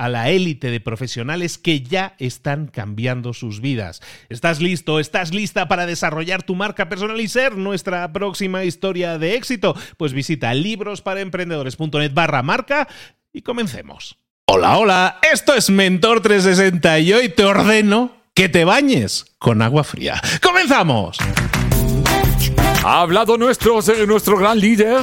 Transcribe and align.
a 0.00 0.08
la 0.08 0.30
élite 0.30 0.70
de 0.70 0.80
profesionales 0.80 1.58
que 1.58 1.82
ya 1.82 2.14
están 2.18 2.68
cambiando 2.68 3.34
sus 3.34 3.60
vidas. 3.60 4.00
¿Estás 4.30 4.58
listo? 4.58 4.98
¿Estás 4.98 5.34
lista 5.34 5.68
para 5.68 5.84
desarrollar 5.84 6.42
tu 6.42 6.54
marca 6.54 6.88
personal 6.88 7.20
y 7.20 7.28
ser 7.28 7.58
nuestra 7.58 8.10
próxima 8.10 8.64
historia 8.64 9.18
de 9.18 9.34
éxito? 9.34 9.76
Pues 9.98 10.14
visita 10.14 10.54
librosparaemprendedores.net 10.54 12.14
barra 12.14 12.42
marca 12.42 12.88
y 13.30 13.42
comencemos. 13.42 14.16
Hola, 14.46 14.78
hola, 14.78 15.18
esto 15.30 15.54
es 15.54 15.68
Mentor 15.68 16.22
360 16.22 16.98
y 17.00 17.12
hoy 17.12 17.28
te 17.28 17.44
ordeno 17.44 18.16
que 18.32 18.48
te 18.48 18.64
bañes 18.64 19.26
con 19.38 19.60
agua 19.60 19.84
fría. 19.84 20.18
¡Comenzamos! 20.42 21.18
Ha 22.82 23.02
hablado 23.02 23.36
nuestro, 23.36 23.80
nuestro 24.06 24.38
gran 24.38 24.58
líder, 24.58 25.02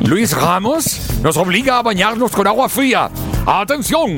Luis 0.00 0.32
Ramos, 0.36 1.20
nos 1.22 1.36
obliga 1.36 1.78
a 1.78 1.82
bañarnos 1.82 2.32
con 2.32 2.48
agua 2.48 2.68
fría. 2.68 3.10
¡Atención! 3.46 4.16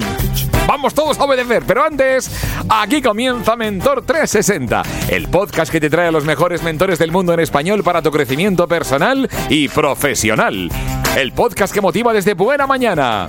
Vamos 0.66 0.94
todos 0.94 1.18
a 1.18 1.24
obedecer, 1.24 1.62
pero 1.66 1.84
antes, 1.84 2.30
aquí 2.68 3.02
comienza 3.02 3.56
Mentor 3.56 4.02
360, 4.02 4.82
el 5.08 5.28
podcast 5.28 5.70
que 5.70 5.80
te 5.80 5.90
trae 5.90 6.08
a 6.08 6.10
los 6.10 6.24
mejores 6.24 6.62
mentores 6.62 6.98
del 6.98 7.12
mundo 7.12 7.34
en 7.34 7.40
español 7.40 7.82
para 7.82 8.00
tu 8.00 8.10
crecimiento 8.10 8.66
personal 8.66 9.28
y 9.50 9.68
profesional. 9.68 10.70
El 11.14 11.32
podcast 11.32 11.74
que 11.74 11.82
motiva 11.82 12.14
desde 12.14 12.32
buena 12.32 12.66
mañana. 12.66 13.26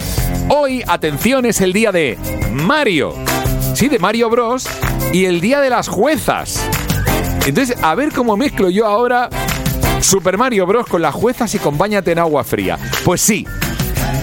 Hoy, 0.47 0.83
atención, 0.87 1.45
es 1.45 1.59
el 1.59 1.73
día 1.73 1.91
de 1.91 2.17
Mario. 2.51 3.13
Sí, 3.73 3.89
de 3.89 3.99
Mario 3.99 4.29
Bros. 4.29 4.67
Y 5.11 5.25
el 5.25 5.41
día 5.41 5.59
de 5.59 5.69
las 5.69 5.87
juezas. 5.87 6.63
Entonces, 7.45 7.77
a 7.81 7.95
ver 7.95 8.13
cómo 8.13 8.37
mezclo 8.37 8.69
yo 8.69 8.85
ahora 8.85 9.29
Super 10.01 10.37
Mario 10.37 10.65
Bros. 10.65 10.87
con 10.87 11.01
las 11.01 11.13
juezas 11.13 11.53
y 11.55 11.59
con 11.59 11.77
bañate 11.77 12.11
en 12.11 12.19
agua 12.19 12.43
fría. 12.43 12.77
Pues 13.03 13.21
sí, 13.21 13.45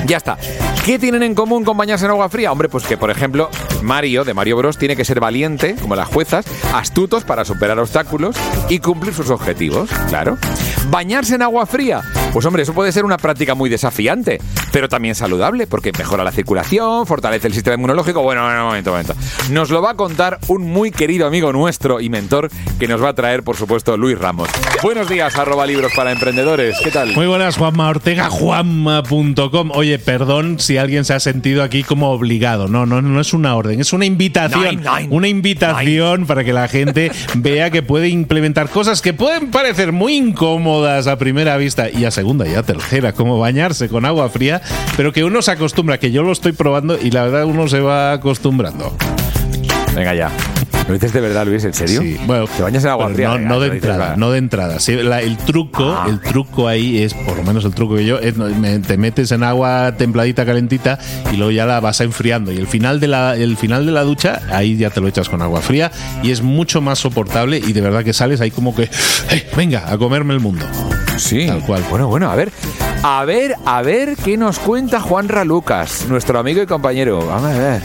ya 0.06 0.18
está. 0.18 0.38
¿Qué 0.86 1.00
tienen 1.00 1.24
en 1.24 1.34
común 1.34 1.64
con 1.64 1.76
bañarse 1.76 2.04
en 2.04 2.12
agua 2.12 2.28
fría? 2.28 2.52
Hombre, 2.52 2.68
pues 2.68 2.86
que, 2.86 2.96
por 2.96 3.10
ejemplo, 3.10 3.50
Mario, 3.82 4.22
de 4.22 4.34
Mario 4.34 4.56
Bros, 4.56 4.78
tiene 4.78 4.94
que 4.94 5.04
ser 5.04 5.18
valiente, 5.18 5.74
como 5.74 5.96
las 5.96 6.06
juezas, 6.06 6.46
astutos 6.72 7.24
para 7.24 7.44
superar 7.44 7.76
obstáculos 7.80 8.36
y 8.68 8.78
cumplir 8.78 9.12
sus 9.12 9.30
objetivos, 9.30 9.90
claro. 10.08 10.38
¿Bañarse 10.88 11.34
en 11.34 11.42
agua 11.42 11.66
fría? 11.66 12.02
Pues 12.32 12.44
hombre, 12.44 12.64
eso 12.64 12.74
puede 12.74 12.92
ser 12.92 13.04
una 13.06 13.16
práctica 13.16 13.54
muy 13.54 13.70
desafiante, 13.70 14.40
pero 14.70 14.88
también 14.88 15.14
saludable, 15.14 15.66
porque 15.66 15.90
mejora 15.96 16.22
la 16.22 16.32
circulación, 16.32 17.06
fortalece 17.06 17.46
el 17.48 17.54
sistema 17.54 17.76
inmunológico. 17.76 18.22
Bueno, 18.22 18.42
bueno, 18.42 18.66
momento, 18.66 18.90
momento. 18.90 19.14
Nos 19.50 19.70
lo 19.70 19.80
va 19.80 19.92
a 19.92 19.94
contar 19.94 20.38
un 20.48 20.70
muy 20.70 20.90
querido 20.90 21.26
amigo 21.26 21.52
nuestro 21.52 21.98
y 21.98 22.10
mentor 22.10 22.50
que 22.78 22.88
nos 22.88 23.02
va 23.02 23.10
a 23.10 23.14
traer, 23.14 23.42
por 23.42 23.56
supuesto, 23.56 23.96
Luis 23.96 24.18
Ramos. 24.18 24.50
Buenos 24.82 25.08
días, 25.08 25.34
arroba 25.36 25.66
libros 25.66 25.92
para 25.96 26.12
emprendedores. 26.12 26.76
¿Qué 26.84 26.90
tal? 26.90 27.14
Muy 27.14 27.26
buenas, 27.26 27.56
Juanma 27.56 27.88
Ortega, 27.88 28.28
juanma.com. 28.28 29.70
Oye, 29.72 29.98
perdón 29.98 30.60
si 30.60 30.76
alguien 30.76 31.06
se 31.06 31.14
ha 31.14 31.20
sentido 31.20 31.62
aquí 31.62 31.84
como 31.84 32.10
obligado. 32.10 32.68
No, 32.68 32.84
no, 32.84 33.00
no 33.00 33.20
es 33.20 33.32
una 33.32 33.56
orden, 33.56 33.80
es 33.80 33.94
una 33.94 34.04
invitación. 34.04 34.82
una 35.08 35.28
invitación 35.28 36.26
para 36.26 36.44
que 36.44 36.52
la 36.52 36.68
gente 36.68 37.10
vea 37.34 37.70
que 37.70 37.82
puede 37.82 38.08
implementar 38.08 38.68
cosas 38.68 39.00
que 39.00 39.14
pueden 39.14 39.50
parecer 39.50 39.92
muy 39.92 40.16
incómodas 40.16 41.06
a 41.06 41.16
primera 41.16 41.56
vista 41.56 41.88
y 41.88 42.04
a 42.04 42.10
segunda 42.16 42.48
y 42.48 42.54
a 42.54 42.62
tercera, 42.62 43.12
como 43.12 43.38
bañarse 43.38 43.90
con 43.90 44.06
agua 44.06 44.30
fría, 44.30 44.62
pero 44.96 45.12
que 45.12 45.22
uno 45.22 45.42
se 45.42 45.50
acostumbra, 45.50 45.98
que 45.98 46.10
yo 46.10 46.22
lo 46.22 46.32
estoy 46.32 46.52
probando 46.52 46.98
y 47.00 47.10
la 47.10 47.24
verdad 47.24 47.44
uno 47.44 47.68
se 47.68 47.80
va 47.80 48.12
acostumbrando. 48.12 48.96
Venga 49.94 50.14
ya. 50.14 50.30
¿Lo 50.88 50.94
dices 50.94 51.12
de 51.12 51.20
verdad, 51.20 51.44
Luis? 51.46 51.64
¿En 51.64 51.74
serio? 51.74 52.00
Sí. 52.00 52.16
Bueno, 52.26 52.46
te 52.46 52.62
bañas 52.62 52.84
en 52.84 52.90
agua 52.90 53.10
fría. 53.10 53.36
No, 53.38 53.60
de 53.60 53.68
entrada, 53.68 54.14
no 54.16 54.30
de 54.30 54.38
entrada. 54.38 54.78
el 54.86 55.36
truco, 55.36 55.84
ah. 55.84 56.06
el 56.08 56.20
truco 56.20 56.68
ahí 56.68 57.02
es, 57.02 57.12
por 57.12 57.36
lo 57.36 57.42
menos 57.42 57.64
el 57.64 57.74
truco 57.74 57.96
que 57.96 58.06
yo, 58.06 58.18
es, 58.18 58.34
te 58.86 58.96
metes 58.96 59.32
en 59.32 59.42
agua 59.42 59.94
templadita, 59.98 60.46
calentita 60.46 60.98
y 61.32 61.36
luego 61.36 61.50
ya 61.50 61.66
la 61.66 61.80
vas 61.80 62.00
enfriando. 62.00 62.52
Y 62.52 62.56
el 62.56 62.66
final 62.66 63.00
de 63.00 63.08
la, 63.08 63.36
el 63.36 63.56
final 63.56 63.84
de 63.84 63.92
la 63.92 64.04
ducha, 64.04 64.40
ahí 64.52 64.76
ya 64.76 64.90
te 64.90 65.00
lo 65.00 65.08
echas 65.08 65.28
con 65.28 65.42
agua 65.42 65.60
fría 65.60 65.90
y 66.22 66.30
es 66.30 66.40
mucho 66.40 66.80
más 66.80 67.00
soportable 67.00 67.58
y 67.58 67.72
de 67.72 67.80
verdad 67.80 68.04
que 68.04 68.12
sales 68.12 68.40
ahí 68.40 68.50
como 68.50 68.74
que, 68.74 68.88
venga, 69.56 69.90
a 69.92 69.98
comerme 69.98 70.34
el 70.34 70.40
mundo. 70.40 70.66
Sí. 71.16 71.46
Tal 71.46 71.62
cual. 71.62 71.84
Bueno, 71.90 72.08
bueno, 72.08 72.30
a 72.30 72.36
ver. 72.36 72.52
A 73.02 73.24
ver, 73.24 73.56
a 73.64 73.82
ver 73.82 74.16
qué 74.16 74.36
nos 74.36 74.58
cuenta 74.58 75.00
Juan 75.00 75.28
Lucas, 75.44 76.06
nuestro 76.08 76.38
amigo 76.38 76.62
y 76.62 76.66
compañero. 76.66 77.26
Vamos 77.26 77.50
a 77.52 77.58
ver. 77.58 77.82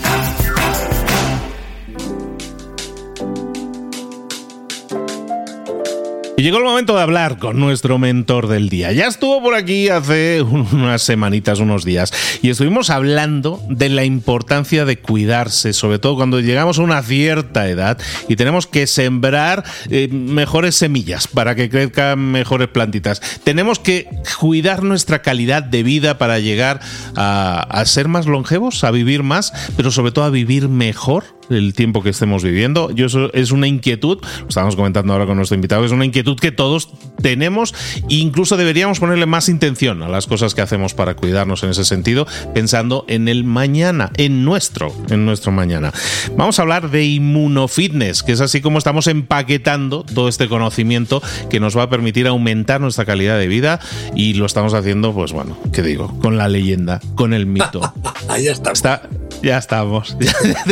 Llegó 6.41 6.57
el 6.57 6.63
momento 6.63 6.96
de 6.96 7.03
hablar 7.03 7.38
con 7.38 7.59
nuestro 7.59 8.00
mentor 8.00 8.47
del 8.47 8.68
día. 8.68 8.91
Ya 8.94 9.06
estuvo 9.06 9.44
por 9.44 9.53
aquí 9.53 9.90
hace 9.90 10.41
unas 10.41 11.03
semanitas, 11.03 11.59
unos 11.59 11.85
días, 11.85 12.12
y 12.41 12.50
estuvimos 12.50 12.90
hablando 12.90 13.62
de 13.69 13.90
la 13.90 14.06
importancia 14.06 14.84
de 14.84 14.97
cuidarse, 14.97 15.72
sobre 15.72 16.00
todo 16.00 16.16
cuando 16.16 16.40
llegamos 16.40 16.79
a 16.79 16.81
una 16.81 17.03
cierta 17.03 17.69
edad 17.69 18.00
y 18.28 18.38
tenemos 18.38 18.66
que 18.66 18.88
sembrar 18.88 19.63
eh, 19.91 20.07
mejores 20.07 20.74
semillas 20.75 21.28
para 21.28 21.53
que 21.53 21.69
crezcan 21.69 22.18
mejores 22.18 22.69
plantitas. 22.69 23.22
Tenemos 23.44 23.78
que 23.78 24.09
cuidar 24.40 24.82
nuestra 24.82 25.22
calidad 25.22 25.61
de 25.61 25.84
vida 25.84 26.17
para 26.17 26.40
llegar 26.40 26.79
a 27.16 27.84
ser 27.85 28.08
más 28.08 28.26
longevos, 28.26 28.84
a 28.84 28.90
vivir 28.90 29.22
más, 29.22 29.53
pero 29.78 29.91
sobre 29.91 30.11
todo 30.11 30.26
a 30.26 30.32
vivir 30.32 30.70
mejor 30.70 31.23
el 31.52 31.74
tiempo 31.74 32.02
que 32.02 32.09
estemos 32.09 32.44
viviendo. 32.44 32.92
Yo 32.92 33.06
eso 33.06 33.32
es 33.34 33.52
una 33.52 33.68
inquietud, 33.68 34.20
lo 34.42 34.48
estábamos 34.48 34.76
comentando 34.76 35.14
ahora 35.14 35.26
con 35.26 35.38
nuestro 35.38 35.56
invitado, 35.56 35.86
es 35.86 35.92
una 35.92 36.06
inquietud 36.06 36.38
que 36.40 36.52
todos 36.52 36.90
tenemos 37.22 37.74
e 38.09 38.16
incluso 38.16 38.58
deberíamos 38.58 39.00
ponerle 39.00 39.26
más 39.26 39.50
intención 39.50 40.03
a 40.03 40.09
las 40.09 40.28
cosas 40.28 40.56
que 40.56 40.62
hacemos 40.62 40.94
para 40.94 41.16
cuidarnos 41.16 41.64
en 41.64 41.72
ese 41.72 41.86
sentido, 41.86 42.28
pensando 42.53 43.06
en 43.08 43.28
el 43.28 43.44
mañana, 43.44 44.12
en 44.18 44.44
nuestro, 44.46 44.94
en 45.09 45.26
nuestro 45.26 45.52
mañana. 45.52 45.94
Vamos 46.38 46.59
a 46.59 46.62
hablar 46.64 46.90
de 46.90 47.06
inmunofitness, 47.06 48.24
que 48.24 48.32
es 48.32 48.42
así 48.42 48.62
como 48.62 48.78
estamos 48.78 49.08
empaquetando 49.08 50.04
todo 50.04 50.28
este 50.28 50.47
conocimiento 50.47 51.22
que 51.50 51.59
nos 51.59 51.78
va 51.78 51.84
a 51.84 51.90
permitir 51.90 52.28
aumentar 52.28 52.82
nuestra 52.82 53.06
calidad 53.06 53.38
de 53.38 53.47
vida 53.47 53.80
y 54.16 54.34
lo 54.34 54.46
estamos 54.46 54.74
haciendo, 54.74 55.14
pues 55.14 55.32
bueno, 55.32 55.58
¿qué 55.74 55.82
digo? 55.82 56.20
Con 56.20 56.38
la 56.38 56.47
leyenda, 56.47 57.00
con 57.16 57.34
el 57.34 57.46
mito. 57.46 57.82
Ahí 58.30 58.47
está. 58.47 58.72
Está 58.72 59.09
Ya 59.41 59.58
estamos. 59.58 60.16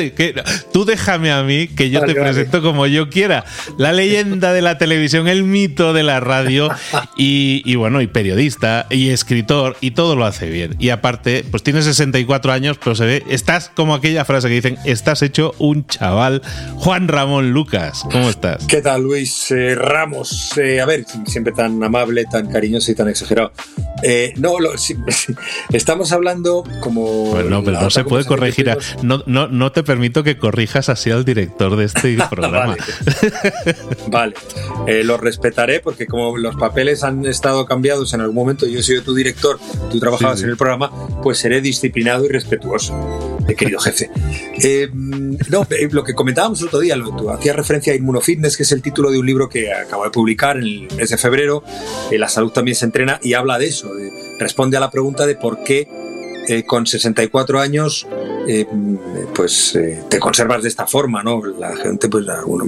Tú 0.74 0.86
déjame 0.86 1.31
a 1.31 1.44
mí 1.44 1.68
que 1.68 1.89
yo 1.89 2.06
te 2.06 2.13
presento 2.13 2.62
como 2.62 2.86
yo 2.86 3.10
quiera. 3.10 3.44
La 3.77 3.92
leyenda 3.94 4.54
de 4.54 4.62
la 4.62 4.77
televisión, 4.77 5.27
el 5.27 5.44
mito 5.44 5.94
de 5.94 6.04
la 6.04 6.19
radio 6.19 6.69
y, 7.18 7.75
bueno, 7.75 8.01
y 8.01 8.07
periodista 8.07 8.86
y 8.89 9.10
escritor 9.10 9.75
y 9.81 9.92
todo 9.92 10.16
lo 10.16 10.25
hace 10.25 10.50
bien. 10.50 10.75
Y 10.80 10.89
aparte, 10.89 11.44
pues 11.50 11.63
tiene 11.63 11.81
64 11.81 12.51
años, 12.51 12.77
pero 12.77 12.95
se 12.95 13.06
ve, 13.06 13.24
estás 13.30 13.71
como 13.75 13.95
aquella 13.95 14.24
frase 14.25 14.48
que 14.50 14.56
dicen, 14.56 14.77
estás 14.86 15.22
hecho 15.22 15.56
un 15.57 15.88
chaval. 15.88 16.42
Juan 16.75 17.07
Ramón 17.07 17.51
Lucas, 17.51 18.04
¿cómo 18.12 18.30
estás? 18.30 18.65
¿Qué 18.68 18.81
tal, 18.81 19.04
Luis 19.04 19.50
eh, 19.51 19.75
Ramos? 19.75 20.57
Eh, 20.57 20.80
a 20.80 20.86
ver, 20.86 21.06
siempre 21.25 21.54
tan 21.54 21.83
amable, 21.83 22.25
tan 22.25 22.51
cariñoso 22.51 22.92
y 22.92 22.95
tan 22.95 23.10
exagerado. 23.10 23.51
Eh, 24.04 24.33
no, 24.38 24.54
estamos 25.74 26.12
hablando 26.12 26.63
como... 26.81 27.31
Bueno, 27.31 27.63
pero 27.63 27.81
no 27.81 27.89
se 27.89 28.04
puede 28.04 28.25
corregir. 28.25 28.59
No, 29.04 29.24
no, 29.26 29.48
no 29.48 29.72
te 29.72 29.84
permito 29.84 30.24
que 30.24 30.38
corrijas 30.38 30.90
así 30.90 31.12
al 31.12 31.26
director 31.26 31.76
de 31.76 31.86
este 31.86 32.18
programa. 32.30 32.76
vale, 34.08 34.36
eh, 34.88 35.04
lo 35.04 35.18
respetaré 35.18 35.80
porque 35.80 36.08
como 36.08 36.38
los 36.38 36.56
papeles 36.56 37.04
han 37.04 37.26
estado 37.26 37.66
cambiados 37.66 38.14
en 38.14 38.22
algún 38.22 38.36
momento, 38.36 38.66
yo 38.68 38.80
he 38.80 38.84
sido 38.84 39.04
tu 39.04 39.14
director, 39.14 39.60
tú 39.92 40.00
trabajabas 40.00 40.42
en 40.44 40.50
el 40.50 40.58
programa, 40.58 40.92
pues 41.22 41.38
seré 41.38 41.62
disciplinado 41.62 42.26
y 42.26 42.30
respetuoso, 42.30 43.40
querido 43.58 43.80
jefe. 43.80 44.10
Eh, 44.62 44.90
no, 44.94 45.68
lo 45.92 46.04
que 46.04 46.14
comentábamos 46.14 46.62
el 46.62 46.68
otro 46.68 46.80
día, 46.80 46.96
lo, 46.96 47.16
tú 47.16 47.30
hacías 47.30 47.56
referencia 47.56 47.94
a 47.94 47.96
Inmunofitness, 47.96 48.58
que 48.58 48.64
es 48.64 48.72
el 48.72 48.82
título 48.82 49.12
de 49.12 49.20
un 49.20 49.26
libro 49.26 49.50
que 49.50 49.74
acabo 49.74 50.04
de 50.04 50.12
publicar 50.12 50.58
en 50.58 50.64
el 50.64 50.88
mes 50.96 51.10
de 51.10 51.18
febrero. 51.18 51.64
la 52.12 52.30
salud 52.30 52.52
también 52.52 52.76
se 52.76 52.86
entrena 52.86 53.20
y 53.24 53.34
habla 53.34 53.58
de 53.58 53.68
eso, 53.68 53.92
responde 54.40 54.78
a 54.78 54.80
la 54.80 54.92
pregunta 54.92 55.26
de 55.26 55.36
por 55.36 55.64
qué 55.64 55.88
eh, 56.51 56.63
con 56.63 56.88
64 56.88 57.60
años 57.60 58.07
eh, 58.48 58.66
pues 59.36 59.75
eh, 59.75 60.01
te 60.10 60.18
conservas 60.18 60.63
de 60.63 60.69
esta 60.69 60.88
forma, 60.88 61.22
¿no? 61.22 61.46
La 61.46 61.75
gente, 61.75 62.10
pues, 62.10 62.28
alguno, 62.28 62.66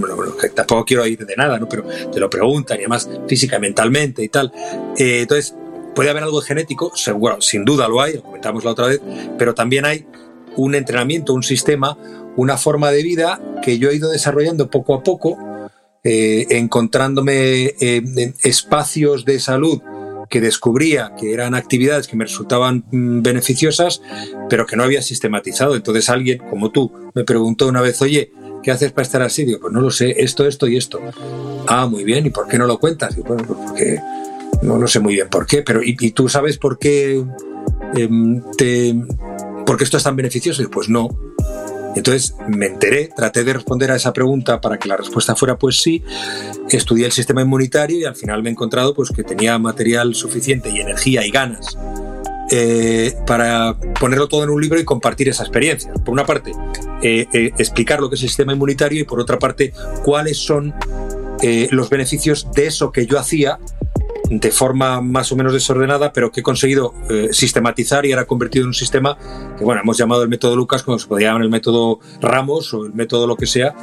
tampoco 0.53 0.85
quiero 0.85 1.03
ir 1.07 1.25
de 1.25 1.35
nada, 1.35 1.57
¿no? 1.57 1.67
Pero 1.67 1.85
te 2.13 2.19
lo 2.19 2.29
preguntan 2.29 2.77
y 2.77 2.81
además 2.81 3.09
física 3.27 3.57
mentalmente 3.57 4.23
y 4.23 4.29
tal. 4.29 4.53
entonces, 4.95 5.55
puede 5.95 6.11
haber 6.11 6.21
algo 6.21 6.41
genético, 6.41 6.95
seguro, 6.95 7.41
sin 7.41 7.65
duda 7.65 7.87
lo 7.87 8.01
hay, 8.01 8.17
lo 8.17 8.21
comentamos 8.21 8.63
la 8.63 8.69
otra 8.69 8.85
vez, 8.85 9.01
pero 9.39 9.55
también 9.55 9.85
hay 9.85 10.05
un 10.57 10.75
entrenamiento, 10.75 11.33
un 11.33 11.41
sistema, 11.41 11.97
una 12.35 12.57
forma 12.57 12.91
de 12.91 13.01
vida 13.01 13.41
que 13.63 13.79
yo 13.79 13.89
he 13.89 13.95
ido 13.95 14.11
desarrollando 14.11 14.69
poco 14.69 14.93
a 14.93 15.01
poco, 15.01 15.39
encontrándome 16.03 17.73
en 17.79 18.35
espacios 18.43 19.25
de 19.25 19.39
salud 19.39 19.81
que 20.31 20.41
descubría 20.41 21.11
que 21.19 21.33
eran 21.33 21.53
actividades 21.53 22.07
que 22.07 22.15
me 22.15 22.23
resultaban 22.23 22.85
mm, 22.89 23.21
beneficiosas, 23.21 24.01
pero 24.49 24.65
que 24.65 24.75
no 24.75 24.83
había 24.83 25.03
sistematizado. 25.03 25.75
Entonces 25.75 26.09
alguien, 26.09 26.39
como 26.49 26.71
tú, 26.71 26.91
me 27.13 27.23
preguntó 27.23 27.67
una 27.67 27.81
vez, 27.81 28.01
oye, 28.01 28.31
¿qué 28.63 28.71
haces 28.71 28.91
para 28.93 29.03
estar 29.03 29.21
así? 29.21 29.43
Digo, 29.45 29.59
pues 29.59 29.73
no 29.73 29.81
lo 29.81 29.91
sé, 29.91 30.15
esto, 30.17 30.47
esto 30.47 30.67
y 30.67 30.77
esto. 30.77 30.99
Ah, 31.67 31.85
muy 31.85 32.03
bien, 32.03 32.25
¿y 32.25 32.29
por 32.31 32.47
qué 32.47 32.57
no 32.57 32.65
lo 32.65 32.79
cuentas? 32.79 33.15
Digo, 33.15 33.27
bueno, 33.27 33.43
pues 33.45 33.59
porque 33.67 33.99
no, 34.63 34.77
no 34.77 34.87
sé 34.87 34.99
muy 34.99 35.15
bien 35.15 35.27
por 35.29 35.45
qué, 35.45 35.61
pero 35.61 35.81
¿y, 35.83 35.95
tú 36.11 36.29
sabes 36.29 36.57
por 36.57 36.79
qué, 36.79 37.23
em, 37.93 38.41
te, 38.57 38.95
por 39.65 39.77
qué 39.77 39.83
esto 39.83 39.97
es 39.97 40.03
tan 40.03 40.15
beneficioso? 40.15 40.63
Pues 40.71 40.89
no. 40.89 41.09
Entonces 41.95 42.35
me 42.47 42.67
enteré, 42.67 43.09
traté 43.15 43.43
de 43.43 43.53
responder 43.53 43.91
a 43.91 43.95
esa 43.95 44.13
pregunta 44.13 44.61
para 44.61 44.77
que 44.77 44.87
la 44.87 44.97
respuesta 44.97 45.35
fuera 45.35 45.57
pues 45.57 45.77
sí, 45.77 46.03
estudié 46.69 47.05
el 47.05 47.11
sistema 47.11 47.41
inmunitario 47.41 47.99
y 47.99 48.05
al 48.05 48.15
final 48.15 48.43
me 48.43 48.49
he 48.49 48.51
encontrado 48.53 48.93
pues 48.93 49.09
que 49.09 49.23
tenía 49.23 49.57
material 49.59 50.15
suficiente 50.15 50.69
y 50.69 50.79
energía 50.79 51.25
y 51.25 51.31
ganas 51.31 51.77
eh, 52.53 53.15
para 53.25 53.77
ponerlo 53.97 54.27
todo 54.27 54.43
en 54.43 54.49
un 54.49 54.61
libro 54.61 54.77
y 54.77 54.83
compartir 54.83 55.29
esa 55.29 55.43
experiencia. 55.43 55.93
Por 55.93 56.09
una 56.09 56.25
parte, 56.25 56.51
eh, 57.01 57.25
eh, 57.31 57.51
explicar 57.57 58.01
lo 58.01 58.09
que 58.09 58.15
es 58.15 58.23
el 58.23 58.27
sistema 58.27 58.51
inmunitario 58.51 58.99
y 58.99 59.03
por 59.05 59.21
otra 59.21 59.39
parte, 59.39 59.73
cuáles 60.03 60.37
son 60.37 60.73
los 61.71 61.89
beneficios 61.89 62.51
de 62.53 62.67
eso 62.67 62.91
que 62.91 63.07
yo 63.07 63.17
hacía 63.17 63.57
de 64.31 64.49
forma 64.49 65.01
más 65.01 65.29
o 65.33 65.35
menos 65.35 65.51
desordenada, 65.51 66.13
pero 66.13 66.31
que 66.31 66.39
he 66.39 66.43
conseguido 66.43 66.93
eh, 67.09 67.29
sistematizar 67.31 68.05
y 68.05 68.13
ahora 68.13 68.25
convertido 68.25 68.63
en 68.63 68.69
un 68.69 68.73
sistema 68.73 69.17
que, 69.57 69.63
bueno, 69.65 69.81
hemos 69.81 69.97
llamado 69.97 70.23
el 70.23 70.29
método 70.29 70.55
Lucas, 70.55 70.83
como 70.83 70.97
se 70.97 71.07
podría 71.07 71.29
llamar 71.29 71.43
el 71.43 71.49
método 71.49 71.99
Ramos 72.21 72.73
o 72.73 72.85
el 72.85 72.93
método 72.93 73.27
lo 73.27 73.35
que 73.35 73.45
sea, 73.45 73.75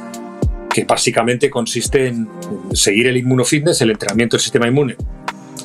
que 0.73 0.85
básicamente 0.85 1.51
consiste 1.51 2.07
en 2.07 2.27
seguir 2.73 3.05
el 3.05 3.17
inmunofitness, 3.17 3.81
el 3.81 3.91
entrenamiento 3.91 4.37
del 4.37 4.41
sistema 4.41 4.67
inmune, 4.67 4.95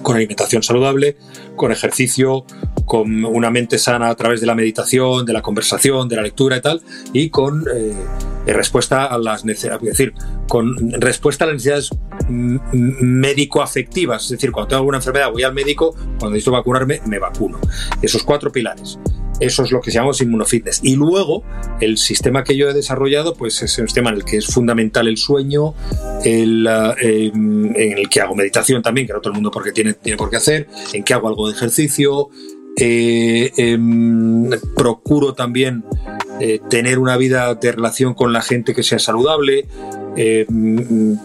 con 0.02 0.16
alimentación 0.16 0.62
saludable, 0.62 1.16
con 1.56 1.72
ejercicio, 1.72 2.44
con 2.84 3.24
una 3.24 3.50
mente 3.50 3.78
sana 3.78 4.08
a 4.08 4.14
través 4.14 4.40
de 4.40 4.46
la 4.46 4.54
meditación, 4.54 5.24
de 5.24 5.32
la 5.32 5.42
conversación, 5.42 6.08
de 6.08 6.16
la 6.16 6.22
lectura 6.22 6.56
y 6.56 6.60
tal, 6.60 6.82
y 7.12 7.30
con 7.30 7.64
eh, 7.74 7.94
respuesta 8.52 9.06
a 9.06 9.18
las 9.18 9.44
necesidades, 9.44 9.82
es 9.82 9.88
decir, 9.90 10.14
con 10.48 10.90
respuesta 11.00 11.44
a 11.44 11.48
las 11.48 11.54
necesidades 11.54 11.90
médico-afectivas, 12.28 14.24
es 14.24 14.30
decir, 14.30 14.52
cuando 14.52 14.68
tengo 14.68 14.80
alguna 14.80 14.98
enfermedad 14.98 15.30
voy 15.30 15.42
al 15.42 15.54
médico, 15.54 15.92
cuando 15.92 16.30
necesito 16.30 16.52
vacunarme 16.52 17.00
me 17.06 17.18
vacuno. 17.18 17.58
Esos 18.02 18.22
cuatro 18.22 18.52
pilares. 18.52 18.98
Eso 19.40 19.64
es 19.64 19.72
lo 19.72 19.80
que 19.80 19.90
se 19.90 19.98
llama 19.98 20.12
inmunofitness. 20.18 20.80
Y 20.82 20.96
luego, 20.96 21.42
el 21.80 21.98
sistema 21.98 22.44
que 22.44 22.56
yo 22.56 22.68
he 22.68 22.74
desarrollado, 22.74 23.34
pues 23.34 23.62
es 23.62 23.78
un 23.78 23.86
sistema 23.86 24.10
en 24.10 24.16
el 24.16 24.24
que 24.24 24.36
es 24.36 24.46
fundamental 24.46 25.08
el 25.08 25.16
sueño, 25.16 25.74
el, 26.24 26.66
eh, 27.00 27.30
en 27.34 27.98
el 27.98 28.08
que 28.08 28.20
hago 28.20 28.34
meditación 28.34 28.82
también, 28.82 29.06
que 29.06 29.12
no 29.12 29.20
todo 29.20 29.30
el 29.30 29.34
mundo 29.34 29.50
porque 29.50 29.72
tiene, 29.72 29.94
tiene 29.94 30.16
por 30.16 30.30
qué 30.30 30.36
hacer, 30.36 30.68
en 30.92 31.02
que 31.02 31.14
hago 31.14 31.28
algo 31.28 31.48
de 31.48 31.54
ejercicio, 31.54 32.30
eh, 32.76 33.52
em, 33.56 34.50
procuro 34.74 35.34
también 35.34 35.84
eh, 36.40 36.58
tener 36.68 36.98
una 36.98 37.16
vida 37.16 37.54
de 37.54 37.70
relación 37.70 38.14
con 38.14 38.32
la 38.32 38.42
gente 38.42 38.74
que 38.74 38.82
sea 38.82 38.98
saludable, 38.98 39.68
eh, 40.16 40.46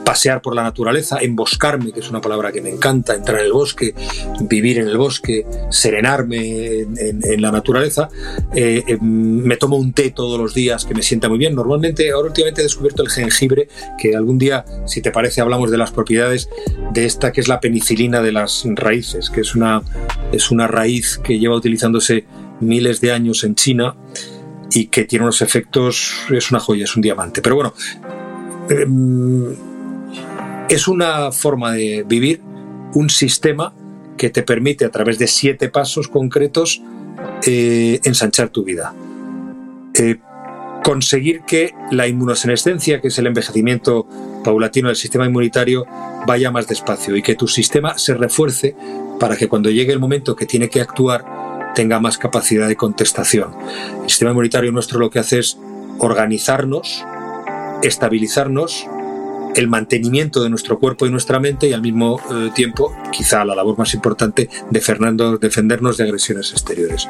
pasear 0.03 0.41
por 0.41 0.55
la 0.55 0.63
naturaleza, 0.63 1.19
emboscarme, 1.21 1.91
que 1.91 1.99
es 1.99 2.09
una 2.09 2.21
palabra 2.21 2.51
que 2.51 2.61
me 2.61 2.69
encanta, 2.69 3.13
entrar 3.13 3.39
en 3.39 3.45
el 3.45 3.53
bosque, 3.53 3.93
vivir 4.41 4.79
en 4.79 4.87
el 4.87 4.97
bosque, 4.97 5.45
serenarme 5.69 6.79
en, 6.79 7.41
la 7.41 7.51
naturaleza. 7.51 8.09
Em, 8.53 8.99
me 9.01 9.57
tomo 9.57 9.77
un 9.77 9.93
té 9.93 10.11
todos 10.11 10.39
los 10.39 10.53
días 10.53 10.85
que 10.85 10.93
me 10.93 11.03
sienta 11.03 11.29
muy 11.29 11.37
bien. 11.37 11.55
Normalmente, 11.55 12.11
ahora 12.11 12.27
últimamente 12.27 12.61
he 12.61 12.63
descubierto 12.63 13.03
el 13.03 13.09
jengibre, 13.09 13.67
que 13.97 14.15
algún 14.15 14.37
día, 14.37 14.65
si 14.85 15.01
te 15.01 15.11
parece, 15.11 15.41
hablamos 15.41 15.71
de 15.71 15.77
las 15.77 15.91
propiedades 15.91 16.49
de 16.91 17.05
esta 17.05 17.31
que 17.31 17.41
es 17.41 17.47
la 17.47 17.59
penicilina 17.59 18.21
de 18.21 18.31
las 18.31 18.63
raíces, 18.65 19.29
que 19.29 19.41
es 19.41 19.55
una, 19.55 19.81
es 20.31 20.51
una 20.51 20.67
raíz 20.67 21.19
que 21.23 21.39
lleva 21.39 21.55
utilizándose 21.55 22.25
miles 22.59 23.01
de 23.01 23.11
años 23.11 23.43
en 23.43 23.55
China 23.55 23.95
y 24.71 24.87
que 24.87 25.05
tiene 25.05 25.23
unos 25.23 25.41
efectos, 25.41 26.13
es 26.29 26.51
una 26.51 26.59
joya, 26.59 26.83
es 26.83 26.95
un 26.95 27.01
diamante. 27.01 27.41
Pero 27.41 27.55
bueno, 27.55 27.73
es 30.69 30.87
una 30.87 31.31
forma 31.31 31.73
de 31.73 32.03
vivir, 32.07 32.41
un 32.93 33.09
sistema 33.09 33.73
que 34.17 34.29
te 34.29 34.43
permite 34.43 34.85
a 34.85 34.89
través 34.89 35.17
de 35.17 35.27
siete 35.27 35.69
pasos 35.69 36.07
concretos 36.07 36.81
eh, 37.45 37.99
ensanchar 38.03 38.49
tu 38.49 38.63
vida. 38.63 38.93
Eh, 39.93 40.17
conseguir 40.83 41.41
que 41.41 41.71
la 41.91 42.07
inmunosenescencia, 42.07 43.01
que 43.01 43.09
es 43.09 43.17
el 43.19 43.27
envejecimiento 43.27 44.07
paulatino 44.43 44.87
del 44.87 44.97
sistema 44.97 45.25
inmunitario, 45.25 45.85
vaya 46.25 46.51
más 46.51 46.67
despacio 46.67 47.15
y 47.15 47.21
que 47.21 47.35
tu 47.35 47.47
sistema 47.47 47.97
se 47.97 48.13
refuerce 48.13 48.75
para 49.19 49.35
que 49.35 49.47
cuando 49.47 49.69
llegue 49.69 49.93
el 49.93 49.99
momento 49.99 50.35
que 50.35 50.45
tiene 50.45 50.69
que 50.69 50.81
actuar 50.81 51.25
tenga 51.75 51.99
más 51.99 52.17
capacidad 52.17 52.67
de 52.67 52.75
contestación. 52.75 53.53
El 54.03 54.09
sistema 54.09 54.31
inmunitario 54.31 54.71
nuestro 54.71 54.99
lo 54.99 55.09
que 55.09 55.19
hace 55.19 55.39
es 55.39 55.57
organizarnos, 55.99 57.05
estabilizarnos, 57.83 58.87
el 59.55 59.67
mantenimiento 59.67 60.43
de 60.43 60.49
nuestro 60.49 60.79
cuerpo 60.79 61.05
y 61.05 61.09
nuestra 61.09 61.39
mente 61.39 61.67
y 61.67 61.73
al 61.73 61.81
mismo 61.81 62.19
eh, 62.31 62.51
tiempo, 62.53 62.95
quizá 63.11 63.43
la 63.45 63.55
labor 63.55 63.77
más 63.77 63.93
importante, 63.93 64.49
defendernos 64.69 65.97
de 65.97 66.03
agresiones 66.03 66.51
exteriores. 66.51 67.07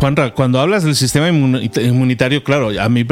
Juanra, 0.00 0.32
cuando 0.32 0.60
hablas 0.60 0.84
del 0.84 0.94
sistema 0.94 1.28
inmunitario, 1.28 2.44
claro, 2.44 2.70
a 2.80 2.88
mí 2.88 3.04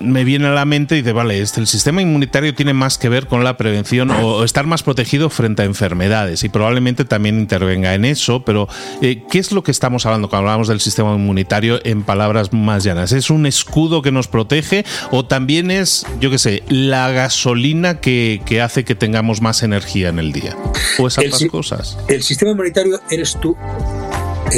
me 0.00 0.24
viene 0.24 0.46
a 0.46 0.50
la 0.50 0.66
mente 0.66 0.94
y 0.94 0.98
dice, 0.98 1.12
vale, 1.12 1.40
este, 1.40 1.60
el 1.60 1.66
sistema 1.66 2.02
inmunitario 2.02 2.54
tiene 2.54 2.74
más 2.74 2.98
que 2.98 3.08
ver 3.08 3.26
con 3.28 3.44
la 3.44 3.56
prevención 3.56 4.10
o 4.10 4.44
estar 4.44 4.66
más 4.66 4.82
protegido 4.82 5.30
frente 5.30 5.62
a 5.62 5.64
enfermedades 5.64 6.44
y 6.44 6.50
probablemente 6.50 7.06
también 7.06 7.38
intervenga 7.38 7.94
en 7.94 8.04
eso, 8.04 8.44
pero 8.44 8.68
eh, 9.00 9.22
¿qué 9.30 9.38
es 9.38 9.52
lo 9.52 9.62
que 9.62 9.70
estamos 9.70 10.04
hablando 10.04 10.28
cuando 10.28 10.48
hablamos 10.48 10.68
del 10.68 10.80
sistema 10.80 11.14
inmunitario 11.14 11.80
en 11.82 12.02
palabras 12.02 12.52
más 12.52 12.84
llanas? 12.84 13.12
¿Es 13.12 13.30
un 13.30 13.46
escudo 13.46 14.02
que 14.02 14.12
nos 14.12 14.28
protege 14.28 14.84
o 15.10 15.24
también 15.24 15.70
es, 15.70 16.06
yo 16.20 16.30
qué 16.30 16.38
sé, 16.38 16.62
la 16.68 17.10
gasolina 17.10 18.00
que, 18.00 18.42
hace 18.62 18.84
que 18.84 18.94
tengamos 18.94 19.40
más 19.40 19.62
energía 19.62 20.10
en 20.10 20.18
el 20.18 20.32
día? 20.32 20.54
¿O 20.98 21.06
esas 21.06 21.24
ambas 21.24 21.44
cosas? 21.46 21.98
El 22.08 22.22
sistema 22.22 22.50
inmunitario 22.50 23.00
eres 23.10 23.38
tú 23.40 23.56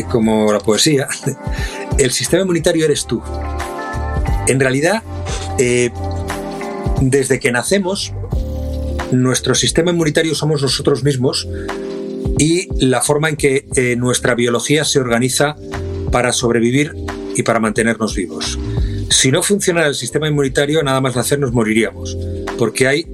como 0.05 0.53
la 0.53 0.61
poesía, 0.61 1.09
el 1.99 2.11
sistema 2.11 2.43
inmunitario 2.43 2.85
eres 2.85 3.07
tú. 3.07 3.23
En 4.47 4.61
realidad, 4.61 5.03
eh, 5.59 5.91
desde 7.01 7.41
que 7.41 7.51
nacemos, 7.51 8.13
nuestro 9.13 9.55
sistema 9.55 9.91
inmunitario 9.91 10.35
somos 10.35 10.63
nosotros 10.63 11.05
mismos 11.05 11.49
y 12.39 12.69
la 12.85 13.01
forma 13.01 13.29
en 13.29 13.37
que 13.37 13.67
eh, 13.77 13.97
nuestra 13.97 14.35
biología 14.35 14.85
se 14.85 14.99
organiza 14.99 15.57
para 16.13 16.33
sobrevivir 16.33 16.95
y 17.35 17.43
para 17.43 17.61
mantenernos 17.61 18.15
vivos. 18.15 18.59
Si 19.11 19.31
no 19.31 19.43
funcionara 19.43 19.87
el 19.87 19.95
sistema 19.95 20.29
inmunitario, 20.29 20.83
nada 20.83 21.01
más 21.01 21.17
hacernos 21.17 21.53
moriríamos, 21.53 22.17
porque 22.59 22.89
hay 22.89 23.07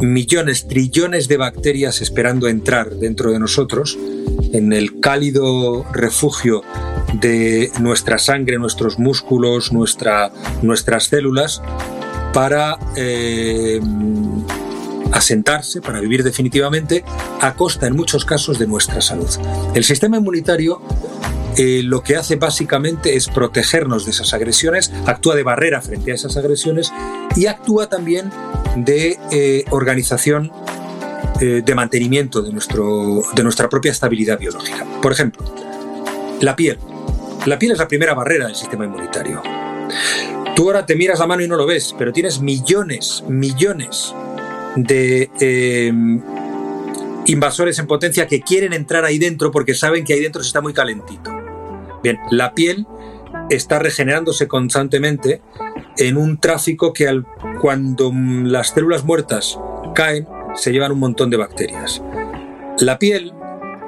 millones, 0.00 0.66
trillones 0.66 1.28
de 1.28 1.36
bacterias 1.36 2.00
esperando 2.00 2.48
entrar 2.48 2.90
dentro 2.96 3.30
de 3.30 3.38
nosotros, 3.38 3.98
en 4.52 4.72
el 4.72 5.00
cálido 5.00 5.84
refugio 5.92 6.62
de 7.14 7.70
nuestra 7.80 8.18
sangre, 8.18 8.58
nuestros 8.58 8.98
músculos, 8.98 9.72
nuestra, 9.72 10.30
nuestras 10.62 11.04
células, 11.04 11.62
para 12.32 12.78
eh, 12.96 13.80
asentarse, 15.12 15.80
para 15.80 16.00
vivir 16.00 16.22
definitivamente, 16.22 17.04
a 17.40 17.54
costa 17.54 17.86
en 17.86 17.96
muchos 17.96 18.24
casos 18.24 18.58
de 18.58 18.66
nuestra 18.66 19.00
salud. 19.00 19.28
El 19.74 19.84
sistema 19.84 20.18
inmunitario 20.18 20.80
eh, 21.56 21.82
lo 21.82 22.02
que 22.02 22.16
hace 22.16 22.36
básicamente 22.36 23.16
es 23.16 23.28
protegernos 23.28 24.04
de 24.04 24.12
esas 24.12 24.32
agresiones, 24.34 24.92
actúa 25.06 25.34
de 25.34 25.42
barrera 25.42 25.82
frente 25.82 26.12
a 26.12 26.14
esas 26.14 26.36
agresiones 26.36 26.92
y 27.36 27.46
actúa 27.46 27.88
también 27.88 28.30
de 28.76 29.18
eh, 29.32 29.64
organización 29.70 30.52
eh, 31.40 31.62
de 31.64 31.74
mantenimiento 31.74 32.42
de, 32.42 32.52
nuestro, 32.52 33.22
de 33.34 33.42
nuestra 33.42 33.68
propia 33.68 33.92
estabilidad 33.92 34.38
biológica. 34.38 34.84
Por 35.00 35.12
ejemplo, 35.12 35.44
la 36.40 36.56
piel. 36.56 36.78
La 37.46 37.58
piel 37.58 37.72
es 37.72 37.78
la 37.78 37.88
primera 37.88 38.14
barrera 38.14 38.46
del 38.46 38.54
sistema 38.54 38.84
inmunitario. 38.84 39.42
Tú 40.54 40.66
ahora 40.66 40.84
te 40.84 40.94
miras 40.96 41.18
la 41.18 41.26
mano 41.26 41.42
y 41.42 41.48
no 41.48 41.56
lo 41.56 41.66
ves, 41.66 41.94
pero 41.98 42.12
tienes 42.12 42.40
millones, 42.40 43.24
millones 43.28 44.14
de 44.76 45.30
invasores 47.26 47.78
en 47.78 47.86
potencia 47.86 48.26
que 48.26 48.40
quieren 48.40 48.72
entrar 48.72 49.04
ahí 49.04 49.18
dentro 49.18 49.50
porque 49.50 49.74
saben 49.74 50.04
que 50.04 50.14
ahí 50.14 50.20
dentro 50.20 50.42
se 50.42 50.48
está 50.48 50.60
muy 50.60 50.72
calentito. 50.72 51.30
Bien, 52.02 52.18
la 52.30 52.54
piel 52.54 52.86
está 53.50 53.78
regenerándose 53.78 54.48
constantemente 54.48 55.42
en 55.96 56.16
un 56.16 56.38
tráfico 56.38 56.92
que 56.92 57.08
al, 57.08 57.26
cuando 57.60 58.12
las 58.14 58.68
células 58.68 59.04
muertas 59.04 59.58
caen 59.94 60.26
se 60.54 60.72
llevan 60.72 60.92
un 60.92 60.98
montón 60.98 61.30
de 61.30 61.36
bacterias. 61.36 62.02
La 62.78 62.98
piel, 62.98 63.32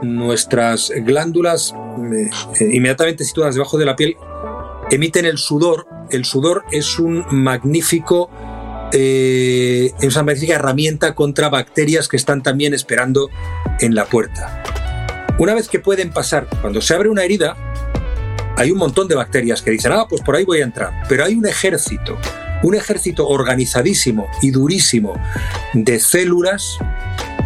nuestras 0.03 0.93
glándulas 0.95 1.75
eh, 2.61 2.65
inmediatamente 2.73 3.25
situadas 3.25 3.55
debajo 3.55 3.79
de 3.79 3.87
la 3.87 3.97
piel 3.97 4.17
emiten 4.91 5.25
el 5.25 5.39
sudor. 5.39 5.87
El 6.11 6.25
sudor 6.25 6.65
es 6.71 6.99
un 6.99 7.25
magnífico 7.31 8.31
eh, 8.95 9.91
es 10.01 10.15
una 10.15 10.25
magnífica 10.25 10.57
herramienta 10.57 11.15
contra 11.15 11.49
bacterias 11.49 12.09
que 12.09 12.17
están 12.19 12.43
también 12.43 12.75
esperando 12.75 13.31
en 13.81 13.95
la 13.95 14.05
puerta. 14.05 14.63
Una 15.39 15.55
vez 15.55 15.69
que 15.69 15.79
pueden 15.79 16.11
pasar, 16.11 16.47
cuando 16.61 16.83
se 16.83 16.95
abre 16.95 17.09
una 17.09 17.25
herida, 17.25 17.57
hay 18.57 18.71
un 18.71 18.79
montón 18.79 19.09
de 19.09 19.15
bacterias 19.15 19.63
que 19.63 19.71
dicen, 19.71 19.93
ah, 19.93 20.07
pues 20.09 20.21
por 20.21 20.37
ahí 20.37 20.45
voy 20.45 20.61
a 20.61 20.65
entrar. 20.65 21.05
Pero 21.09 21.25
hay 21.25 21.35
un 21.35 21.47
ejército, 21.47 22.19
un 22.63 22.75
ejército 22.75 23.29
organizadísimo 23.29 24.29
y 24.41 24.51
durísimo 24.51 25.15
de 25.75 25.99
células 25.99 26.79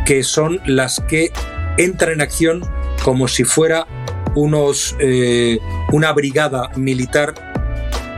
que 0.05 0.23
son 0.23 0.61
las 0.67 1.01
que 1.01 1.33
entran 1.79 2.13
en 2.13 2.21
acción 2.21 2.63
como 3.03 3.29
si 3.29 3.45
fuera 3.45 3.87
unos, 4.35 4.97
eh, 5.01 5.59
una 5.93 6.13
brigada 6.13 6.71
militar 6.77 7.35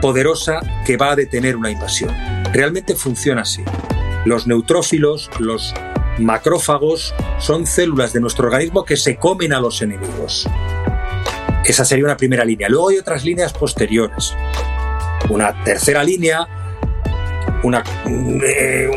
poderosa 0.01 0.61
que 0.85 0.97
va 0.97 1.11
a 1.11 1.15
detener 1.15 1.55
una 1.55 1.71
invasión. 1.71 2.13
Realmente 2.53 2.95
funciona 2.95 3.41
así. 3.41 3.63
Los 4.25 4.47
neutrófilos, 4.47 5.29
los 5.39 5.73
macrófagos, 6.17 7.13
son 7.39 7.65
células 7.65 8.13
de 8.13 8.19
nuestro 8.19 8.47
organismo 8.47 8.83
que 8.83 8.97
se 8.97 9.15
comen 9.15 9.53
a 9.53 9.59
los 9.59 9.81
enemigos. 9.81 10.47
Esa 11.65 11.85
sería 11.85 12.05
una 12.05 12.17
primera 12.17 12.43
línea. 12.43 12.67
Luego 12.69 12.89
hay 12.89 12.97
otras 12.97 13.23
líneas 13.23 13.53
posteriores. 13.53 14.33
Una 15.29 15.63
tercera 15.63 16.03
línea, 16.03 16.47
eh, 17.63 18.89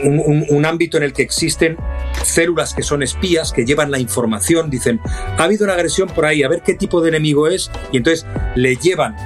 un, 0.48 0.66
ámbito 0.66 0.96
en 0.96 1.02
el 1.02 1.12
que 1.12 1.22
existen 1.22 1.76
células 2.22 2.74
que 2.74 2.82
son 2.82 3.02
espías, 3.02 3.52
que 3.52 3.64
llevan 3.64 3.90
la 3.90 3.98
información, 3.98 4.70
dicen, 4.70 5.00
ha 5.36 5.42
habido 5.42 5.64
una 5.64 5.74
agresión 5.74 6.08
por 6.08 6.26
ahí, 6.26 6.42
a 6.42 6.48
ver 6.48 6.62
qué 6.62 6.74
tipo 6.74 7.00
de 7.00 7.08
enemigo 7.08 7.48
es, 7.48 7.70
y 7.90 7.96
entonces 7.96 8.26
le 8.54 8.76
llevan 8.76 9.16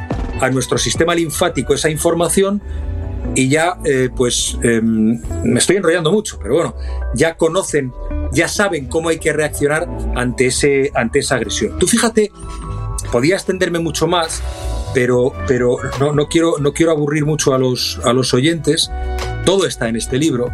a 0.41 0.51
nuestro 0.51 0.79
sistema 0.79 1.15
linfático 1.15 1.75
esa 1.75 1.91
información 1.91 2.63
y 3.35 3.49
ya, 3.49 3.77
eh, 3.85 4.09
pues, 4.15 4.57
em, 4.63 5.21
me 5.45 5.59
estoy 5.59 5.77
enrollando 5.77 6.11
mucho, 6.11 6.39
pero 6.41 6.55
bueno, 6.55 6.77
ya 7.15 7.37
conocen, 7.37 7.93
ya 8.33 8.49
saben 8.49 8.87
cómo 8.87 9.11
hay 9.11 9.19
que 9.19 9.33
reaccionar 9.33 9.89
ante, 10.15 10.47
ese, 10.47 10.91
ante 10.95 11.19
esa 11.19 11.35
agresión. 11.35 11.79
Tú 11.79 11.87
fíjate, 11.87 12.31
podía 13.13 13.35
extenderme 13.35 13.79
mucho 13.79 14.07
más, 14.07 14.43
pero, 14.95 15.33
pero 15.47 15.79
no, 16.01 16.13
no, 16.13 16.29
quiero, 16.29 16.59
no 16.59 16.73
quiero 16.73 16.93
aburrir 16.93 17.25
mucho 17.25 17.55
a 17.55 17.59
los, 17.59 18.01
a 18.05 18.13
los 18.13 18.33
oyentes, 18.35 18.91
todo 19.45 19.67
está 19.67 19.89
en 19.89 19.97
este 19.97 20.19
libro. 20.19 20.51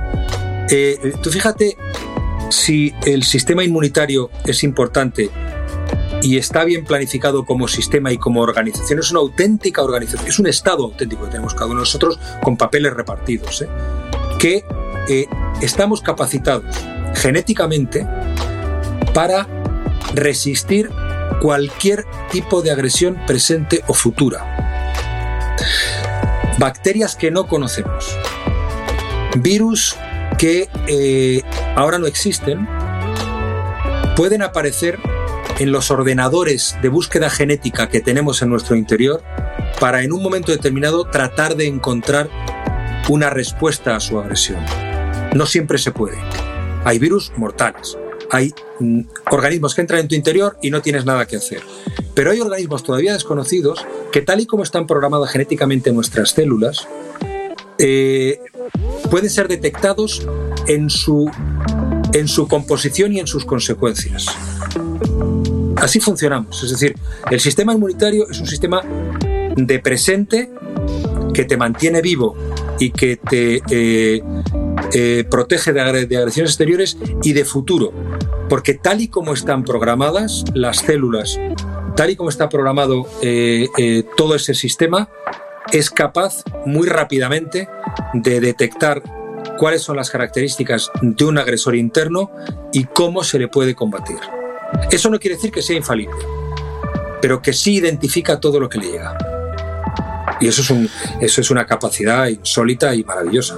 Eh, 0.70 1.14
tú 1.22 1.30
fíjate 1.30 1.76
si 2.50 2.94
el 3.04 3.24
sistema 3.24 3.64
inmunitario 3.64 4.30
es 4.44 4.62
importante 4.64 5.30
y 6.22 6.36
está 6.36 6.64
bien 6.64 6.84
planificado 6.84 7.44
como 7.44 7.68
sistema 7.68 8.12
y 8.12 8.18
como 8.18 8.40
organización. 8.40 9.00
Es 9.00 9.10
una 9.10 9.20
auténtica 9.20 9.82
organización, 9.82 10.28
es 10.28 10.38
un 10.38 10.46
estado 10.46 10.84
auténtico 10.84 11.24
que 11.24 11.30
tenemos 11.32 11.54
cada 11.54 11.66
uno 11.66 11.80
nosotros 11.80 12.18
con 12.42 12.56
papeles 12.56 12.92
repartidos, 12.94 13.62
¿eh? 13.62 13.68
que 14.38 14.64
eh, 15.08 15.26
estamos 15.60 16.00
capacitados 16.00 16.64
genéticamente 17.14 18.06
para 19.12 19.46
resistir 20.14 20.90
cualquier 21.40 22.04
tipo 22.30 22.62
de 22.62 22.70
agresión 22.70 23.18
presente 23.26 23.82
o 23.86 23.94
futura. 23.94 24.46
Bacterias 26.58 27.16
que 27.16 27.30
no 27.30 27.46
conocemos, 27.46 28.16
virus 29.36 29.96
que 30.38 30.68
eh, 30.86 31.42
ahora 31.76 31.98
no 31.98 32.06
existen, 32.06 32.68
pueden 34.16 34.42
aparecer 34.42 34.98
en 35.58 35.72
los 35.72 35.90
ordenadores 35.90 36.76
de 36.82 36.88
búsqueda 36.88 37.30
genética 37.30 37.88
que 37.88 38.00
tenemos 38.00 38.42
en 38.42 38.50
nuestro 38.50 38.76
interior 38.76 39.22
para 39.80 40.02
en 40.02 40.12
un 40.12 40.22
momento 40.22 40.52
determinado 40.52 41.04
tratar 41.04 41.56
de 41.56 41.66
encontrar 41.66 42.28
una 43.08 43.30
respuesta 43.30 43.96
a 43.96 44.00
su 44.00 44.18
agresión. 44.18 44.64
No 45.34 45.46
siempre 45.46 45.78
se 45.78 45.92
puede. 45.92 46.18
Hay 46.84 46.98
virus 46.98 47.32
mortales, 47.36 47.96
hay 48.32 48.54
mm, 48.80 49.00
organismos 49.30 49.74
que 49.74 49.82
entran 49.82 50.00
en 50.00 50.08
tu 50.08 50.14
interior 50.14 50.56
y 50.62 50.70
no 50.70 50.80
tienes 50.80 51.04
nada 51.04 51.26
que 51.26 51.36
hacer. 51.36 51.60
Pero 52.14 52.30
hay 52.30 52.40
organismos 52.40 52.82
todavía 52.82 53.12
desconocidos 53.12 53.86
que 54.10 54.22
tal 54.22 54.40
y 54.40 54.46
como 54.46 54.62
están 54.62 54.86
programadas 54.86 55.30
genéticamente 55.30 55.92
nuestras 55.92 56.30
células, 56.30 56.88
eh, 57.78 58.40
pueden 59.10 59.28
ser 59.28 59.48
detectados 59.48 60.26
en 60.66 60.88
su, 60.88 61.30
en 62.14 62.26
su 62.26 62.48
composición 62.48 63.12
y 63.12 63.20
en 63.20 63.26
sus 63.26 63.44
consecuencias. 63.44 64.26
Así 65.76 66.00
funcionamos. 66.00 66.62
Es 66.62 66.70
decir, 66.70 66.94
el 67.30 67.40
sistema 67.40 67.74
inmunitario 67.74 68.30
es 68.30 68.40
un 68.40 68.46
sistema 68.46 68.82
de 69.56 69.78
presente 69.78 70.50
que 71.34 71.44
te 71.44 71.56
mantiene 71.58 72.00
vivo 72.00 72.34
y 72.78 72.90
que 72.90 73.16
te 73.16 73.62
eh, 73.70 74.22
eh, 74.94 75.24
protege 75.30 75.72
de, 75.72 75.80
agresiones 75.80 76.50
exteriores 76.50 76.96
y 77.22 77.32
de 77.32 77.44
futuro. 77.44 77.92
Porque 78.52 78.74
tal 78.74 79.00
y 79.00 79.08
como 79.08 79.32
están 79.32 79.64
programadas 79.64 80.44
las 80.52 80.80
células, 80.80 81.40
tal 81.96 82.10
y 82.10 82.16
como 82.16 82.28
está 82.28 82.50
programado 82.50 83.06
eh, 83.22 84.04
todo 84.14 84.34
ese 84.34 84.52
sistema, 84.52 85.08
es 85.72 85.88
capaz 85.88 86.44
muy 86.66 86.86
rápidamente 86.86 87.66
de 88.12 88.40
detectar 88.42 89.02
cuáles 89.56 89.80
son 89.80 89.96
las 89.96 90.10
características 90.10 90.90
de 91.00 91.24
un 91.24 91.38
agresor 91.38 91.76
interno 91.76 92.30
y 92.74 92.84
cómo 92.84 93.24
se 93.24 93.38
le 93.38 93.48
puede 93.48 93.74
combatir. 93.74 94.18
Eso 94.90 95.08
no 95.08 95.18
quiere 95.18 95.36
decir 95.36 95.50
que 95.50 95.62
sea 95.62 95.78
infalible, 95.78 96.20
pero 97.22 97.40
que 97.40 97.54
sí 97.54 97.76
identifica 97.76 98.38
todo 98.38 98.60
lo 98.60 98.68
que 98.68 98.76
le 98.76 98.90
llega. 98.90 99.16
Y 100.42 100.48
eso 100.48 100.60
es, 100.60 100.90
eso 101.22 101.40
es 101.40 101.50
una 101.50 101.64
capacidad 101.64 102.26
insólita 102.26 102.94
y 102.94 103.02
maravillosa. 103.02 103.56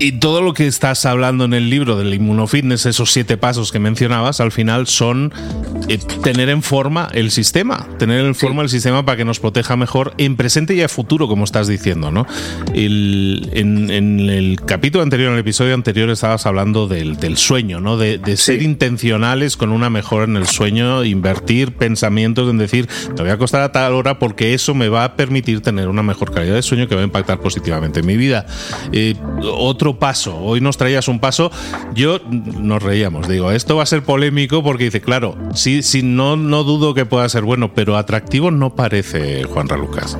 Y 0.00 0.12
todo 0.12 0.42
lo 0.42 0.54
que 0.54 0.68
estás 0.68 1.04
hablando 1.06 1.44
en 1.44 1.54
el 1.54 1.70
libro 1.70 1.96
del 1.96 2.14
inmunofitness, 2.14 2.86
esos 2.86 3.12
siete 3.12 3.36
pasos 3.36 3.72
que 3.72 3.80
mencionabas, 3.80 4.40
al 4.40 4.52
final 4.52 4.86
son 4.86 5.32
eh, 5.88 5.98
tener 6.22 6.50
en 6.50 6.62
forma 6.62 7.08
el 7.12 7.32
sistema, 7.32 7.88
tener 7.98 8.24
en 8.24 8.36
forma 8.36 8.62
el 8.62 8.68
sistema 8.68 9.04
para 9.04 9.16
que 9.16 9.24
nos 9.24 9.40
proteja 9.40 9.76
mejor 9.76 10.14
en 10.16 10.36
presente 10.36 10.74
y 10.74 10.82
en 10.82 10.88
futuro, 10.88 11.26
como 11.26 11.44
estás 11.44 11.66
diciendo, 11.66 12.12
¿no? 12.12 12.26
en, 12.74 14.30
el 14.30 14.60
capítulo 14.64 15.02
anterior, 15.02 15.28
en 15.28 15.34
el 15.34 15.40
episodio 15.40 15.74
anterior, 15.74 16.10
estabas 16.10 16.46
hablando 16.46 16.86
del, 16.86 17.36
sueño, 17.36 17.80
¿no? 17.80 17.96
De, 17.96 18.36
ser 18.36 18.62
intencionales 18.62 19.56
con 19.56 19.72
una 19.72 19.90
mejora 19.90 20.24
en 20.24 20.36
el 20.36 20.46
sueño, 20.46 21.04
invertir 21.04 21.72
pensamientos 21.72 22.48
en 22.48 22.58
decir, 22.58 22.86
te 23.16 23.22
voy 23.22 23.30
a 23.30 23.34
acostar 23.34 23.62
a 23.62 23.72
tal 23.72 23.94
hora 23.94 24.20
porque 24.20 24.54
eso 24.54 24.74
me 24.74 24.88
va 24.88 25.02
a 25.02 25.16
permitir 25.16 25.60
tener 25.60 25.88
una 25.88 26.04
mejor 26.04 26.32
calidad 26.32 26.54
de 26.54 26.62
sueño 26.62 26.86
que 26.86 26.94
va 26.94 27.00
a 27.00 27.04
impactar 27.04 27.40
positivamente 27.40 28.00
en 28.00 28.06
mi 28.06 28.16
vida. 28.16 28.46
Eh, 28.92 29.16
otro 29.42 29.87
paso. 29.94 30.36
Hoy 30.38 30.60
nos 30.60 30.76
traías 30.76 31.08
un 31.08 31.20
paso. 31.20 31.50
Yo 31.94 32.18
nos 32.28 32.82
reíamos. 32.82 33.28
Digo, 33.28 33.50
esto 33.50 33.76
va 33.76 33.84
a 33.84 33.86
ser 33.86 34.02
polémico 34.02 34.62
porque 34.62 34.84
dice, 34.84 35.00
claro, 35.00 35.36
sí, 35.54 35.82
sí, 35.82 36.02
no, 36.02 36.36
no 36.36 36.64
dudo 36.64 36.94
que 36.94 37.06
pueda 37.06 37.28
ser 37.28 37.44
bueno, 37.44 37.72
pero 37.74 37.96
atractivo 37.96 38.50
no 38.50 38.74
parece 38.74 39.44
Juan 39.44 39.68
Lucas. 39.68 40.16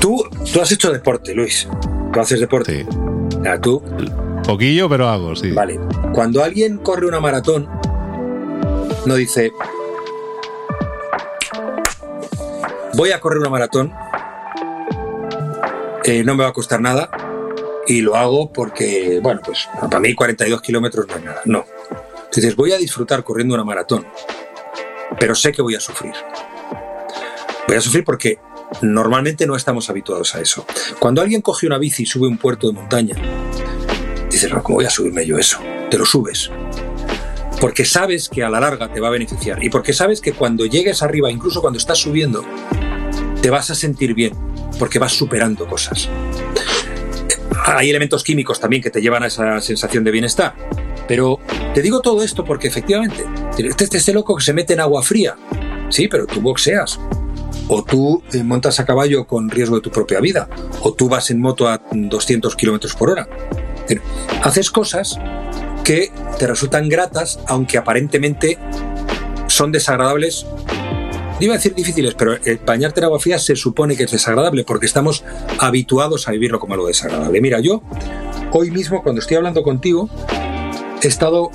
Tú, 0.00 0.24
Tú 0.52 0.62
has 0.62 0.72
hecho 0.72 0.90
deporte, 0.90 1.34
Luis. 1.34 1.68
Tú 2.12 2.20
haces 2.20 2.40
deporte. 2.40 2.84
Sí. 2.84 2.98
Ah, 3.46 3.60
tú. 3.60 3.82
Poquillo, 4.44 4.88
pero 4.88 5.08
hago, 5.08 5.36
sí. 5.36 5.50
Vale. 5.50 5.78
Cuando 6.14 6.42
alguien 6.42 6.78
corre 6.78 7.06
una 7.06 7.20
maratón, 7.20 7.68
no 9.04 9.14
dice, 9.14 9.52
voy 12.94 13.12
a 13.12 13.20
correr 13.20 13.38
una 13.38 13.50
maratón, 13.50 13.92
eh, 16.04 16.24
no 16.24 16.34
me 16.34 16.44
va 16.44 16.50
a 16.50 16.52
costar 16.52 16.80
nada 16.80 17.10
y 17.88 18.02
lo 18.02 18.16
hago 18.16 18.52
porque, 18.52 19.18
bueno, 19.22 19.40
pues 19.44 19.66
para 19.80 19.98
mí 19.98 20.14
42 20.14 20.60
kilómetros 20.60 21.06
no 21.08 21.16
es 21.16 21.24
nada. 21.24 21.40
No. 21.46 21.64
Dices, 22.34 22.54
voy 22.54 22.72
a 22.72 22.76
disfrutar 22.76 23.24
corriendo 23.24 23.54
una 23.54 23.64
maratón, 23.64 24.06
pero 25.18 25.34
sé 25.34 25.52
que 25.52 25.62
voy 25.62 25.74
a 25.74 25.80
sufrir. 25.80 26.12
Voy 27.66 27.76
a 27.76 27.80
sufrir 27.80 28.04
porque 28.04 28.38
normalmente 28.82 29.46
no 29.46 29.56
estamos 29.56 29.88
habituados 29.88 30.34
a 30.34 30.40
eso. 30.40 30.66
Cuando 30.98 31.22
alguien 31.22 31.40
coge 31.40 31.66
una 31.66 31.78
bici 31.78 32.02
y 32.02 32.06
sube 32.06 32.28
un 32.28 32.36
puerto 32.36 32.66
de 32.66 32.74
montaña, 32.74 33.16
dices, 34.30 34.52
no, 34.52 34.62
¿cómo 34.62 34.76
voy 34.76 34.84
a 34.84 34.90
subirme 34.90 35.26
yo 35.26 35.38
eso? 35.38 35.58
Te 35.90 35.96
lo 35.96 36.04
subes. 36.04 36.50
Porque 37.60 37.86
sabes 37.86 38.28
que 38.28 38.44
a 38.44 38.50
la 38.50 38.60
larga 38.60 38.92
te 38.92 39.00
va 39.00 39.08
a 39.08 39.12
beneficiar. 39.12 39.64
Y 39.64 39.70
porque 39.70 39.94
sabes 39.94 40.20
que 40.20 40.32
cuando 40.32 40.66
llegues 40.66 41.02
arriba, 41.02 41.30
incluso 41.30 41.62
cuando 41.62 41.78
estás 41.78 41.98
subiendo, 41.98 42.44
te 43.40 43.50
vas 43.50 43.70
a 43.70 43.74
sentir 43.74 44.14
bien. 44.14 44.34
Porque 44.78 44.98
vas 44.98 45.12
superando 45.12 45.66
cosas. 45.66 46.08
Hay 47.76 47.90
elementos 47.90 48.24
químicos 48.24 48.60
también 48.60 48.82
que 48.82 48.90
te 48.90 49.02
llevan 49.02 49.22
a 49.22 49.26
esa 49.26 49.60
sensación 49.60 50.02
de 50.02 50.10
bienestar. 50.10 50.54
Pero 51.06 51.38
te 51.74 51.82
digo 51.82 52.00
todo 52.00 52.22
esto 52.22 52.44
porque 52.44 52.68
efectivamente, 52.68 53.24
este, 53.58 53.96
este 53.96 54.12
loco 54.12 54.36
que 54.36 54.44
se 54.44 54.52
mete 54.52 54.72
en 54.72 54.80
agua 54.80 55.02
fría. 55.02 55.36
Sí, 55.90 56.08
pero 56.08 56.26
tú 56.26 56.40
boxeas, 56.40 56.98
o 57.68 57.84
tú 57.84 58.22
eh, 58.32 58.42
montas 58.42 58.80
a 58.80 58.86
caballo 58.86 59.26
con 59.26 59.50
riesgo 59.50 59.76
de 59.76 59.82
tu 59.82 59.90
propia 59.90 60.20
vida, 60.20 60.48
o 60.80 60.94
tú 60.94 61.08
vas 61.08 61.30
en 61.30 61.40
moto 61.40 61.68
a 61.68 61.82
200 61.92 62.56
kilómetros 62.56 62.94
por 62.94 63.10
hora. 63.10 63.28
Haces 64.42 64.70
cosas 64.70 65.18
que 65.84 66.10
te 66.38 66.46
resultan 66.46 66.88
gratas, 66.88 67.38
aunque 67.46 67.78
aparentemente 67.78 68.58
son 69.46 69.72
desagradables. 69.72 70.46
Iba 71.40 71.54
a 71.54 71.56
decir 71.56 71.72
difíciles, 71.72 72.14
pero 72.14 72.34
el 72.44 72.58
bañarte 72.58 72.98
en 72.98 73.04
agua 73.04 73.20
fría 73.20 73.38
se 73.38 73.54
supone 73.54 73.96
que 73.96 74.04
es 74.04 74.10
desagradable 74.10 74.64
porque 74.64 74.86
estamos 74.86 75.24
habituados 75.60 76.26
a 76.26 76.32
vivirlo 76.32 76.58
como 76.58 76.74
algo 76.74 76.88
desagradable. 76.88 77.40
Mira, 77.40 77.60
yo 77.60 77.80
hoy 78.52 78.72
mismo, 78.72 79.04
cuando 79.04 79.20
estoy 79.20 79.36
hablando 79.36 79.62
contigo, 79.62 80.10
he 81.00 81.06
estado 81.06 81.50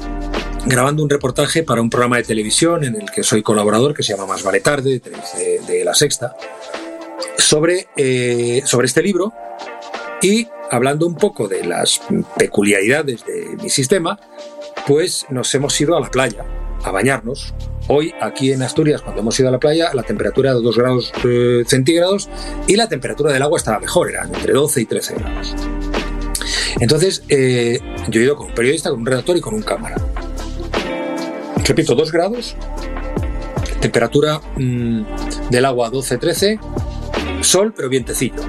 grabando 0.66 1.04
un 1.04 1.10
reportaje 1.10 1.63
para 1.63 1.82
un 1.82 1.90
programa 1.90 2.16
de 2.16 2.24
televisión 2.24 2.86
en 2.86 2.96
el 2.96 3.12
que 3.12 3.24
soy 3.24 3.44
colaborador, 3.44 3.94
que 3.94 4.04
se 4.04 4.13
llama 4.13 4.25
Más 4.25 4.44
Vale 4.44 4.62
Tarde, 4.62 5.02
de, 5.68 5.84
La 5.84 5.94
Sexta, 5.94 6.34
sobre, 7.38 7.88
eh, 7.98 8.62
sobre 8.66 8.88
este 8.88 9.02
libro 9.04 9.34
y 10.22 10.48
hablando 10.72 11.06
un 11.06 11.16
poco 11.16 11.50
de 11.50 11.66
las 11.66 12.02
peculiaridades 12.38 13.25
de 13.25 13.58
mi 13.62 13.70
sistema, 13.70 14.18
pues 14.88 15.25
nos 15.30 15.54
hemos 15.54 15.80
ido 15.82 15.98
a 15.98 16.00
la 16.00 16.10
playa 16.10 16.46
a 16.84 16.92
bañarnos. 16.92 17.54
Hoy 17.88 18.13
aquí 18.22 18.52
en 18.52 18.62
Asturias, 18.62 19.02
cuando 19.02 19.22
hemos 19.22 19.40
ido 19.40 19.50
a 19.50 19.52
la 19.52 19.60
playa, 19.60 19.94
la 19.94 20.04
temperatura 20.04 20.52
era 20.52 20.60
de 20.60 20.63
2 20.63 20.78
grados 20.78 21.12
eh, 21.25 21.63
centígrados 21.68 22.30
y 22.68 22.75
la 22.75 22.88
temperatura 22.88 23.34
del 23.34 23.42
agua 23.42 23.58
estaba 23.58 23.80
mejor, 23.80 24.10
era 24.10 24.24
entre 24.24 24.54
12 24.54 24.82
y 24.82 24.86
13 24.86 25.16
grados. 25.16 25.56
Entonces, 26.80 27.24
eh, 27.30 27.80
yo 28.10 28.22
he 28.22 28.24
ido 28.24 28.36
con 28.36 28.48
un 28.48 28.54
periodista, 28.54 28.90
con 28.90 29.00
un 29.00 29.06
redactor 29.06 29.38
y 29.38 29.42
con 29.42 29.54
un 29.54 29.62
cámara 29.62 29.96
repito, 31.68 31.96
2 31.96 32.12
grados, 32.12 32.56
temperatura 33.80 34.42
mm, 34.58 35.04
del 35.50 35.66
agua 35.66 35.90
12-13, 35.90 36.60
sol 37.42 37.74
pero 37.75 37.90
vientecillo. 37.90 38.42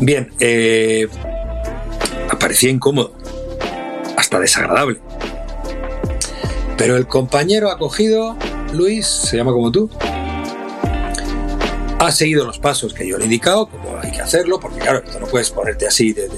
Bien, 0.00 0.32
eh, 0.40 1.08
parecía 2.38 2.70
incómodo, 2.70 3.14
hasta 4.16 4.40
desagradable. 4.40 5.00
Pero 6.80 6.96
el 6.96 7.06
compañero 7.06 7.70
acogido, 7.70 8.38
Luis, 8.72 9.06
se 9.06 9.36
llama 9.36 9.52
como 9.52 9.70
tú, 9.70 9.90
ha 11.98 12.10
seguido 12.10 12.46
los 12.46 12.58
pasos 12.58 12.94
que 12.94 13.06
yo 13.06 13.18
le 13.18 13.24
he 13.24 13.26
indicado, 13.26 13.68
como 13.68 13.98
hay 13.98 14.10
que 14.10 14.22
hacerlo, 14.22 14.58
porque 14.58 14.78
claro, 14.78 15.02
no 15.20 15.26
puedes 15.26 15.50
ponerte 15.50 15.86
así 15.86 16.14
de, 16.14 16.30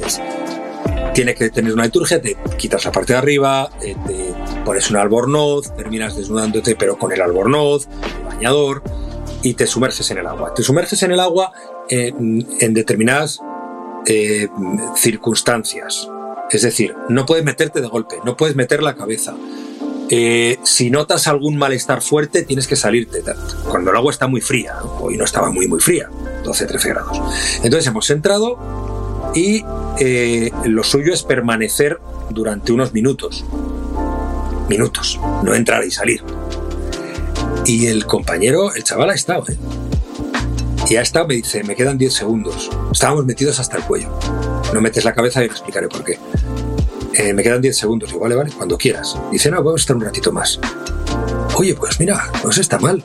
tiene 1.14 1.36
que 1.36 1.48
tener 1.50 1.72
una 1.72 1.84
liturgia, 1.84 2.20
te 2.20 2.36
quitas 2.58 2.84
la 2.84 2.90
parte 2.90 3.12
de 3.12 3.20
arriba, 3.20 3.70
eh, 3.82 3.94
te 4.04 4.34
pones 4.64 4.90
un 4.90 4.96
albornoz, 4.96 5.76
terminas 5.76 6.16
desnudándote 6.16 6.74
pero 6.74 6.98
con 6.98 7.12
el 7.12 7.22
albornoz, 7.22 7.86
el 8.18 8.24
bañador, 8.24 8.82
y 9.44 9.54
te 9.54 9.68
sumerges 9.68 10.10
en 10.10 10.18
el 10.18 10.26
agua. 10.26 10.54
Te 10.54 10.64
sumerges 10.64 11.04
en 11.04 11.12
el 11.12 11.20
agua 11.20 11.52
en 11.88 12.74
determinadas 12.74 13.38
eh, 14.06 14.48
circunstancias. 14.96 16.08
Es 16.50 16.62
decir, 16.62 16.96
no 17.08 17.26
puedes 17.26 17.44
meterte 17.44 17.80
de 17.80 17.86
golpe, 17.86 18.16
no 18.24 18.36
puedes 18.36 18.56
meter 18.56 18.82
la 18.82 18.96
cabeza. 18.96 19.36
Eh, 20.10 20.58
si 20.62 20.90
notas 20.90 21.26
algún 21.26 21.56
malestar 21.56 22.02
fuerte, 22.02 22.42
tienes 22.42 22.66
que 22.66 22.76
salirte. 22.76 23.22
Cuando 23.68 23.90
el 23.90 23.96
agua 23.96 24.12
está 24.12 24.26
muy 24.26 24.40
fría, 24.40 24.76
hoy 25.00 25.16
no 25.16 25.24
estaba 25.24 25.50
muy, 25.50 25.66
muy 25.66 25.80
fría, 25.80 26.10
12-13 26.44 26.88
grados. 26.88 27.20
Entonces 27.62 27.86
hemos 27.86 28.10
entrado, 28.10 28.58
y 29.34 29.64
eh, 29.98 30.50
lo 30.64 30.82
suyo 30.84 31.12
es 31.12 31.22
permanecer 31.22 31.98
durante 32.30 32.72
unos 32.72 32.92
minutos. 32.92 33.44
Minutos, 34.68 35.18
no 35.42 35.54
entrar 35.54 35.84
y 35.84 35.90
salir. 35.90 36.22
Y 37.66 37.86
el 37.86 38.06
compañero, 38.06 38.74
el 38.74 38.84
chaval 38.84 39.10
ha 39.10 39.14
estado, 39.14 39.44
¿eh? 39.48 39.56
Y 40.88 40.96
ha 40.96 41.02
estado, 41.02 41.28
me 41.28 41.34
dice, 41.34 41.62
me 41.64 41.74
quedan 41.74 41.96
10 41.96 42.12
segundos. 42.12 42.68
Estábamos 42.92 43.24
metidos 43.24 43.58
hasta 43.60 43.78
el 43.78 43.84
cuello. 43.84 44.10
No 44.74 44.80
metes 44.80 45.04
la 45.04 45.14
cabeza 45.14 45.42
y 45.42 45.46
te 45.46 45.52
explicaré 45.52 45.88
por 45.88 46.04
qué. 46.04 46.18
Eh, 47.14 47.32
me 47.32 47.42
quedan 47.42 47.60
10 47.60 47.76
segundos. 47.76 48.12
Y 48.12 48.16
vale, 48.16 48.34
vale, 48.34 48.50
cuando 48.52 48.78
quieras. 48.78 49.16
Dice, 49.30 49.50
no, 49.50 49.58
vamos 49.58 49.80
a 49.80 49.82
estar 49.82 49.96
un 49.96 50.02
ratito 50.02 50.32
más. 50.32 50.58
Oye, 51.56 51.74
pues 51.74 52.00
mira, 52.00 52.30
no 52.42 52.50
se 52.52 52.60
está 52.60 52.78
mal. 52.78 53.04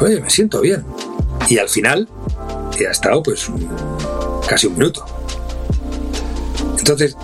Oye, 0.00 0.20
me 0.20 0.30
siento 0.30 0.60
bien. 0.60 0.84
Y 1.48 1.58
al 1.58 1.68
final, 1.68 2.08
ha 2.84 2.90
estado 2.90 3.22
pues 3.22 3.48
casi 4.48 4.66
un 4.66 4.74
minuto. 4.74 5.06
Entonces, 6.78 7.16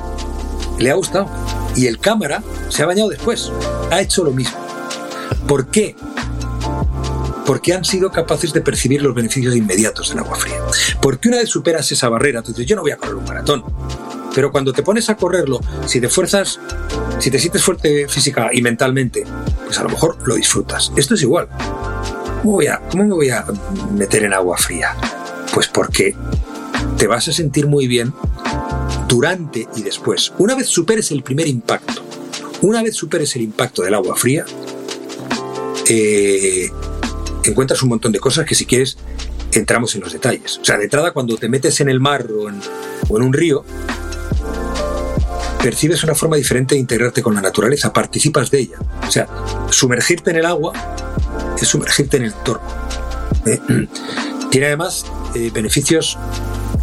le 0.78 0.90
ha 0.90 0.94
gustado. 0.94 1.28
Y 1.76 1.86
el 1.86 1.98
cámara 1.98 2.42
se 2.68 2.82
ha 2.82 2.86
bañado 2.86 3.10
después. 3.10 3.50
Ha 3.90 4.00
hecho 4.00 4.24
lo 4.24 4.30
mismo. 4.30 4.58
¿Por 5.46 5.68
qué? 5.68 5.94
Porque 7.46 7.74
han 7.74 7.84
sido 7.84 8.10
capaces 8.10 8.52
de 8.52 8.60
percibir 8.60 9.02
los 9.02 9.14
beneficios 9.14 9.54
inmediatos 9.54 10.10
del 10.10 10.20
agua 10.20 10.36
fría. 10.36 10.56
Porque 11.00 11.28
una 11.28 11.38
vez 11.38 11.48
superas 11.48 11.90
esa 11.92 12.08
barrera, 12.08 12.42
tú 12.42 12.52
dices, 12.52 12.66
yo 12.66 12.76
no 12.76 12.82
voy 12.82 12.92
a 12.92 12.96
correr 12.96 13.16
un 13.16 13.24
maratón. 13.24 13.64
Pero 14.34 14.50
cuando 14.50 14.72
te 14.72 14.82
pones 14.82 15.10
a 15.10 15.16
correrlo, 15.16 15.60
si 15.86 16.00
te 16.00 16.08
fuerzas, 16.08 16.58
si 17.18 17.30
te 17.30 17.38
sientes 17.38 17.62
fuerte 17.62 18.08
física 18.08 18.50
y 18.52 18.62
mentalmente, 18.62 19.24
pues 19.64 19.78
a 19.78 19.82
lo 19.82 19.90
mejor 19.90 20.16
lo 20.26 20.34
disfrutas. 20.34 20.92
Esto 20.96 21.14
es 21.14 21.22
igual. 21.22 21.48
¿Cómo, 22.42 22.54
voy 22.54 22.66
a, 22.66 22.80
cómo 22.90 23.04
me 23.04 23.14
voy 23.14 23.30
a 23.30 23.44
meter 23.94 24.24
en 24.24 24.32
agua 24.32 24.56
fría? 24.56 24.96
Pues 25.52 25.68
porque 25.68 26.16
te 26.96 27.06
vas 27.06 27.28
a 27.28 27.32
sentir 27.32 27.66
muy 27.66 27.86
bien 27.86 28.12
durante 29.06 29.68
y 29.76 29.82
después. 29.82 30.32
Una 30.38 30.54
vez 30.54 30.66
superes 30.66 31.10
el 31.10 31.22
primer 31.22 31.46
impacto, 31.46 32.02
una 32.62 32.82
vez 32.82 32.96
superes 32.96 33.36
el 33.36 33.42
impacto 33.42 33.82
del 33.82 33.94
agua 33.94 34.16
fría, 34.16 34.44
eh, 35.88 36.70
encuentras 37.44 37.82
un 37.82 37.90
montón 37.90 38.12
de 38.12 38.20
cosas 38.20 38.46
que 38.46 38.54
si 38.54 38.66
quieres 38.66 38.96
entramos 39.52 39.94
en 39.94 40.00
los 40.00 40.12
detalles. 40.12 40.58
O 40.58 40.64
sea, 40.64 40.78
de 40.78 40.84
entrada 40.84 41.12
cuando 41.12 41.36
te 41.36 41.48
metes 41.48 41.80
en 41.80 41.88
el 41.88 42.00
mar 42.00 42.26
o 42.30 42.48
en, 42.48 42.60
o 43.08 43.16
en 43.18 43.22
un 43.22 43.32
río, 43.32 43.64
percibes 45.62 46.02
una 46.02 46.14
forma 46.14 46.36
diferente 46.36 46.74
de 46.74 46.80
integrarte 46.80 47.22
con 47.22 47.34
la 47.34 47.40
naturaleza, 47.40 47.92
participas 47.92 48.50
de 48.50 48.60
ella. 48.60 48.78
O 49.06 49.10
sea, 49.10 49.28
sumergirte 49.70 50.30
en 50.30 50.36
el 50.36 50.46
agua 50.46 50.72
es 51.60 51.68
sumergirte 51.68 52.16
en 52.16 52.24
el 52.24 52.32
entorno. 52.32 52.66
Eh, 53.46 53.60
tiene 54.50 54.66
además 54.66 55.06
eh, 55.34 55.50
beneficios 55.54 56.18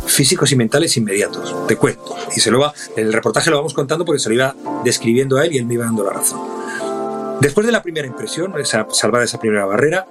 físicos 0.08 0.52
y 0.52 0.56
mentales 0.56 0.96
inmediatos. 0.98 1.68
Te 1.68 1.76
cuento. 1.76 2.16
Y 2.36 2.40
se 2.40 2.52
lo 2.52 2.60
va, 2.60 2.74
el 2.96 3.12
reportaje 3.14 3.50
lo 3.50 3.58
vamos 3.58 3.74
contando 3.74 4.06
porque 4.06 4.20
se 4.20 4.30
lo 4.30 4.36
iba 4.36 4.56
describiendo 4.84 5.38
a 5.38 5.46
él 5.46 5.54
y 5.54 5.58
él 5.58 5.66
me 5.66 5.76
iba 5.76 5.86
dando 5.86 6.04
la 6.04 6.14
razón. 6.14 6.40
Después 7.42 7.66
de 7.66 7.72
la 7.72 7.84
primera 7.84 8.08
impresión, 8.08 8.54
esa, 8.60 8.88
salvada 8.92 9.24
esa 9.24 9.40
primera 9.40 9.66
barrera, 9.66 10.08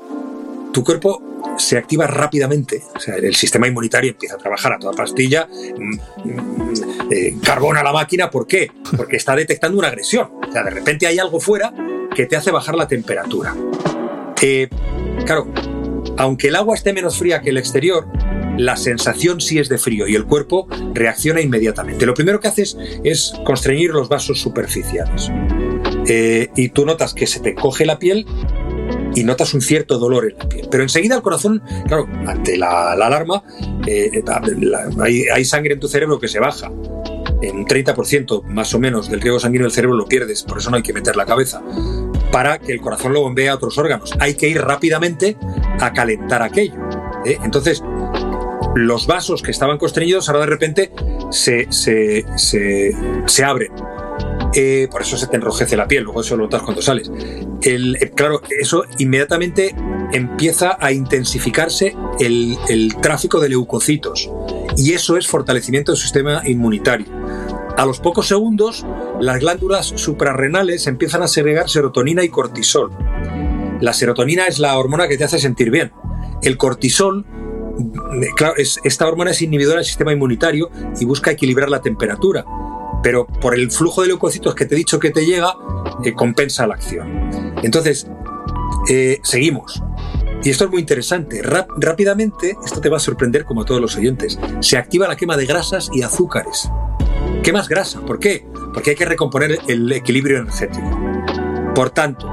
tu 0.73 0.85
cuerpo 0.85 1.23
se 1.59 1.77
activa 1.77 2.07
rápidamente. 2.07 2.85
O 2.95 3.01
sea, 3.01 3.17
el 3.17 3.35
sistema 3.35 3.67
inmunitario 3.67 4.11
empieza 4.11 4.37
a 4.37 4.39
trabajar 4.39 4.75
a 4.75 4.79
toda 4.79 4.93
pastilla, 4.93 5.47
mm, 5.47 5.95
mm, 6.25 6.88
eh, 7.11 7.37
carbón 7.43 7.77
a 7.77 7.83
la 7.83 7.93
máquina. 7.93 8.31
¿Por 8.31 8.47
qué? 8.47 8.71
Porque 8.97 9.17
está 9.17 9.35
detectando 9.35 9.79
una 9.79 9.89
agresión. 9.89 10.31
O 10.49 10.53
sea, 10.53 10.63
de 10.63 10.71
repente 10.71 11.07
hay 11.07 11.19
algo 11.19 11.41
fuera 11.41 11.73
que 12.15 12.27
te 12.27 12.37
hace 12.37 12.51
bajar 12.51 12.75
la 12.75 12.89
temperatura. 12.89 13.55
Eh, 14.41 14.69
claro, 15.25 15.49
aunque 16.17 16.49
el 16.49 16.57
agua 16.57 16.75
esté 16.75 16.93
menos 16.93 17.19
fría 17.19 17.41
que 17.41 17.51
el 17.51 17.59
exterior, 17.59 18.07
la 18.57 18.77
sensación 18.77 19.41
sí 19.41 19.59
es 19.59 19.69
de 19.69 19.79
frío 19.79 20.09
y 20.09 20.15
el 20.17 20.25
cuerpo 20.25 20.69
reacciona 20.93 21.41
inmediatamente. 21.41 22.07
Lo 22.07 22.15
primero 22.15 22.41
que 22.41 22.49
haces 22.49 22.77
es 23.05 23.33
constreñir 23.45 23.91
los 23.91 24.09
vasos 24.09 24.41
superficiales. 24.41 25.31
Eh, 26.09 26.51
y 26.57 26.71
tú 26.71 26.85
notas 26.85 27.15
que 27.15 27.27
se 27.27 27.41
te 27.41 27.55
coge 27.55 27.87
la 27.87 27.99
piel 27.99 28.27
y 29.19 29.25
notas 29.25 29.55
un 29.55 29.61
cierto 29.61 29.99
dolor 29.99 30.31
en 30.31 30.39
la 30.39 30.49
piel. 30.49 30.69
Pero 30.71 30.83
enseguida 30.83 31.17
el 31.17 31.23
corazón, 31.23 31.63
claro, 31.87 32.07
ante 32.27 32.57
la, 32.57 32.93
alarma, 32.93 33.43
eh, 33.87 34.23
hay, 35.01 35.25
hay 35.25 35.45
sangre 35.45 35.75
en 35.75 35.81
tu 35.81 35.89
cerebro 35.89 36.19
que 36.19 36.29
se 36.29 36.39
baja 36.39 36.71
en 37.43 37.57
un 37.57 37.67
30% 37.67 38.43
más 38.45 38.75
o 38.75 38.79
menos 38.79 39.09
del 39.09 39.21
riego 39.21 39.39
sanguíneo 39.39 39.67
del 39.67 39.73
cerebro 39.73 39.97
lo 39.97 40.07
pierdes, 40.07 40.43
por 40.43 40.59
eso 40.59 40.71
no 40.71 40.77
hay 40.77 40.83
que 40.83 40.93
meter 40.93 41.17
la 41.17 41.27
cabeza, 41.27 41.63
para 42.33 42.59
que 42.59 42.73
el 42.73 42.81
corazón 42.81 43.13
lo 43.13 43.21
bombee 43.21 43.49
a 43.49 43.55
otros 43.55 43.79
órganos. 43.79 44.15
Hay 44.21 44.35
que 44.35 44.49
ir 44.49 44.61
rápidamente 44.61 45.37
a 45.81 45.93
calentar 45.93 46.43
aquello. 46.43 46.75
¿eh? 47.25 47.39
Entonces, 47.45 47.83
los 48.75 49.07
vasos 49.07 49.43
que 49.43 49.51
estaban 49.51 49.79
constreñidos 49.79 50.29
ahora 50.29 50.41
de 50.41 50.47
repente 50.47 50.93
se, 51.31 51.71
se, 51.71 52.25
se, 52.37 53.45
abren. 53.45 53.73
Eh, 54.55 54.89
por 54.91 55.03
eso 55.03 55.17
se 55.17 55.27
te 55.27 55.37
enrojece 55.37 55.77
la 55.77 55.87
piel, 55.87 56.05
luego 56.05 56.21
eso 56.21 56.37
lo 56.37 56.45
notas 56.45 56.63
cuando 56.63 56.83
sales. 56.83 57.11
Eh, 57.63 58.13
claro, 58.15 58.41
eso 58.61 58.85
inmediatamente 58.99 59.75
empieza 60.13 60.77
a 60.81 60.93
intensificarse 60.93 61.95
el, 62.19 62.97
tráfico 63.03 63.41
de 63.41 63.51
leucocitos 63.51 64.31
y 64.77 64.93
eso 64.93 65.17
es 65.17 65.27
fortalecimiento 65.27 65.93
del 65.93 66.01
sistema 66.01 66.43
inmunitario. 66.47 67.07
A 67.77 67.85
los 67.85 68.01
pocos 68.01 68.27
segundos, 68.27 68.85
las 69.21 69.39
glándulas 69.39 69.93
suprarrenales 69.97 70.87
empiezan 70.87 71.23
a 71.23 71.29
segregar 71.29 71.69
serotonina 71.69 72.25
y 72.25 72.29
cortisol. 72.29 72.91
La 73.81 73.93
serotonina 73.93 74.47
es 74.47 74.59
la 74.59 74.77
hormona 74.77 75.07
que 75.07 75.17
te 75.17 75.25
hace 75.25 75.39
sentir 75.39 75.71
bien. 75.71 75.93
El 76.43 76.57
cortisol 76.57 77.25
claro, 78.37 78.55
esta 78.57 79.07
hormona 79.07 79.31
es 79.31 79.43
inhibidora 79.43 79.77
del 79.77 79.85
sistema 79.85 80.13
inmunitario 80.13 80.71
y 80.99 81.05
busca 81.05 81.31
equilibrar 81.31 81.69
la 81.69 81.81
temperatura, 81.81 82.45
pero 83.03 83.27
por 83.27 83.55
el 83.55 83.71
flujo 83.71 84.03
de 84.03 84.09
leucocitos 84.09 84.55
que 84.55 84.67
te 84.67 84.75
he 84.75 84.79
dicho 84.79 84.99
que 84.99 85.11
te 85.11 85.25
llega, 85.25 85.55
eh, 86.05 86.13
compensa 86.15 86.67
la 86.67 86.75
acción. 86.75 87.53
Entonces, 87.63 88.07
eh, 88.89 89.21
seguimos. 89.23 89.83
Y 90.43 90.51
esto 90.51 90.65
es 90.65 90.71
muy 90.71 90.81
interesante. 90.81 91.43
rápidamente, 91.43 92.57
esto 92.65 92.81
te 92.81 92.89
va 92.89 92.99
a 92.99 93.01
sorprender 93.01 93.45
como 93.45 93.63
a 93.63 93.65
todos 93.65 93.81
los 93.81 93.97
oyentes, 93.97 94.39
se 94.61 94.77
activa 94.77 95.09
la 95.09 95.17
quema 95.17 95.37
de 95.37 95.47
grasas 95.47 95.91
y 95.93 96.03
azúcares. 96.03 96.71
más 97.53 97.69
grasa. 97.69 98.01
¿Por 98.01 98.19
qué? 98.19 98.47
Porque 98.75 98.91
hay 98.91 98.97
que 98.97 99.07
recomponer 99.07 99.59
el 99.69 99.91
equilibrio 99.91 100.39
energético. 100.39 100.87
Por 101.75 101.91
tanto, 101.91 102.29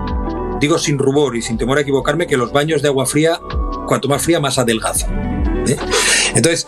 digo 0.60 0.78
sin 0.78 0.98
rubor 0.98 1.36
y 1.36 1.42
sin 1.42 1.58
temor 1.58 1.78
a 1.78 1.82
equivocarme 1.82 2.28
que 2.28 2.36
los 2.36 2.52
baños 2.52 2.82
de 2.82 2.90
agua 2.90 3.06
fría, 3.06 3.40
cuanto 3.88 4.10
más 4.10 4.22
fría, 4.22 4.40
más 4.40 4.58
adelgaza. 4.58 5.08
¿eh? 5.68 5.78
Entonces, 6.36 6.68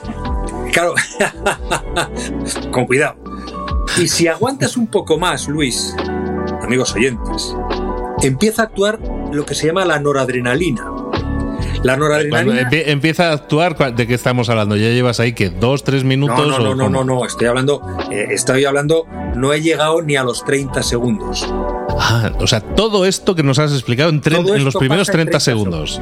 claro, 0.72 0.96
con 2.72 2.86
cuidado. 2.86 3.27
Y 4.00 4.08
si 4.08 4.28
aguantas 4.28 4.78
un 4.78 4.88
poco 4.88 5.18
más, 5.18 5.48
Luis, 5.48 5.96
amigos 6.62 6.94
oyentes, 6.94 7.56
empieza 8.22 8.62
a 8.62 8.66
actuar 8.66 9.00
lo 9.32 9.46
que 9.46 9.56
se 9.56 9.68
llama 9.68 9.86
la 9.86 10.00
noradrenalina. 10.00 10.92
La 11.84 11.96
noradrenalina. 11.96 12.70
empieza 12.72 13.30
a 13.30 13.34
actuar, 13.34 13.96
¿de 13.96 14.08
qué 14.08 14.14
estamos 14.14 14.50
hablando? 14.50 14.76
¿Ya 14.76 14.90
llevas 14.90 15.20
ahí 15.20 15.34
que 15.34 15.50
dos, 15.50 15.84
tres 15.84 16.04
minutos? 16.04 16.48
No, 16.48 16.60
no, 16.60 16.76
no, 16.76 16.90
no, 16.90 17.04
no, 17.04 17.26
estoy 17.26 17.48
hablando, 17.48 17.82
eh, 18.12 18.28
estoy 18.32 18.66
hablando, 18.66 19.08
no 19.36 19.54
he 19.54 19.62
llegado 19.62 20.02
ni 20.02 20.16
a 20.16 20.24
los 20.24 20.44
30 20.46 20.84
segundos. 20.84 21.48
Ah, 22.00 22.32
o 22.40 22.48
sea, 22.48 22.62
todo 22.62 23.06
esto 23.06 23.36
que 23.36 23.44
nos 23.44 23.60
has 23.60 23.72
explicado 23.72 24.10
en, 24.10 24.22
en 24.26 24.64
los 24.64 24.76
primeros 24.76 25.08
30, 25.08 25.40
segundos. 25.40 26.02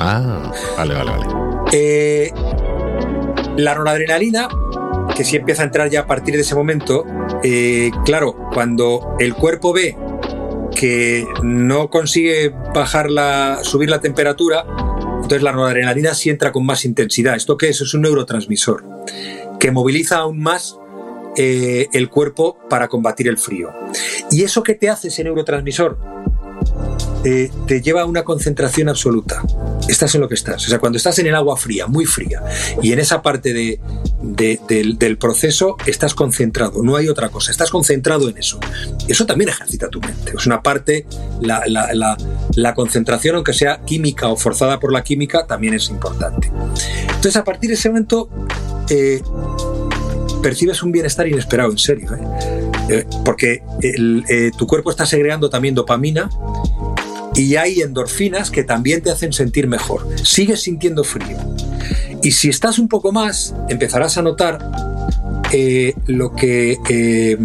Ah, 0.00 0.52
vale, 0.76 0.94
vale, 0.94 1.10
vale. 1.10 1.26
Eh, 1.72 2.32
la 3.56 3.74
noradrenalina, 3.74 4.48
que 5.14 5.24
sí 5.24 5.36
empieza 5.36 5.62
a 5.62 5.66
entrar 5.66 5.90
ya 5.90 6.00
a 6.00 6.06
partir 6.06 6.34
de 6.34 6.42
ese 6.42 6.54
momento, 6.54 7.04
eh, 7.42 7.90
claro, 8.04 8.36
cuando 8.52 9.16
el 9.18 9.34
cuerpo 9.34 9.72
ve 9.72 9.96
que 10.74 11.26
no 11.42 11.90
consigue 11.90 12.50
bajar 12.74 13.10
la, 13.10 13.60
subir 13.62 13.88
la 13.88 14.00
temperatura, 14.00 14.64
entonces 15.16 15.42
la 15.42 15.52
noradrenalina 15.52 16.14
sí 16.14 16.30
entra 16.30 16.52
con 16.52 16.66
más 16.66 16.84
intensidad. 16.84 17.34
¿Esto 17.36 17.56
qué 17.56 17.70
es? 17.70 17.80
Es 17.80 17.94
un 17.94 18.02
neurotransmisor 18.02 18.84
que 19.58 19.70
moviliza 19.70 20.18
aún 20.18 20.40
más 20.40 20.76
eh, 21.36 21.88
el 21.92 22.08
cuerpo 22.08 22.58
para 22.68 22.88
combatir 22.88 23.28
el 23.28 23.38
frío. 23.38 23.70
¿Y 24.30 24.42
eso 24.42 24.62
qué 24.62 24.74
te 24.74 24.88
hace 24.88 25.08
ese 25.08 25.24
neurotransmisor? 25.24 26.16
te 27.66 27.82
lleva 27.82 28.02
a 28.02 28.04
una 28.04 28.22
concentración 28.22 28.88
absoluta. 28.88 29.42
Estás 29.88 30.14
en 30.14 30.20
lo 30.20 30.28
que 30.28 30.34
estás. 30.34 30.64
O 30.64 30.68
sea, 30.68 30.78
cuando 30.78 30.96
estás 30.96 31.18
en 31.18 31.26
el 31.26 31.34
agua 31.34 31.56
fría, 31.56 31.88
muy 31.88 32.06
fría, 32.06 32.40
y 32.80 32.92
en 32.92 33.00
esa 33.00 33.20
parte 33.20 33.52
de, 33.52 33.80
del, 34.22 35.18
proceso 35.18 35.76
estás 35.86 36.14
concentrado, 36.14 36.82
no 36.82 36.96
hay 36.96 37.08
otra 37.08 37.28
cosa, 37.28 37.50
estás 37.50 37.70
concentrado 37.70 38.28
en 38.28 38.38
eso. 38.38 38.58
Eso 39.08 39.26
también 39.26 39.50
ejercita 39.50 39.88
tu 39.88 40.00
mente. 40.00 40.32
Es 40.36 40.46
una 40.46 40.62
parte, 40.62 41.06
la, 41.40 41.62
la, 41.66 42.74
concentración, 42.74 43.36
aunque 43.36 43.52
sea 43.52 43.80
química 43.84 44.28
o 44.28 44.36
forzada 44.36 44.80
por 44.80 44.92
la 44.92 45.02
química, 45.02 45.46
también 45.46 45.74
es 45.74 45.88
importante. 45.88 46.50
Entonces, 47.02 47.36
a 47.36 47.44
partir 47.44 47.70
de 47.70 47.74
ese 47.74 47.88
momento, 47.88 48.28
eh, 48.88 49.22
percibes 50.42 50.82
un 50.82 50.92
bienestar 50.92 51.26
inesperado, 51.26 51.70
en 51.70 51.78
serio. 51.78 52.14
¿eh? 52.14 52.68
Eh, 52.88 53.06
porque 53.24 53.62
tu 54.56 54.66
cuerpo 54.66 54.90
está 54.90 55.06
segregando 55.06 55.50
también 55.50 55.74
dopamina 55.74 56.30
y 57.34 57.56
hay 57.56 57.80
endorfinas 57.80 58.50
que 58.50 58.64
también 58.64 59.02
te 59.02 59.10
hacen 59.10 59.32
sentir 59.32 59.66
mejor. 59.66 60.06
Sigues 60.24 60.62
sintiendo 60.62 61.04
frío. 61.04 61.36
Y 62.22 62.30
si 62.32 62.48
estás 62.48 62.78
un 62.78 62.88
poco 62.88 63.12
más, 63.12 63.54
empezarás 63.68 64.18
a 64.18 64.22
notar 64.22 64.58
eh, 65.52 65.94
lo 66.06 66.34
que 66.34 66.78
eh, 66.88 67.38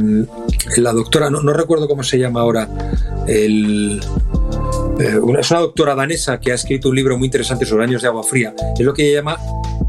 la 0.78 0.92
doctora, 0.92 1.30
no, 1.30 1.54
recuerdo 1.54 1.88
cómo 1.88 2.04
se 2.04 2.18
llama 2.18 2.42
ahora, 2.42 2.68
eh, 3.28 4.00
es 5.40 5.52
una 5.52 5.60
doctora 5.60 5.96
danesa 5.96 6.40
que 6.40 6.52
ha 6.52 6.56
escrito 6.56 6.90
un 6.90 6.96
libro 6.96 7.18
muy 7.18 7.28
interesante 7.28 7.66
sobre 7.66 7.84
años 7.84 8.02
de 8.02 8.08
agua 8.08 8.24
fría. 8.24 8.54
Es 8.78 8.86
lo 8.86 8.94
que 8.94 9.08
ella 9.08 9.20
llama 9.20 9.38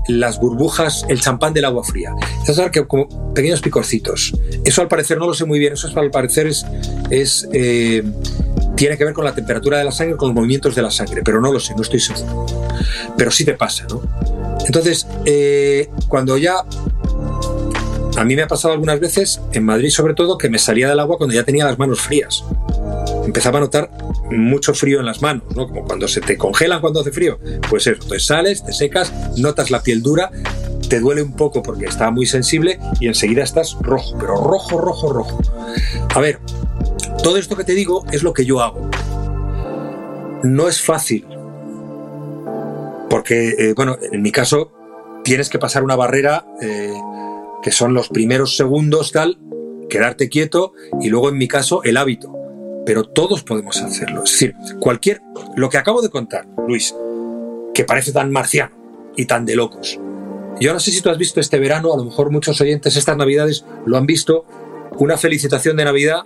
las 0.09 0.41
burbujas, 0.41 1.05
el 1.09 1.21
champán 1.21 1.53
del 1.53 1.65
agua 1.65 1.85
fría. 1.85 2.15
Es 2.47 2.61
que 2.71 2.87
como 2.87 3.35
pequeños 3.35 3.61
picorcitos. 3.61 4.33
Eso 4.65 4.83
al 4.83 4.89
parecer 4.89 5.19
no 5.19 5.27
lo 5.27 5.35
sé 5.35 5.45
muy 5.45 5.59
bien. 5.59 5.75
Eso 5.75 5.89
al 5.99 6.11
parecer 6.11 6.47
es, 6.47 6.67
es 7.11 7.49
tiene 8.77 8.97
que 8.97 9.05
ver 9.05 9.15
con 9.15 9.25
la 9.25 9.35
temperatura 9.35 9.79
de 9.79 9.85
la 9.85 9.93
sangre, 9.93 10.17
con 10.17 10.29
los 10.29 10.35
movimientos 10.35 10.75
de 10.75 10.83
la 10.83 10.91
sangre, 10.91 11.23
pero 11.23 11.41
no 11.41 11.53
lo 11.53 11.61
sé, 11.61 11.75
no 11.75 11.83
estoy 11.83 12.01
seguro. 12.01 12.47
Pero 13.17 13.31
sí 13.31 13.45
te 13.45 13.55
pasa, 13.55 13.87
¿no? 13.89 14.03
Entonces, 14.67 15.07
eh, 15.25 15.89
cuando 16.09 16.37
ya... 16.37 16.65
A 18.17 18.25
mí 18.25 18.37
me 18.37 18.43
ha 18.43 18.47
pasado 18.47 18.75
algunas 18.75 19.01
veces, 19.01 19.41
en 19.53 19.65
Madrid 19.65 19.89
sobre 19.89 20.13
todo, 20.13 20.37
que 20.37 20.51
me 20.51 20.59
salía 20.59 20.89
del 20.89 21.01
agua 21.01 21.17
cuando 21.17 21.35
ya 21.35 21.45
tenía 21.45 21.65
las 21.65 21.79
manos 21.79 22.01
frías. 22.01 22.45
Empezaba 23.25 23.57
a 23.59 23.63
notar 23.63 23.91
mucho 24.31 24.75
frío 24.75 25.01
en 25.01 25.07
las 25.07 25.23
manos, 25.23 25.45
¿no? 25.57 25.67
Como 25.67 25.85
cuando 25.85 26.07
se 26.09 26.21
te 26.21 26.37
congelan 26.37 26.83
cuando 26.83 27.01
hace 27.01 27.11
frío. 27.11 27.39
Pues 27.71 27.87
eso, 27.87 28.03
entonces 28.03 28.27
sales, 28.27 28.65
te 28.65 28.73
secas, 28.73 29.13
notas 29.39 29.71
la 29.71 29.83
piel 29.83 30.03
dura, 30.03 30.31
te 30.89 31.01
duele 31.01 31.23
un 31.23 31.33
poco 31.33 31.63
porque 31.63 31.87
está 31.87 32.11
muy 32.11 32.27
sensible 32.27 32.79
y 33.01 33.07
enseguida 33.07 33.43
estás 33.43 33.77
rojo, 33.81 34.15
pero 34.19 34.37
rojo, 34.37 34.79
rojo, 34.79 35.11
rojo. 35.11 35.41
A 36.15 36.21
ver, 36.21 36.39
todo 37.23 37.39
esto 37.39 37.57
que 37.57 37.65
te 37.65 37.73
digo 37.73 38.05
es 38.13 38.23
lo 38.23 38.35
que 38.35 38.45
yo 38.45 38.61
hago. 38.61 38.91
No 40.43 40.69
es 40.69 40.83
fácil, 40.83 41.25
porque, 43.13 43.51
eh, 43.59 43.75
bueno, 43.77 43.99
en 44.01 44.23
mi 44.23 44.33
caso 44.33 44.73
tienes 45.23 45.51
que 45.51 45.59
pasar 45.59 45.85
una 45.85 45.97
barrera 45.97 46.47
eh, 46.63 46.95
que 47.63 47.71
son 47.71 47.93
los 47.93 48.09
primeros 48.09 48.57
segundos, 48.57 49.13
tal, 49.13 49.39
quedarte 49.91 50.31
quieto 50.31 50.73
y 50.99 51.11
luego 51.11 51.29
en 51.29 51.37
mi 51.37 51.47
caso 51.47 51.83
el 51.83 51.99
hábito. 51.99 52.35
Pero 52.87 53.05
todos 53.05 53.43
podemos 53.43 53.83
hacerlo. 53.83 54.23
Es 54.25 54.31
decir, 54.31 54.55
cualquier, 54.81 55.21
lo 55.57 55.69
que 55.69 55.77
acabo 55.77 56.01
de 56.01 56.09
contar, 56.09 56.47
Luis, 56.67 56.95
que 57.75 57.85
parece 57.85 58.13
tan 58.13 58.33
marciano 58.33 58.75
y 59.15 59.27
tan 59.27 59.45
de 59.45 59.57
locos. 59.57 60.01
Yo 60.59 60.73
no 60.73 60.81
sé 60.81 60.91
si 60.91 61.03
tú 61.03 61.11
has 61.11 61.19
visto 61.19 61.39
este 61.39 61.59
verano, 61.59 61.93
a 61.93 61.99
lo 61.99 62.05
mejor 62.05 62.31
muchos 62.31 62.63
oyentes 62.63 62.97
estas 62.97 63.19
navidades 63.19 63.67
lo 63.85 63.99
han 63.99 64.07
visto, 64.07 64.47
una 64.97 65.19
felicitación 65.19 65.77
de 65.77 65.85
Navidad 65.85 66.23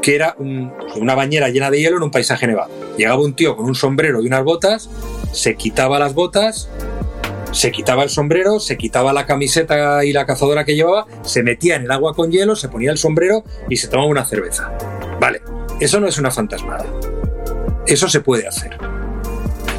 que 0.00 0.14
era 0.14 0.36
una 0.38 1.16
bañera 1.16 1.48
llena 1.48 1.68
de 1.68 1.80
hielo 1.80 1.96
en 1.96 2.04
un 2.04 2.12
paisaje 2.12 2.46
nevado. 2.46 2.70
Llegaba 2.96 3.20
un 3.20 3.34
tío 3.34 3.56
con 3.56 3.66
un 3.66 3.74
sombrero 3.74 4.22
y 4.22 4.28
unas 4.28 4.44
botas, 4.44 4.88
se 5.36 5.54
quitaba 5.54 5.98
las 5.98 6.14
botas, 6.14 6.70
se 7.52 7.70
quitaba 7.70 8.02
el 8.02 8.08
sombrero, 8.08 8.58
se 8.58 8.78
quitaba 8.78 9.12
la 9.12 9.26
camiseta 9.26 10.02
y 10.04 10.12
la 10.12 10.24
cazadora 10.24 10.64
que 10.64 10.74
llevaba, 10.74 11.06
se 11.22 11.42
metía 11.42 11.76
en 11.76 11.84
el 11.84 11.90
agua 11.90 12.14
con 12.14 12.30
hielo, 12.30 12.56
se 12.56 12.70
ponía 12.70 12.90
el 12.90 12.96
sombrero 12.96 13.44
y 13.68 13.76
se 13.76 13.88
tomaba 13.88 14.08
una 14.08 14.24
cerveza. 14.24 14.72
Vale, 15.20 15.42
eso 15.78 16.00
no 16.00 16.08
es 16.08 16.16
una 16.18 16.30
fantasmada. 16.30 16.86
Eso 17.86 18.08
se 18.08 18.20
puede 18.20 18.48
hacer. 18.48 18.78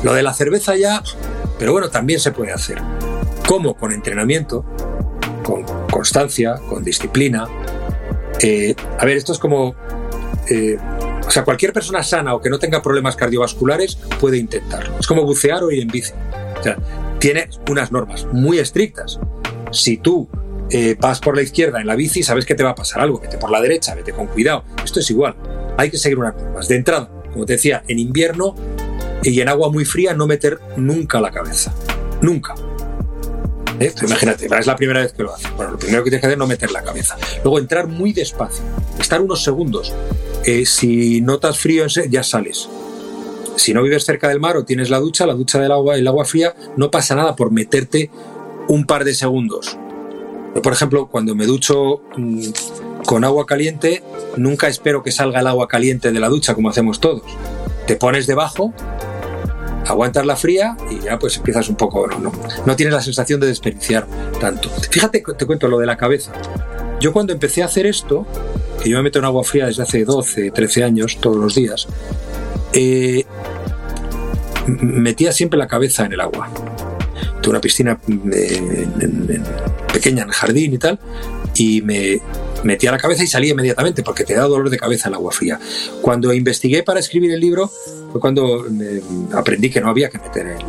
Lo 0.03 0.13
de 0.13 0.21
la 0.21 0.33
cerveza 0.33 0.75
ya, 0.77 1.01
pero 1.57 1.71
bueno, 1.71 1.89
también 1.89 2.19
se 2.19 2.31
puede 2.31 2.53
hacer. 2.53 2.77
¿Cómo? 3.47 3.75
Con 3.75 3.91
entrenamiento, 3.91 4.63
con 5.43 5.63
constancia, 5.89 6.55
con 6.69 6.83
disciplina. 6.83 7.47
Eh, 8.41 8.75
a 8.99 9.05
ver, 9.05 9.17
esto 9.17 9.33
es 9.33 9.39
como 9.39 9.75
eh, 10.49 10.77
o 11.27 11.31
sea, 11.31 11.43
cualquier 11.43 11.73
persona 11.73 12.03
sana 12.03 12.33
o 12.33 12.41
que 12.41 12.49
no 12.49 12.57
tenga 12.57 12.81
problemas 12.81 13.17
cardiovasculares 13.17 13.97
puede 14.19 14.37
intentarlo. 14.37 14.97
Es 14.97 15.05
como 15.05 15.23
bucear 15.23 15.61
o 15.63 15.71
ir 15.71 15.81
en 15.81 15.89
bici. 15.89 16.13
O 16.59 16.63
sea, 16.63 16.77
tiene 17.19 17.49
unas 17.69 17.91
normas 17.91 18.25
muy 18.31 18.59
estrictas. 18.59 19.19
Si 19.71 19.97
tú 19.97 20.29
eh, 20.69 20.95
vas 20.99 21.19
por 21.19 21.35
la 21.35 21.41
izquierda 21.41 21.81
en 21.81 21.87
la 21.87 21.95
bici, 21.95 22.23
sabes 22.23 22.45
que 22.45 22.55
te 22.55 22.63
va 22.63 22.69
a 22.71 22.75
pasar 22.75 23.01
algo, 23.01 23.19
vete 23.19 23.37
por 23.37 23.51
la 23.51 23.61
derecha, 23.61 23.93
vete 23.93 24.13
con 24.13 24.27
cuidado. 24.27 24.63
Esto 24.83 25.01
es 25.01 25.09
igual. 25.09 25.35
Hay 25.77 25.91
que 25.91 25.97
seguir 25.97 26.17
unas 26.17 26.35
normas. 26.35 26.67
De 26.69 26.77
entrada, 26.77 27.09
como 27.33 27.45
te 27.45 27.53
decía, 27.53 27.83
en 27.87 27.99
invierno 27.99 28.55
y 29.21 29.41
en 29.41 29.49
agua 29.49 29.69
muy 29.69 29.83
fría 29.83 30.13
no 30.13 30.27
meter 30.27 30.59
nunca 30.77 31.19
la 31.19 31.31
cabeza. 31.31 31.73
Nunca. 32.21 32.55
¿Eh? 33.79 33.93
Imagínate, 34.01 34.45
es 34.45 34.65
la 34.65 34.75
primera 34.75 35.01
vez 35.01 35.11
que 35.11 35.23
lo 35.23 35.33
haces. 35.33 35.51
Bueno, 35.55 35.73
lo 35.73 35.77
primero 35.77 36.03
que 36.03 36.09
tienes 36.09 36.21
que 36.21 36.27
hacer 36.27 36.37
es 36.37 36.39
no 36.39 36.47
meter 36.47 36.71
la 36.71 36.83
cabeza. 36.83 37.17
Luego 37.43 37.59
entrar 37.59 37.87
muy 37.87 38.13
despacio, 38.13 38.63
estar 38.99 39.21
unos 39.21 39.43
segundos. 39.43 39.93
Eh, 40.47 40.65
si 40.65 41.19
notas 41.19 41.59
frío, 41.59 41.87
ya 41.87 42.23
sales. 42.23 42.69
Si 43.57 43.73
no 43.73 43.83
vives 43.83 44.05
cerca 44.05 44.29
del 44.29 44.39
mar 44.39 44.55
o 44.55 44.63
tienes 44.63 44.89
la 44.89 44.97
ducha, 44.97 45.25
la 45.25 45.33
ducha 45.33 45.59
del 45.59 45.73
agua, 45.73 45.97
el 45.97 46.07
agua 46.07 46.23
fría, 46.23 46.55
no 46.77 46.89
pasa 46.89 47.15
nada 47.15 47.35
por 47.35 47.51
meterte 47.51 48.09
un 48.69 48.85
par 48.85 49.03
de 49.03 49.13
segundos. 49.13 49.77
Por 50.63 50.71
ejemplo, 50.71 51.07
cuando 51.07 51.35
me 51.35 51.45
ducho 51.45 52.01
mm, 52.15 52.49
con 53.05 53.25
agua 53.25 53.45
caliente, 53.45 54.03
nunca 54.37 54.69
espero 54.69 55.03
que 55.03 55.11
salga 55.11 55.41
el 55.41 55.47
agua 55.47 55.67
caliente 55.67 56.13
de 56.13 56.19
la 56.21 56.29
ducha 56.29 56.55
como 56.55 56.69
hacemos 56.69 57.01
todos. 57.01 57.23
Te 57.85 57.97
pones 57.97 58.25
debajo, 58.25 58.73
aguantas 59.85 60.25
la 60.25 60.37
fría 60.37 60.77
y 60.89 61.03
ya 61.03 61.19
pues 61.19 61.35
empiezas 61.35 61.67
un 61.67 61.75
poco, 61.75 62.07
no, 62.07 62.31
no, 62.65 62.75
tienes 62.77 62.93
la 62.93 63.01
sensación 63.01 63.41
de 63.41 63.47
desperdiciar 63.47 64.07
tanto. 64.39 64.69
Fíjate, 64.69 65.21
te 65.37 65.45
cuento 65.45 65.67
lo 65.67 65.77
de 65.77 65.87
la 65.87 65.97
cabeza. 65.97 66.31
Yo 66.99 67.13
cuando 67.13 67.33
empecé 67.33 67.61
a 67.61 67.65
hacer 67.65 67.85
esto, 67.85 68.25
que 68.81 68.89
yo 68.89 68.97
me 68.97 69.03
meto 69.03 69.19
en 69.19 69.25
agua 69.25 69.43
fría 69.43 69.67
desde 69.67 69.83
hace 69.83 70.03
12, 70.03 70.51
13 70.51 70.83
años, 70.83 71.17
todos 71.19 71.37
los 71.37 71.55
días, 71.55 71.87
eh, 72.73 73.25
metía 74.67 75.31
siempre 75.31 75.59
la 75.59 75.67
cabeza 75.67 76.05
en 76.05 76.13
el 76.13 76.21
agua. 76.21 76.49
Tuve 77.41 77.51
una 77.51 77.61
piscina 77.61 77.99
eh, 78.33 78.77
pequeña 79.93 80.23
en 80.23 80.29
el 80.29 80.33
jardín 80.33 80.73
y 80.73 80.77
tal, 80.77 80.99
y 81.55 81.81
me 81.81 82.19
metía 82.63 82.91
la 82.91 82.97
cabeza 82.97 83.23
y 83.23 83.27
salía 83.27 83.51
inmediatamente 83.51 84.01
porque 84.01 84.23
te 84.23 84.33
da 84.33 84.43
dolor 84.43 84.69
de 84.69 84.77
cabeza 84.77 85.09
el 85.09 85.15
agua 85.15 85.31
fría. 85.31 85.59
Cuando 86.01 86.33
investigué 86.33 86.83
para 86.83 86.99
escribir 86.99 87.31
el 87.31 87.39
libro 87.39 87.71
fue 88.11 88.19
cuando 88.19 88.65
aprendí 89.33 89.69
que 89.69 89.81
no 89.81 89.89
había 89.89 90.09
que 90.09 90.17
meter 90.17 90.47
el, 90.47 90.65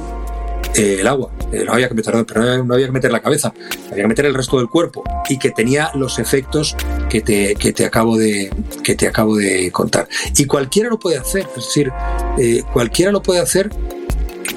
agua, 1.06 1.30
eh, 1.52 1.64
no 1.64 1.72
había 1.72 1.88
que 1.88 1.94
meter, 1.94 2.24
pero 2.26 2.64
no 2.64 2.74
había 2.74 2.86
que 2.86 2.92
meter 2.92 3.10
la 3.10 3.20
cabeza, 3.20 3.52
había 3.90 4.04
que 4.04 4.08
meter 4.08 4.26
el 4.26 4.34
resto 4.34 4.58
del 4.58 4.68
cuerpo 4.68 5.02
y 5.28 5.38
que 5.38 5.50
tenía 5.50 5.90
los 5.94 6.18
efectos 6.18 6.76
que 7.08 7.20
te, 7.20 7.54
que 7.56 7.72
te, 7.72 7.84
acabo, 7.84 8.16
de, 8.16 8.50
que 8.82 8.94
te 8.94 9.08
acabo 9.08 9.36
de 9.36 9.70
contar. 9.72 10.08
Y 10.36 10.44
cualquiera 10.46 10.88
lo 10.88 10.98
puede 10.98 11.18
hacer, 11.18 11.46
es 11.56 11.66
decir, 11.66 11.90
eh, 12.38 12.62
cualquiera 12.72 13.10
lo 13.10 13.22
puede 13.22 13.40
hacer 13.40 13.70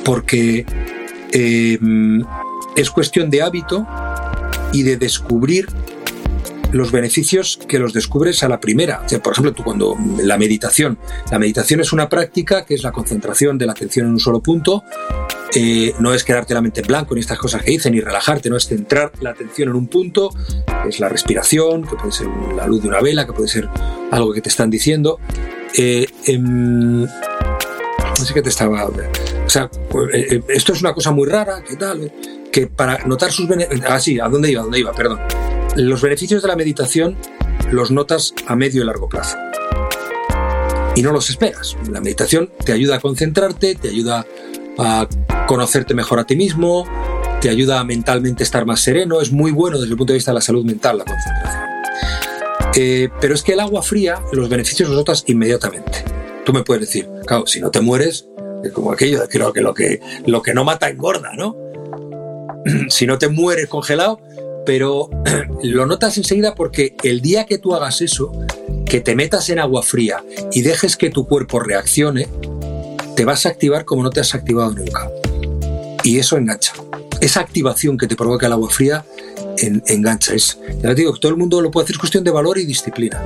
porque 0.04 0.66
eh, 1.32 1.80
es 2.76 2.92
cuestión 2.92 3.30
de 3.30 3.42
hábito 3.42 3.88
y 4.74 4.84
de 4.84 4.98
descubrir 4.98 5.68
los 6.72 6.92
beneficios 6.92 7.60
que 7.68 7.80
los 7.80 7.94
descubres 7.94 8.44
a 8.44 8.50
la 8.50 8.60
primera. 8.60 9.06
por 9.24 9.34
ejemplo, 9.34 9.54
tú 9.54 9.64
cuando 9.64 9.98
la 10.24 10.38
meditación, 10.38 10.98
la 11.32 11.40
meditación 11.40 11.82
es 11.82 11.94
una 11.94 12.10
práctica 12.10 12.66
que 12.66 12.74
es 12.74 12.84
la 12.84 12.92
concentración 12.92 13.58
de 13.58 13.66
la 13.66 13.74
atención 13.74 14.08
en 14.08 14.14
un 14.14 14.20
solo 14.20 14.42
punto. 14.42 14.84
Eh, 15.54 15.94
no 16.00 16.14
es 16.14 16.24
quedarte 16.24 16.54
la 16.54 16.62
mente 16.62 16.80
en 16.80 16.88
blanco 16.88 17.14
ni 17.14 17.20
estas 17.20 17.38
cosas 17.38 17.62
que 17.62 17.72
dicen, 17.72 17.94
ni 17.94 18.00
relajarte, 18.00 18.50
no 18.50 18.56
es 18.56 18.68
centrar 18.68 19.12
la 19.20 19.32
atención 19.32 19.70
en 19.70 19.76
un 19.76 19.88
punto, 19.88 20.30
es 20.88 21.02
la 21.02 21.10
respiración, 21.10 21.84
que 21.84 21.96
puede 21.98 22.14
ser 22.14 22.28
la 22.56 22.66
luz 22.68 22.82
de 22.82 22.88
una 22.88 23.02
vela, 23.02 23.26
que 23.26 23.34
puede 23.34 23.50
ser 23.50 23.68
algo 24.12 24.32
que 24.32 24.42
te 24.42 24.48
están 24.48 24.70
diciendo. 24.70 25.20
Eh, 25.78 26.08
em, 26.26 27.02
no 27.04 28.26
sé 28.26 28.34
qué 28.34 28.42
te 28.42 28.50
estaba. 28.50 28.86
O 28.86 29.50
sea, 29.50 29.70
eh, 30.14 30.42
esto 30.50 30.74
es 30.74 30.82
una 30.82 30.94
cosa 30.94 31.12
muy 31.12 31.28
rara, 31.28 31.62
¿qué 31.68 31.76
tal? 31.76 32.12
Que 32.50 32.68
para 32.68 33.06
notar 33.06 33.32
sus 33.32 33.48
beneficios. 33.48 33.86
Ah, 33.90 34.00
sí, 34.00 34.20
¿a 34.20 34.30
dónde 34.30 34.52
iba? 34.52 34.62
¿A 34.62 34.64
dónde 34.64 34.80
iba? 34.80 34.94
Perdón. 34.94 35.20
Los 35.76 36.02
beneficios 36.02 36.42
de 36.42 36.50
la 36.50 36.56
meditación 36.56 37.18
los 37.72 37.92
notas 37.92 38.34
a 38.48 38.56
medio 38.56 38.84
y 38.84 38.86
largo 38.86 39.08
plazo. 39.08 39.38
Y 40.96 41.02
no 41.02 41.14
los 41.14 41.30
esperas. 41.30 41.78
La 41.90 42.02
meditación 42.02 42.52
te 42.66 42.74
ayuda 42.74 42.98
a 42.98 43.00
concentrarte, 43.00 43.76
te 43.76 43.88
ayuda 43.88 44.26
a 44.78 45.08
conocerte 45.48 45.94
mejor 45.94 46.20
a 46.20 46.26
ti 46.26 46.36
mismo, 46.36 46.86
te 47.40 47.50
ayuda 47.50 47.80
a 47.80 47.84
mentalmente 47.86 48.44
estar 48.44 48.66
más 48.66 48.82
sereno. 48.82 49.22
Es 49.22 49.32
muy 49.32 49.52
bueno 49.52 49.80
desde 49.80 49.92
el 49.92 49.98
punto 49.98 50.12
de 50.12 50.18
vista 50.18 50.32
de 50.32 50.36
la 50.36 50.42
salud 50.42 50.66
mental 50.66 50.98
la 50.98 51.06
concentración. 51.06 51.62
Eh, 52.76 53.10
pero 53.20 53.34
es 53.34 53.44
que 53.44 53.54
el 53.54 53.62
agua 53.62 53.82
fría, 53.82 54.22
los 54.34 54.50
beneficios 54.50 54.90
los 54.90 54.98
notas 54.98 55.24
inmediatamente. 55.28 56.04
Tú 56.46 56.52
me 56.54 56.64
puedes 56.64 56.82
decir, 56.82 57.10
claro, 57.26 57.48
si 57.48 57.62
no 57.62 57.72
te 57.72 57.80
mueres, 57.82 58.28
es 58.64 58.72
como 58.72 58.92
aquello, 58.92 59.22
creo 59.30 59.54
que 59.54 59.62
lo 59.62 59.74
que, 59.74 60.02
lo 60.26 60.42
que 60.42 60.54
no 60.54 60.64
mata 60.64 60.90
engorda, 60.90 61.32
¿no? 61.36 61.56
si 62.90 63.06
no 63.08 63.18
te 63.18 63.30
mueres 63.30 63.68
congelado, 63.68 64.20
pero 64.66 65.10
lo 65.64 65.86
notas 65.86 66.18
enseguida 66.18 66.56
porque 66.56 66.96
el 67.04 67.22
día 67.22 67.46
que 67.46 67.58
tú 67.58 67.74
hagas 67.76 68.02
eso, 68.02 68.32
que 68.86 69.02
te 69.02 69.16
metas 69.16 69.50
en 69.50 69.60
agua 69.60 69.84
fría 69.84 70.24
y 70.52 70.62
dejes 70.62 70.98
que 70.98 71.10
tu 71.10 71.28
cuerpo 71.28 71.60
reaccione, 71.60 72.28
te 73.16 73.26
vas 73.26 73.46
a 73.46 73.50
activar 73.50 73.86
como 73.86 74.04
no 74.04 74.10
te 74.10 74.20
has 74.20 74.36
activado 74.36 74.72
nunca. 74.72 75.10
Y 76.04 76.20
eso 76.20 76.38
engancha. 76.38 76.74
Esa 77.22 77.42
activación 77.42 77.98
que 77.98 78.08
te 78.08 78.16
provoca 78.16 78.48
el 78.48 78.54
agua 78.54 78.70
fría 78.70 79.06
engancha. 79.58 80.34
Es, 80.34 80.58
ya 80.82 80.90
te 80.90 80.96
digo, 80.96 81.14
todo 81.18 81.32
el 81.32 81.38
mundo 81.38 81.62
lo 81.62 81.70
puede 81.70 81.86
hacer, 81.86 81.96
es 81.96 82.00
cuestión 82.00 82.24
de 82.24 82.32
valor 82.32 82.58
y 82.58 82.66
disciplina 82.66 83.22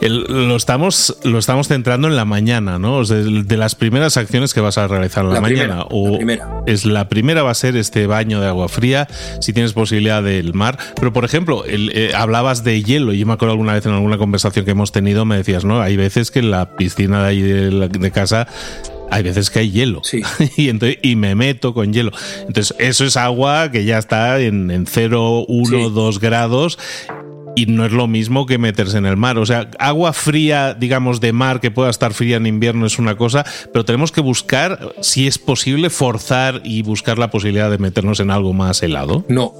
lo, 0.00 0.56
estamos, 0.56 1.16
lo 1.24 1.38
estamos 1.38 1.68
centrando 1.68 2.08
en 2.08 2.16
la 2.16 2.24
mañana, 2.24 2.78
¿no? 2.78 3.04
de, 3.04 3.56
las 3.56 3.74
primeras 3.74 4.16
acciones 4.16 4.54
que 4.54 4.60
vas 4.60 4.78
a 4.78 4.86
realizar 4.86 5.24
en 5.24 5.32
la, 5.32 5.40
mañana. 5.40 5.84
o 5.90 6.18
es 6.66 6.84
la 6.84 7.08
primera 7.08 7.42
va 7.42 7.50
a 7.50 7.54
ser 7.54 7.76
este 7.76 8.06
baño 8.06 8.40
de 8.40 8.48
agua 8.48 8.68
fría, 8.68 9.08
si 9.40 9.52
tienes 9.52 9.72
posibilidad 9.72 10.22
del 10.22 10.54
mar. 10.54 10.78
Pero, 10.96 11.12
por 11.12 11.24
ejemplo, 11.24 11.64
eh, 11.66 12.12
hablabas 12.14 12.64
de 12.64 12.82
hielo. 12.82 13.12
Y 13.12 13.18
yo 13.18 13.26
me 13.26 13.32
acuerdo 13.32 13.52
alguna 13.52 13.74
vez 13.74 13.86
en 13.86 13.92
alguna 13.92 14.18
conversación 14.18 14.64
que 14.64 14.72
hemos 14.72 14.92
tenido, 14.92 15.24
me 15.24 15.36
decías, 15.36 15.64
¿no? 15.64 15.80
Hay 15.80 15.96
veces 15.96 16.30
que 16.30 16.40
en 16.40 16.50
la 16.50 16.76
piscina 16.76 17.22
de 17.22 17.28
ahí 17.28 17.42
de, 17.42 18.10
casa 18.10 18.46
hay 19.10 19.22
veces 19.22 19.50
que 19.50 19.60
hay 19.60 19.70
hielo 19.70 20.00
sí. 20.02 20.22
y, 20.56 20.68
entonces, 20.68 20.98
y 21.02 21.16
me 21.16 21.34
meto 21.34 21.74
con 21.74 21.92
hielo. 21.92 22.12
Entonces, 22.46 22.74
eso 22.78 23.04
es 23.04 23.16
agua 23.16 23.70
que 23.70 23.84
ya 23.84 23.98
está 23.98 24.40
en, 24.40 24.70
en 24.70 24.86
0, 24.86 25.46
1, 25.48 25.90
2 25.90 26.20
grados 26.20 26.78
y 27.56 27.66
no 27.66 27.84
es 27.84 27.90
lo 27.90 28.06
mismo 28.06 28.46
que 28.46 28.58
meterse 28.58 28.98
en 28.98 29.06
el 29.06 29.16
mar. 29.16 29.38
O 29.38 29.46
sea, 29.46 29.68
agua 29.80 30.12
fría, 30.12 30.74
digamos, 30.74 31.20
de 31.20 31.32
mar 31.32 31.60
que 31.60 31.72
pueda 31.72 31.90
estar 31.90 32.12
fría 32.12 32.36
en 32.36 32.46
invierno 32.46 32.86
es 32.86 33.00
una 33.00 33.16
cosa, 33.16 33.44
pero 33.72 33.84
tenemos 33.84 34.12
que 34.12 34.20
buscar, 34.20 34.94
si 35.00 35.26
es 35.26 35.38
posible, 35.38 35.90
forzar 35.90 36.60
y 36.62 36.82
buscar 36.82 37.18
la 37.18 37.30
posibilidad 37.30 37.70
de 37.70 37.78
meternos 37.78 38.20
en 38.20 38.30
algo 38.30 38.52
más 38.52 38.82
helado. 38.82 39.24
No, 39.28 39.54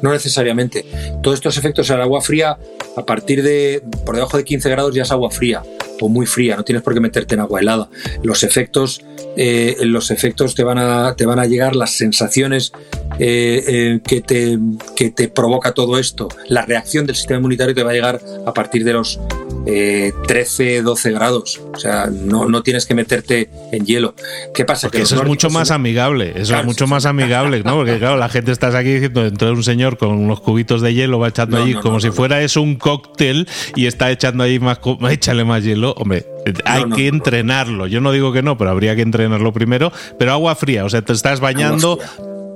no 0.00 0.10
necesariamente. 0.10 0.84
Todos 1.22 1.36
estos 1.36 1.56
efectos 1.58 1.90
al 1.90 2.00
agua 2.00 2.22
fría, 2.22 2.56
a 2.96 3.06
partir 3.06 3.42
de 3.42 3.82
por 4.04 4.16
debajo 4.16 4.38
de 4.38 4.44
15 4.44 4.70
grados 4.70 4.94
ya 4.94 5.02
es 5.02 5.12
agua 5.12 5.30
fría 5.30 5.62
muy 6.08 6.26
fría, 6.26 6.56
no 6.56 6.64
tienes 6.64 6.82
por 6.82 6.94
qué 6.94 7.00
meterte 7.00 7.34
en 7.34 7.40
agua 7.40 7.60
helada. 7.60 7.88
Los 8.22 8.42
efectos, 8.42 9.02
eh, 9.36 9.76
los 9.82 10.10
efectos 10.10 10.54
te 10.54 10.64
van 10.64 10.78
a, 10.78 11.14
te 11.16 11.26
van 11.26 11.38
a 11.38 11.46
llegar, 11.46 11.76
las 11.76 11.92
sensaciones 11.96 12.72
eh, 13.18 13.64
eh, 13.66 14.00
que, 14.06 14.20
te, 14.20 14.58
que 14.96 15.10
te 15.10 15.28
provoca 15.28 15.72
todo 15.72 15.98
esto, 15.98 16.28
la 16.48 16.64
reacción 16.64 17.06
del 17.06 17.16
sistema 17.16 17.38
inmunitario 17.38 17.74
te 17.74 17.82
va 17.82 17.90
a 17.90 17.94
llegar 17.94 18.20
a 18.46 18.52
partir 18.52 18.84
de 18.84 18.92
los 18.92 19.20
13, 19.64 20.82
12 20.82 21.12
grados. 21.12 21.60
O 21.72 21.78
sea, 21.78 22.08
no, 22.10 22.48
no 22.48 22.62
tienes 22.62 22.84
que 22.84 22.94
meterte 22.94 23.48
en 23.70 23.86
hielo. 23.86 24.14
¿Qué 24.54 24.64
pasa? 24.64 24.90
que 24.90 25.02
eso 25.02 25.16
es 25.16 25.24
mucho 25.24 25.50
más 25.50 25.70
amigable. 25.70 26.32
Eso 26.36 26.56
es 26.56 26.64
mucho 26.64 26.86
más 26.86 27.06
amigable, 27.06 27.62
¿no? 27.62 27.76
Porque 27.76 27.98
claro, 27.98 28.16
la 28.16 28.28
gente 28.28 28.52
está 28.52 28.76
aquí 28.76 28.94
diciendo, 28.94 29.22
dentro 29.22 29.48
de 29.48 29.54
un 29.54 29.62
señor 29.62 29.98
con 29.98 30.10
unos 30.10 30.40
cubitos 30.40 30.80
de 30.80 30.94
hielo 30.94 31.18
va 31.18 31.28
echando 31.28 31.62
allí 31.62 31.74
como 31.74 32.00
si 32.00 32.10
fuera 32.10 32.42
eso 32.42 32.62
un 32.62 32.76
cóctel 32.76 33.48
y 33.76 33.86
está 33.86 34.10
echando 34.10 34.44
ahí 34.44 34.58
más, 34.58 34.80
échale 35.10 35.44
más 35.44 35.64
hielo. 35.64 35.91
Hombre, 35.96 36.26
hay 36.64 36.84
que 36.90 37.08
entrenarlo. 37.08 37.86
Yo 37.86 38.00
no 38.00 38.12
digo 38.12 38.32
que 38.32 38.42
no, 38.42 38.56
pero 38.58 38.70
habría 38.70 38.96
que 38.96 39.02
entrenarlo 39.02 39.52
primero. 39.52 39.92
Pero 40.18 40.32
agua 40.32 40.54
fría, 40.54 40.84
o 40.84 40.90
sea, 40.90 41.02
te 41.02 41.12
estás 41.12 41.40
bañando 41.40 41.98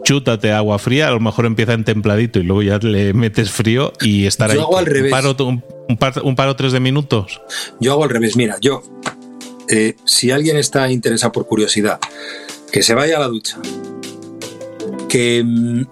chútate 0.07 0.53
agua 0.53 0.79
fría, 0.79 1.09
a 1.09 1.11
lo 1.11 1.19
mejor 1.19 1.47
empieza 1.47 1.73
en 1.73 1.83
templadito 1.83 2.39
y 2.39 2.45
luego 2.45 2.63
ya 2.63 2.79
le 2.79 3.13
metes 3.13 3.51
frío 3.51 3.93
y 4.01 4.27
estar 4.27 4.55
yo 4.55 4.63
Hago 4.63 4.79
al 4.79 4.87
revés. 4.87 5.13
Un, 6.23 6.37
paro, 6.37 6.57
tres 6.57 6.73
de 6.73 6.81
minutos. 6.81 7.41
Yo 7.81 7.93
hago 7.93 8.05
al 8.05 8.11
revés, 8.11 8.37
mira, 8.37 8.57
yo, 8.61 8.83
eh, 9.69 9.97
si 10.05 10.31
alguien 10.31 10.57
está 10.57 10.91
interesado 10.91 11.33
por 11.33 11.47
curiosidad, 11.47 11.99
que 12.71 12.83
se 12.83 12.95
vaya 12.95 13.17
a 13.17 13.21
la 13.21 13.27
ducha, 13.27 13.59
que 15.09 15.43
mm, 15.45 15.83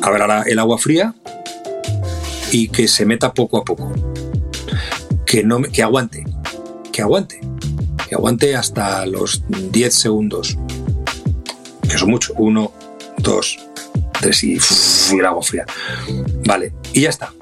abra 0.00 0.44
el 0.46 0.58
agua 0.58 0.78
fría 0.78 1.14
y 2.52 2.68
que 2.68 2.88
se 2.88 3.04
meta 3.04 3.34
poco 3.34 3.58
a 3.58 3.64
poco. 3.64 3.92
Que, 5.28 5.44
no, 5.44 5.60
que 5.60 5.82
aguante, 5.82 6.24
que 6.90 7.02
aguante, 7.02 7.40
que 8.08 8.14
aguante 8.14 8.56
hasta 8.56 9.04
los 9.04 9.44
10 9.48 9.94
segundos 9.94 10.56
que 11.88 11.98
son 11.98 12.10
mucho. 12.10 12.34
Uno, 12.36 12.72
dos, 13.18 13.58
tres 14.20 14.44
y, 14.44 14.58
el 15.12 15.26
agua 15.26 15.42
fría. 15.42 15.66
Vale, 16.46 16.72
y 16.92 17.02
ya 17.02 17.10
está. 17.10 17.32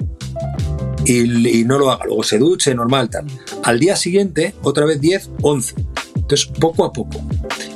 Y, 1.05 1.63
no 1.65 1.77
lo 1.77 1.91
haga, 1.91 2.05
luego 2.05 2.23
se 2.23 2.37
duche, 2.37 2.73
normal, 2.73 3.09
tal. 3.09 3.25
Al 3.63 3.79
día 3.79 3.95
siguiente, 3.95 4.55
otra 4.63 4.85
vez 4.85 4.99
10, 4.99 5.29
11. 5.41 5.75
Entonces, 6.15 6.47
poco 6.59 6.83
a 6.83 6.91
poco. 6.91 7.21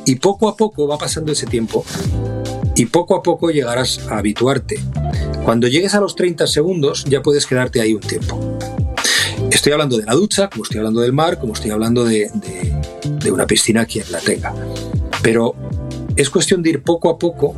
Y 0.06 0.16
poco 0.16 0.50
a 0.50 0.58
poco 0.58 0.88
va 0.88 0.98
pasando 0.98 1.32
ese 1.32 1.46
tiempo 1.46 1.86
y 2.76 2.86
poco 2.88 3.16
a 3.16 3.22
poco 3.22 3.52
llegarás 3.52 4.00
a 4.10 4.18
habituarte. 4.18 4.80
Cuando 5.46 5.68
llegues 5.68 5.94
a 5.94 6.02
los 6.02 6.16
30 6.16 6.48
segundos 6.48 7.06
ya 7.06 7.22
puedes 7.22 7.46
quedarte 7.46 7.80
ahí 7.80 7.94
un 7.94 8.02
tiempo. 8.02 8.58
Estoy 9.52 9.74
hablando 9.74 9.98
de 9.98 10.06
la 10.06 10.14
ducha, 10.14 10.50
como 10.50 10.64
estoy 10.64 10.78
hablando 10.78 11.02
del 11.02 11.12
mar, 11.12 11.38
como 11.38 11.54
estoy 11.54 11.72
hablando 11.72 12.06
de, 12.06 12.32
una 13.30 13.46
piscina 13.46 13.86
quien 13.86 14.10
la 14.10 14.20
tenga. 14.20 14.54
Pero 15.22 15.56
es 16.16 16.30
cuestión 16.30 16.64
de 16.64 16.70
ir 16.72 16.84
poco 16.84 17.10
a 17.10 17.20
poco, 17.20 17.54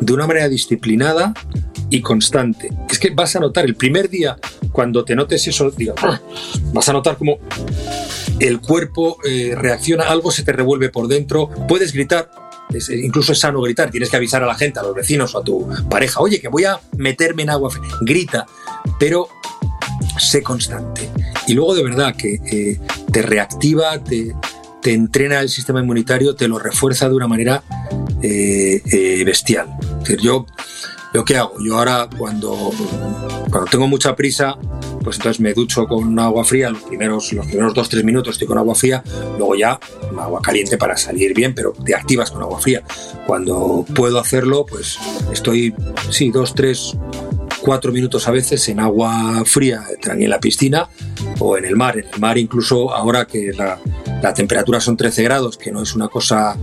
de 0.00 0.12
una 0.12 0.26
manera 0.26 0.48
disciplinada 0.48 1.34
y 1.90 2.00
constante. 2.00 2.70
Es 2.90 2.98
que 2.98 3.10
vas 3.10 3.36
a 3.36 3.40
notar 3.40 3.66
el 3.66 3.76
primer 3.76 4.08
día, 4.08 4.38
cuando 4.72 5.04
te 5.04 5.14
notes 5.14 5.46
eso, 5.46 5.70
diga, 5.70 5.94
¡ah! 5.98 6.18
vas 6.72 6.88
a 6.88 6.94
notar 6.94 7.18
como 7.18 7.38
el 8.40 8.60
cuerpo 8.60 9.18
eh, 9.24 9.54
reacciona, 9.54 10.04
algo 10.04 10.30
se 10.30 10.42
te 10.42 10.52
revuelve 10.52 10.88
por 10.88 11.08
dentro, 11.08 11.50
puedes 11.68 11.92
gritar, 11.92 12.30
eh, 12.72 12.78
incluso 13.04 13.32
es 13.32 13.38
sano 13.38 13.60
gritar, 13.60 13.90
tienes 13.90 14.08
que 14.08 14.16
avisar 14.16 14.42
a 14.42 14.46
la 14.46 14.54
gente, 14.54 14.80
a 14.80 14.82
los 14.82 14.94
vecinos 14.94 15.34
o 15.34 15.40
a 15.40 15.44
tu 15.44 15.68
pareja, 15.90 16.20
oye, 16.20 16.40
que 16.40 16.48
voy 16.48 16.64
a 16.64 16.80
meterme 16.96 17.42
en 17.42 17.50
agua, 17.50 17.70
grita, 18.00 18.46
pero 18.98 19.28
sé 20.18 20.42
constante. 20.42 21.10
Y 21.46 21.54
luego 21.54 21.74
de 21.74 21.82
verdad 21.82 22.14
que 22.16 22.40
eh, 22.50 22.80
te 23.10 23.22
reactiva, 23.22 23.98
te, 23.98 24.34
te, 24.80 24.92
entrena 24.92 25.40
el 25.40 25.48
sistema 25.48 25.80
inmunitario, 25.80 26.34
te 26.34 26.48
lo 26.48 26.58
refuerza 26.58 27.08
de 27.08 27.14
una 27.14 27.28
manera 27.28 27.62
bestial. 28.20 29.68
Es 29.80 29.98
decir, 30.00 30.20
yo 30.20 30.46
¿Yo 31.14 31.24
qué 31.24 31.36
hago? 31.36 31.54
Yo 31.62 31.78
ahora 31.78 32.08
cuando, 32.16 32.70
cuando 33.50 33.70
tengo 33.70 33.86
mucha 33.86 34.16
prisa, 34.16 34.56
pues 35.04 35.16
entonces 35.16 35.40
me 35.40 35.52
ducho 35.52 35.86
con 35.86 36.18
agua 36.18 36.42
fría, 36.42 36.70
los 36.70 36.82
primeros, 36.82 37.32
los 37.34 37.46
primeros 37.46 37.74
dos, 37.74 37.90
tres 37.90 38.02
minutos 38.02 38.34
estoy 38.34 38.48
con 38.48 38.56
agua 38.56 38.74
fría, 38.74 39.02
luego 39.36 39.54
ya 39.54 39.78
agua 40.18 40.40
caliente 40.40 40.78
para 40.78 40.96
salir 40.96 41.34
bien, 41.34 41.54
pero 41.54 41.72
te 41.72 41.94
activas 41.94 42.30
con 42.30 42.40
agua 42.40 42.60
fría. 42.60 42.82
Cuando 43.26 43.84
puedo 43.94 44.18
hacerlo, 44.18 44.64
pues 44.64 44.98
estoy, 45.30 45.74
sí, 46.08 46.30
dos, 46.30 46.54
tres, 46.54 46.96
cuatro 47.62 47.92
minutos 47.92 48.28
a 48.28 48.30
veces 48.30 48.68
en 48.68 48.80
agua 48.80 49.42
fría, 49.46 49.84
en 50.04 50.28
la 50.28 50.40
piscina 50.40 50.88
o 51.38 51.56
en 51.56 51.64
el 51.64 51.76
mar. 51.76 51.98
En 51.98 52.06
el 52.12 52.20
mar 52.20 52.36
incluso 52.36 52.92
ahora 52.92 53.24
que 53.24 53.52
la, 53.52 53.78
la 54.22 54.34
temperatura 54.34 54.80
son 54.80 54.96
13 54.96 55.22
grados, 55.22 55.56
que 55.56 55.70
no 55.70 55.82
es 55.82 55.94
una 55.94 56.08
cosa 56.08 56.56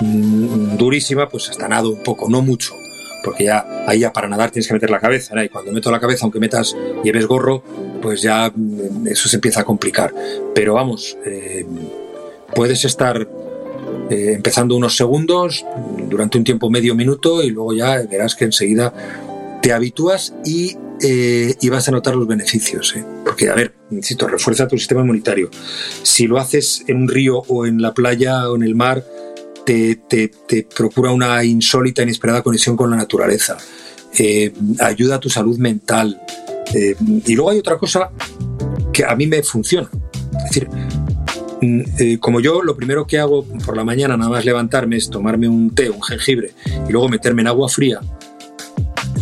mm, 0.00 0.76
durísima, 0.76 1.28
pues 1.28 1.48
hasta 1.50 1.68
nado 1.68 1.90
un 1.90 2.02
poco, 2.02 2.28
no 2.28 2.42
mucho 2.42 2.74
porque 3.22 3.44
ya 3.44 3.84
ahí 3.86 4.00
ya 4.00 4.12
para 4.12 4.28
nadar 4.28 4.50
tienes 4.50 4.66
que 4.66 4.74
meter 4.74 4.90
la 4.90 4.98
cabeza, 4.98 5.44
y 5.44 5.48
cuando 5.48 5.72
meto 5.72 5.90
la 5.90 6.00
cabeza, 6.00 6.24
aunque 6.24 6.40
metas, 6.40 6.76
lleves 7.04 7.26
gorro, 7.26 7.62
pues 8.00 8.20
ya 8.20 8.52
mm, 8.54 9.06
eso 9.06 9.28
se 9.28 9.36
empieza 9.36 9.60
a 9.60 9.64
complicar. 9.64 10.12
Pero 10.54 10.74
vamos, 10.74 11.16
eh, 11.24 11.64
puedes 12.54 12.84
estar 12.84 13.28
eh, 14.10 14.32
empezando 14.34 14.76
unos 14.76 14.96
segundos 14.96 15.64
durante 16.08 16.38
un 16.38 16.44
tiempo 16.44 16.68
medio 16.68 16.94
minuto 16.94 17.42
y 17.42 17.50
luego 17.50 17.72
ya 17.72 18.02
verás 18.02 18.34
que 18.34 18.44
enseguida 18.44 18.92
te 19.62 19.72
habitúas 19.72 20.34
y, 20.44 20.76
eh, 21.00 21.54
y 21.60 21.68
vas 21.70 21.88
a 21.88 21.92
notar 21.92 22.14
los 22.16 22.26
beneficios. 22.26 22.94
Porque, 23.24 23.48
a 23.48 23.54
ver, 23.54 23.74
insisto, 23.90 24.28
refuerza 24.28 24.68
tu 24.68 24.76
sistema 24.76 25.00
inmunitario. 25.00 25.50
Si 26.02 26.26
lo 26.26 26.38
haces 26.38 26.84
en 26.88 26.96
un 26.98 27.08
río 27.08 27.38
o 27.48 27.64
en 27.64 27.80
la 27.80 27.94
playa 27.94 28.50
o 28.50 28.56
en 28.56 28.64
el 28.64 28.74
mar, 28.74 29.04
te, 29.64 30.70
procura 30.74 31.12
una 31.12 31.44
insólita, 31.44 32.02
inesperada 32.02 32.42
conexión 32.42 32.76
con 32.76 32.90
la 32.90 32.96
naturaleza, 32.96 33.56
eh, 34.18 34.52
ayuda 34.80 35.16
a 35.16 35.20
tu 35.20 35.30
salud 35.30 35.58
mental. 35.58 36.20
Eh, 36.74 36.96
y 37.26 37.34
luego 37.34 37.50
hay 37.50 37.58
otra 37.58 37.78
cosa 37.78 38.10
que 38.92 39.04
a 39.04 39.14
mí 39.14 39.26
me 39.26 39.42
funciona. 39.42 39.88
Es 40.38 40.44
decir, 40.44 40.68
mm, 41.60 41.80
eh, 41.98 42.18
como 42.18 42.40
yo 42.40 42.62
lo 42.62 42.76
primero 42.76 43.06
que 43.06 43.18
hago 43.18 43.44
por 43.64 43.76
la 43.76 43.84
mañana 43.84 44.16
nada 44.16 44.30
más 44.30 44.44
levantarme 44.44 44.96
es 44.96 45.08
tomarme 45.08 45.48
un 45.48 45.74
té, 45.74 45.90
un 45.90 46.02
jengibre 46.02 46.52
y 46.88 46.92
luego 46.92 47.08
meterme 47.08 47.42
en 47.42 47.48
agua 47.48 47.68
fría, 47.68 48.00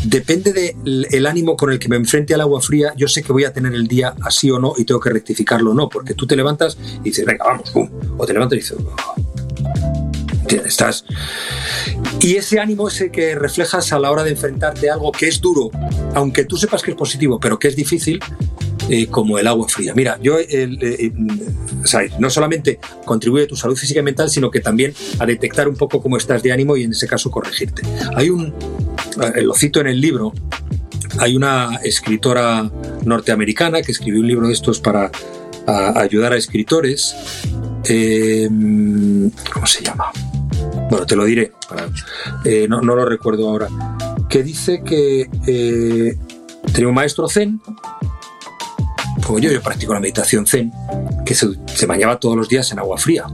depende 0.04 0.74
del 0.84 1.26
ánimo 1.26 1.56
con 1.56 1.72
el 1.72 1.78
que 1.78 1.88
me 1.88 1.96
enfrente 1.96 2.34
al 2.34 2.40
agua 2.40 2.60
fría, 2.60 2.92
yo 2.96 3.08
sé 3.08 3.22
que 3.22 3.32
voy 3.32 3.44
a 3.44 3.52
tener 3.52 3.74
el 3.74 3.86
día 3.86 4.14
así 4.22 4.50
o 4.50 4.58
no 4.58 4.74
y 4.76 4.84
tengo 4.84 5.00
que 5.00 5.10
rectificarlo 5.10 5.72
o 5.72 5.74
no, 5.74 5.88
porque 5.88 6.14
tú 6.14 6.26
te 6.26 6.36
levantas 6.36 6.78
y 7.00 7.10
dices, 7.10 7.24
venga, 7.24 7.44
vamos, 7.44 7.70
pum, 7.70 7.90
o 8.16 8.26
te 8.26 8.32
levantas 8.32 8.56
y 8.56 8.60
dices, 8.60 8.78
Estás... 10.66 11.04
Y 12.20 12.36
ese 12.36 12.58
ánimo 12.58 12.88
ese 12.88 13.10
que 13.10 13.34
reflejas 13.34 13.92
a 13.92 13.98
la 13.98 14.10
hora 14.10 14.24
de 14.24 14.30
enfrentarte 14.30 14.90
a 14.90 14.94
algo 14.94 15.12
que 15.12 15.28
es 15.28 15.40
duro, 15.40 15.70
aunque 16.14 16.44
tú 16.44 16.56
sepas 16.56 16.82
que 16.82 16.90
es 16.90 16.96
positivo, 16.96 17.38
pero 17.38 17.58
que 17.58 17.68
es 17.68 17.76
difícil, 17.76 18.20
eh, 18.88 19.06
como 19.06 19.38
el 19.38 19.46
agua 19.46 19.68
fría. 19.68 19.94
Mira, 19.94 20.18
yo 20.20 20.36
eh, 20.38 21.12
no 22.18 22.28
solamente 22.28 22.80
contribuye 23.04 23.44
a 23.44 23.46
tu 23.46 23.54
salud 23.54 23.76
física 23.76 24.00
y 24.00 24.02
mental, 24.02 24.28
sino 24.28 24.50
que 24.50 24.60
también 24.60 24.92
a 25.20 25.26
detectar 25.26 25.68
un 25.68 25.76
poco 25.76 26.02
cómo 26.02 26.16
estás 26.16 26.42
de 26.42 26.50
ánimo 26.50 26.76
y 26.76 26.82
en 26.82 26.90
ese 26.90 27.06
caso 27.06 27.30
corregirte. 27.30 27.82
Hay 28.16 28.30
un, 28.30 28.48
eh, 28.48 28.99
lo 29.42 29.54
cito 29.54 29.80
en 29.80 29.88
el 29.88 30.00
libro, 30.00 30.32
hay 31.18 31.36
una 31.36 31.80
escritora 31.82 32.70
norteamericana 33.04 33.82
que 33.82 33.92
escribió 33.92 34.20
un 34.20 34.26
libro 34.26 34.46
de 34.46 34.52
estos 34.52 34.80
para 34.80 35.10
ayudar 35.66 36.32
a 36.32 36.36
escritores. 36.36 37.14
¿Cómo 39.52 39.66
se 39.66 39.84
llama? 39.84 40.12
bueno, 40.90 41.06
te 41.06 41.16
lo 41.16 41.24
diré, 41.24 41.52
eh, 42.44 42.66
no, 42.68 42.80
lo 42.80 43.04
recuerdo 43.04 43.48
ahora, 43.48 43.68
que 44.28 44.42
dice 44.42 44.82
que 44.82 45.30
eh, 45.46 46.18
tenía 46.72 46.88
un 46.88 46.94
maestro 46.94 47.28
zen, 47.28 47.60
como 49.24 49.38
yo, 49.38 49.52
yo 49.52 49.62
practico 49.62 49.94
la 49.94 50.00
meditación 50.00 50.46
zen, 50.46 50.72
que 51.24 51.34
se, 51.34 51.86
bañaba 51.86 52.18
todos 52.18 52.36
los 52.36 52.48
días 52.48 52.72
en 52.72 52.80
agua 52.80 52.98
fría. 52.98 53.24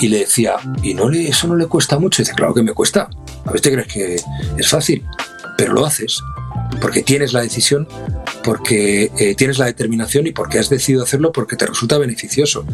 Y 0.00 0.08
le 0.08 0.18
decía, 0.18 0.56
¿y 0.82 0.92
no 0.92 1.08
le, 1.08 1.28
eso 1.28 1.46
no 1.46 1.54
le 1.54 1.66
cuesta 1.66 1.98
mucho? 2.00 2.20
Dice, 2.20 2.34
claro 2.34 2.52
que 2.52 2.64
me 2.64 2.72
cuesta. 2.72 3.08
A 3.44 3.52
veces 3.52 3.72
crees 3.72 3.86
que 3.86 4.16
es 4.58 4.68
fácil, 4.68 5.04
pero 5.56 5.74
lo 5.74 5.86
haces 5.86 6.22
porque 6.80 7.02
tienes 7.02 7.32
la 7.32 7.40
decisión, 7.40 7.88
porque 8.42 9.10
eh, 9.18 9.34
tienes 9.34 9.58
la 9.58 9.66
determinación 9.66 10.26
y 10.26 10.32
porque 10.32 10.58
has 10.58 10.68
decidido 10.68 11.02
hacerlo 11.02 11.32
porque 11.32 11.56
te 11.56 11.66
resulta 11.66 11.98
beneficioso. 11.98 12.64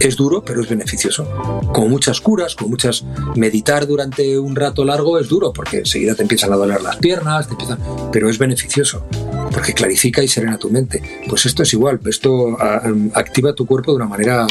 Es 0.00 0.16
duro, 0.16 0.44
pero 0.44 0.60
es 0.60 0.68
beneficioso. 0.68 1.24
Con 1.72 1.88
muchas 1.88 2.20
curas, 2.20 2.54
con 2.54 2.68
muchas... 2.68 3.04
Meditar 3.34 3.86
durante 3.86 4.38
un 4.38 4.54
rato 4.54 4.84
largo 4.84 5.18
es 5.18 5.28
duro, 5.28 5.52
porque 5.52 5.78
enseguida 5.78 6.14
te 6.14 6.22
empiezan 6.22 6.52
a 6.52 6.56
doler 6.56 6.82
las 6.82 6.96
piernas, 6.96 7.46
te 7.46 7.52
empiezan... 7.52 7.78
pero 8.12 8.28
es 8.28 8.38
beneficioso, 8.38 9.06
porque 9.52 9.72
clarifica 9.72 10.22
y 10.22 10.28
serena 10.28 10.58
tu 10.58 10.68
mente. 10.68 11.02
Pues 11.28 11.46
esto 11.46 11.62
es 11.62 11.72
igual, 11.72 12.00
esto 12.04 12.56
ah, 12.60 12.82
activa 13.14 13.54
tu 13.54 13.64
cuerpo 13.64 13.92
de 13.92 13.96
una 13.96 14.06
manera 14.06 14.46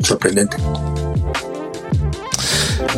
sorprendente. 0.00 0.56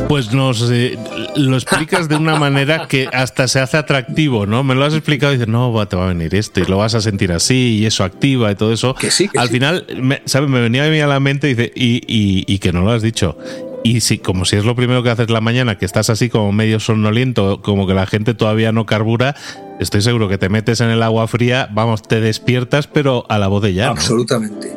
Pues 0.08 0.32
nos 0.32 0.70
eh, 0.70 0.98
lo 1.36 1.56
explicas 1.56 2.08
de 2.08 2.16
una 2.16 2.36
manera 2.36 2.88
que 2.88 3.08
hasta 3.12 3.46
se 3.48 3.60
hace 3.60 3.76
atractivo, 3.76 4.46
¿no? 4.46 4.64
Me 4.64 4.74
lo 4.74 4.84
has 4.84 4.94
explicado 4.94 5.32
y 5.32 5.36
dices, 5.36 5.48
no, 5.48 5.86
te 5.86 5.96
va 5.96 6.04
a 6.04 6.08
venir 6.08 6.34
esto 6.34 6.60
y 6.60 6.64
lo 6.64 6.78
vas 6.78 6.94
a 6.94 7.00
sentir 7.00 7.32
así 7.32 7.78
y 7.78 7.86
eso 7.86 8.04
activa 8.04 8.50
y 8.50 8.54
todo 8.54 8.72
eso. 8.72 8.94
Que 8.94 9.10
sí, 9.10 9.30
Al 9.36 9.48
final, 9.48 9.86
me, 10.00 10.22
¿sabes? 10.24 10.50
Me 10.50 10.60
venía 10.60 10.84
a 10.84 10.88
mí 10.88 11.00
a 11.00 11.06
la 11.06 11.20
mente 11.20 11.48
y, 11.48 11.54
dice, 11.54 11.72
y, 11.74 12.58
que 12.58 12.72
no 12.72 12.82
lo 12.82 12.90
has 12.90 13.02
dicho. 13.02 13.38
Y 13.84 14.00
si, 14.00 14.18
como 14.18 14.44
si 14.44 14.56
es 14.56 14.64
lo 14.64 14.74
primero 14.74 15.02
que 15.02 15.10
haces 15.10 15.30
la 15.30 15.40
mañana, 15.40 15.78
que 15.78 15.86
estás 15.86 16.10
así 16.10 16.28
como 16.28 16.52
medio 16.52 16.80
sonoliento, 16.80 17.62
como 17.62 17.86
que 17.86 17.94
la 17.94 18.06
gente 18.06 18.34
todavía 18.34 18.72
no 18.72 18.86
carbura, 18.86 19.36
estoy 19.78 20.02
seguro 20.02 20.28
que 20.28 20.38
te 20.38 20.48
metes 20.48 20.80
en 20.80 20.90
el 20.90 21.02
agua 21.02 21.28
fría, 21.28 21.68
vamos, 21.72 22.02
te 22.02 22.20
despiertas, 22.20 22.86
pero 22.86 23.24
a 23.28 23.38
la 23.38 23.48
voz 23.48 23.62
de 23.62 23.74
ya. 23.74 23.88
Absolutamente. 23.88 24.72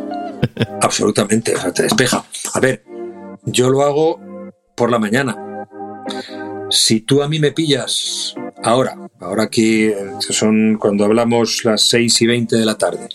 Absolutamente. 0.81 1.55
O 1.55 1.59
sea, 1.59 1.73
te 1.73 1.83
despeja. 1.83 2.23
A 2.53 2.59
ver, 2.59 2.83
yo 3.45 3.69
lo 3.69 3.83
hago 3.83 4.32
por 4.75 4.91
la 4.91 4.99
mañana. 4.99 5.67
Si 6.69 7.01
tú 7.01 7.21
a 7.21 7.29
mí 7.29 7.39
me 7.39 7.51
pillas 7.51 8.35
ahora, 8.63 8.97
ahora 9.19 9.43
aquí 9.43 9.91
son 10.19 10.77
cuando 10.79 11.05
hablamos 11.05 11.63
las 11.65 11.83
6 11.83 12.21
y 12.21 12.27
20 12.27 12.55
de 12.55 12.65
la 12.65 12.77
tarde, 12.77 13.09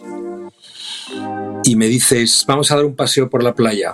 y 1.65 1.77
me 1.77 1.87
dices, 1.87 2.45
vamos 2.47 2.71
a 2.71 2.77
dar 2.77 2.85
un 2.85 2.97
paseo 2.97 3.29
por 3.29 3.43
la 3.43 3.55
playa, 3.55 3.93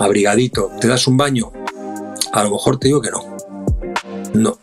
abrigadito, 0.00 0.70
¿te 0.80 0.88
das 0.88 1.06
un 1.06 1.16
baño? 1.16 1.52
A 2.32 2.42
lo 2.44 2.50
mejor 2.50 2.78
te 2.78 2.88
digo 2.88 3.00
que 3.00 3.10
no. 3.10 3.36
No. 4.34 4.58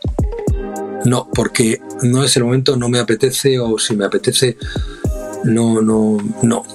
No, 1.06 1.30
porque 1.34 1.82
no 2.02 2.24
es 2.24 2.36
el 2.36 2.44
momento, 2.44 2.76
no 2.78 2.90
me 2.90 3.00
apetece, 3.00 3.60
o 3.60 3.78
si 3.78 3.96
me 3.96 4.06
apetece, 4.06 4.58
no, 5.44 5.82
no, 5.82 6.18
no. 6.42 6.66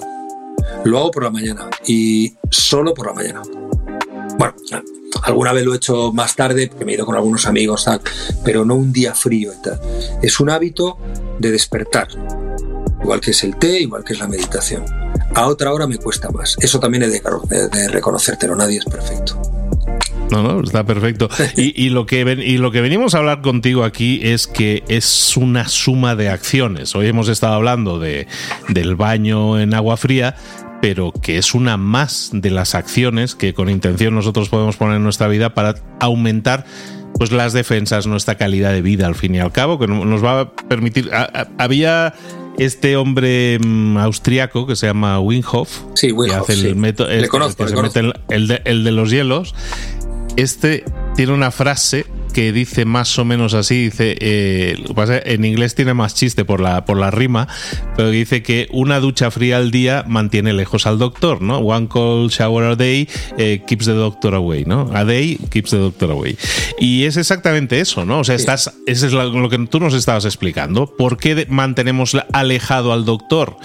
Lo 0.84 0.98
hago 0.98 1.10
por 1.10 1.24
la 1.24 1.30
mañana 1.30 1.68
y 1.86 2.36
solo 2.48 2.94
por 2.94 3.06
la 3.06 3.12
mañana. 3.12 3.42
Bueno, 4.40 4.54
Alguna 5.22 5.52
vez 5.52 5.66
lo 5.66 5.74
he 5.74 5.76
hecho 5.76 6.12
más 6.14 6.34
tarde, 6.34 6.68
porque 6.68 6.86
me 6.86 6.92
he 6.92 6.94
ido 6.94 7.04
con 7.04 7.14
algunos 7.14 7.44
amigos, 7.44 7.84
pero 8.42 8.64
no 8.64 8.74
un 8.74 8.90
día 8.90 9.14
frío 9.14 9.52
y 9.52 9.62
tal. 9.62 9.78
Es 10.22 10.40
un 10.40 10.48
hábito 10.48 10.96
de 11.38 11.50
despertar, 11.50 12.08
igual 13.02 13.20
que 13.20 13.32
es 13.32 13.44
el 13.44 13.56
té, 13.56 13.80
igual 13.80 14.02
que 14.02 14.14
es 14.14 14.18
la 14.18 14.28
meditación. 14.28 14.82
A 15.34 15.46
otra 15.46 15.74
hora 15.74 15.86
me 15.86 15.98
cuesta 15.98 16.30
más. 16.30 16.56
Eso 16.58 16.80
también 16.80 17.02
he 17.02 17.08
de, 17.08 17.20
de 17.20 17.88
reconocértelo, 17.88 18.56
nadie 18.56 18.78
es 18.78 18.86
perfecto. 18.86 19.38
No, 20.30 20.42
no, 20.42 20.60
está 20.62 20.84
perfecto. 20.84 21.28
Y, 21.56 21.90
lo 21.90 22.06
que 22.06 22.20
y 22.20 22.56
lo 22.56 22.70
que 22.70 22.80
venimos 22.80 23.14
a 23.14 23.18
hablar 23.18 23.42
contigo 23.42 23.84
aquí 23.84 24.20
es 24.22 24.46
que 24.46 24.84
es 24.88 25.36
una 25.36 25.68
suma 25.68 26.16
de 26.16 26.30
acciones. 26.30 26.94
Hoy 26.94 27.08
hemos 27.08 27.28
estado 27.28 27.54
hablando 27.54 27.98
de, 27.98 28.26
del 28.68 28.96
baño 28.96 29.60
en 29.60 29.74
agua 29.74 29.98
fría, 29.98 30.36
pero 30.80 31.12
que 31.12 31.38
es 31.38 31.54
una 31.54 31.76
más 31.76 32.30
de 32.32 32.50
las 32.50 32.74
acciones 32.74 33.34
que 33.34 33.54
con 33.54 33.68
intención 33.68 34.14
nosotros 34.14 34.48
podemos 34.48 34.76
poner 34.76 34.96
en 34.96 35.04
nuestra 35.04 35.28
vida 35.28 35.54
para 35.54 35.74
aumentar 36.00 36.64
pues 37.14 37.32
las 37.32 37.52
defensas, 37.52 38.06
nuestra 38.06 38.36
calidad 38.36 38.72
de 38.72 38.80
vida 38.80 39.06
al 39.06 39.14
fin 39.14 39.34
y 39.34 39.40
al 39.40 39.52
cabo, 39.52 39.78
que 39.78 39.86
nos 39.86 40.24
va 40.24 40.40
a 40.40 40.52
permitir. 40.54 41.10
había 41.58 42.14
este 42.56 42.96
hombre 42.96 43.58
mm, 43.58 43.98
austriaco 43.98 44.66
que 44.66 44.76
se 44.76 44.86
llama 44.86 45.20
Winghoff, 45.20 45.82
sí, 45.94 46.14
que 46.14 46.34
hace 46.34 46.54
el 46.54 46.76
método, 46.76 47.08
el, 47.08 48.60
el 48.64 48.84
de 48.84 48.90
los 48.90 49.10
hielos, 49.10 49.54
este 50.36 50.84
tiene 51.14 51.32
una 51.32 51.50
frase 51.50 52.06
que 52.30 52.52
dice 52.52 52.84
más 52.84 53.18
o 53.18 53.24
menos 53.24 53.54
así, 53.54 53.84
dice, 53.84 54.16
eh, 54.20 54.76
en 55.24 55.44
inglés 55.44 55.74
tiene 55.74 55.94
más 55.94 56.14
chiste 56.14 56.44
por 56.44 56.60
la, 56.60 56.84
por 56.84 56.96
la 56.96 57.10
rima, 57.10 57.48
pero 57.96 58.10
dice 58.10 58.42
que 58.42 58.68
una 58.72 59.00
ducha 59.00 59.30
fría 59.30 59.56
al 59.56 59.70
día 59.70 60.04
mantiene 60.06 60.52
lejos 60.52 60.86
al 60.86 60.98
doctor, 60.98 61.42
¿no? 61.42 61.58
One 61.58 61.88
cold 61.88 62.30
shower 62.30 62.64
a 62.64 62.76
day 62.76 63.08
eh, 63.38 63.62
keeps 63.66 63.86
the 63.86 63.92
doctor 63.92 64.34
away, 64.34 64.64
¿no? 64.64 64.90
A 64.94 65.04
day 65.04 65.38
keeps 65.50 65.70
the 65.70 65.78
doctor 65.78 66.10
away. 66.10 66.36
Y 66.78 67.04
es 67.04 67.16
exactamente 67.16 67.80
eso, 67.80 68.04
¿no? 68.04 68.20
O 68.20 68.24
sea, 68.24 68.34
estás, 68.34 68.74
eso 68.86 69.06
es 69.06 69.12
lo 69.12 69.48
que 69.48 69.58
tú 69.66 69.80
nos 69.80 69.94
estabas 69.94 70.24
explicando. 70.24 70.86
¿Por 70.96 71.16
qué 71.16 71.46
mantenemos 71.48 72.16
alejado 72.32 72.92
al 72.92 73.04
doctor? 73.04 73.56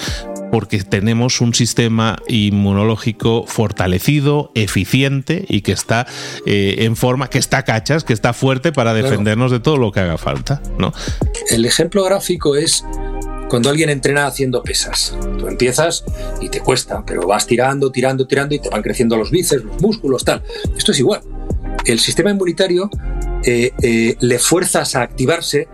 Porque 0.52 0.84
tenemos 0.84 1.42
un 1.42 1.54
sistema 1.54 2.18
inmunológico 2.28 3.46
fortalecido, 3.48 4.52
eficiente 4.56 5.46
y 5.48 5.62
que 5.62 5.72
está 5.72 6.08
eh, 6.46 6.76
en 6.80 6.96
forma, 6.96 7.30
que 7.30 7.40
está 7.40 7.64
cachas, 7.64 8.04
que 8.04 8.14
está 8.14 8.34
fuerte 8.34 8.72
para 8.72 8.94
defendernos 8.94 9.52
de 9.52 9.60
todo 9.60 9.78
lo 9.78 9.92
que 9.92 10.00
haga 10.00 10.18
falta. 10.18 10.62
¿no? 10.78 10.94
El 11.50 11.66
ejemplo 11.66 12.04
gráfico 12.04 12.56
es 12.56 12.86
cuando 13.50 13.70
alguien 13.70 13.90
entrena 13.90 14.26
haciendo 14.28 14.64
pesas. 14.64 15.16
Tú 15.38 15.48
empiezas 15.48 16.04
y 16.42 16.50
te 16.50 16.60
cuesta, 16.60 17.04
pero 17.06 17.28
vas 17.28 17.48
tirando, 17.48 17.92
tirando, 17.92 18.28
tirando 18.28 18.56
y 18.56 18.60
te 18.60 18.70
van 18.70 18.82
creciendo 18.82 19.18
los 19.18 19.32
bíceps, 19.32 19.64
los 19.64 19.82
músculos, 19.82 20.24
tal. 20.24 20.44
Esto 20.78 20.92
es 20.92 21.00
igual. 21.00 21.22
El 21.86 22.00
sistema 22.00 22.32
inmunitario 22.32 22.90
eh, 23.44 23.72
eh, 23.82 24.16
le 24.20 24.40
fuerzas 24.40 24.96
a 24.96 25.04
activarse 25.04 25.68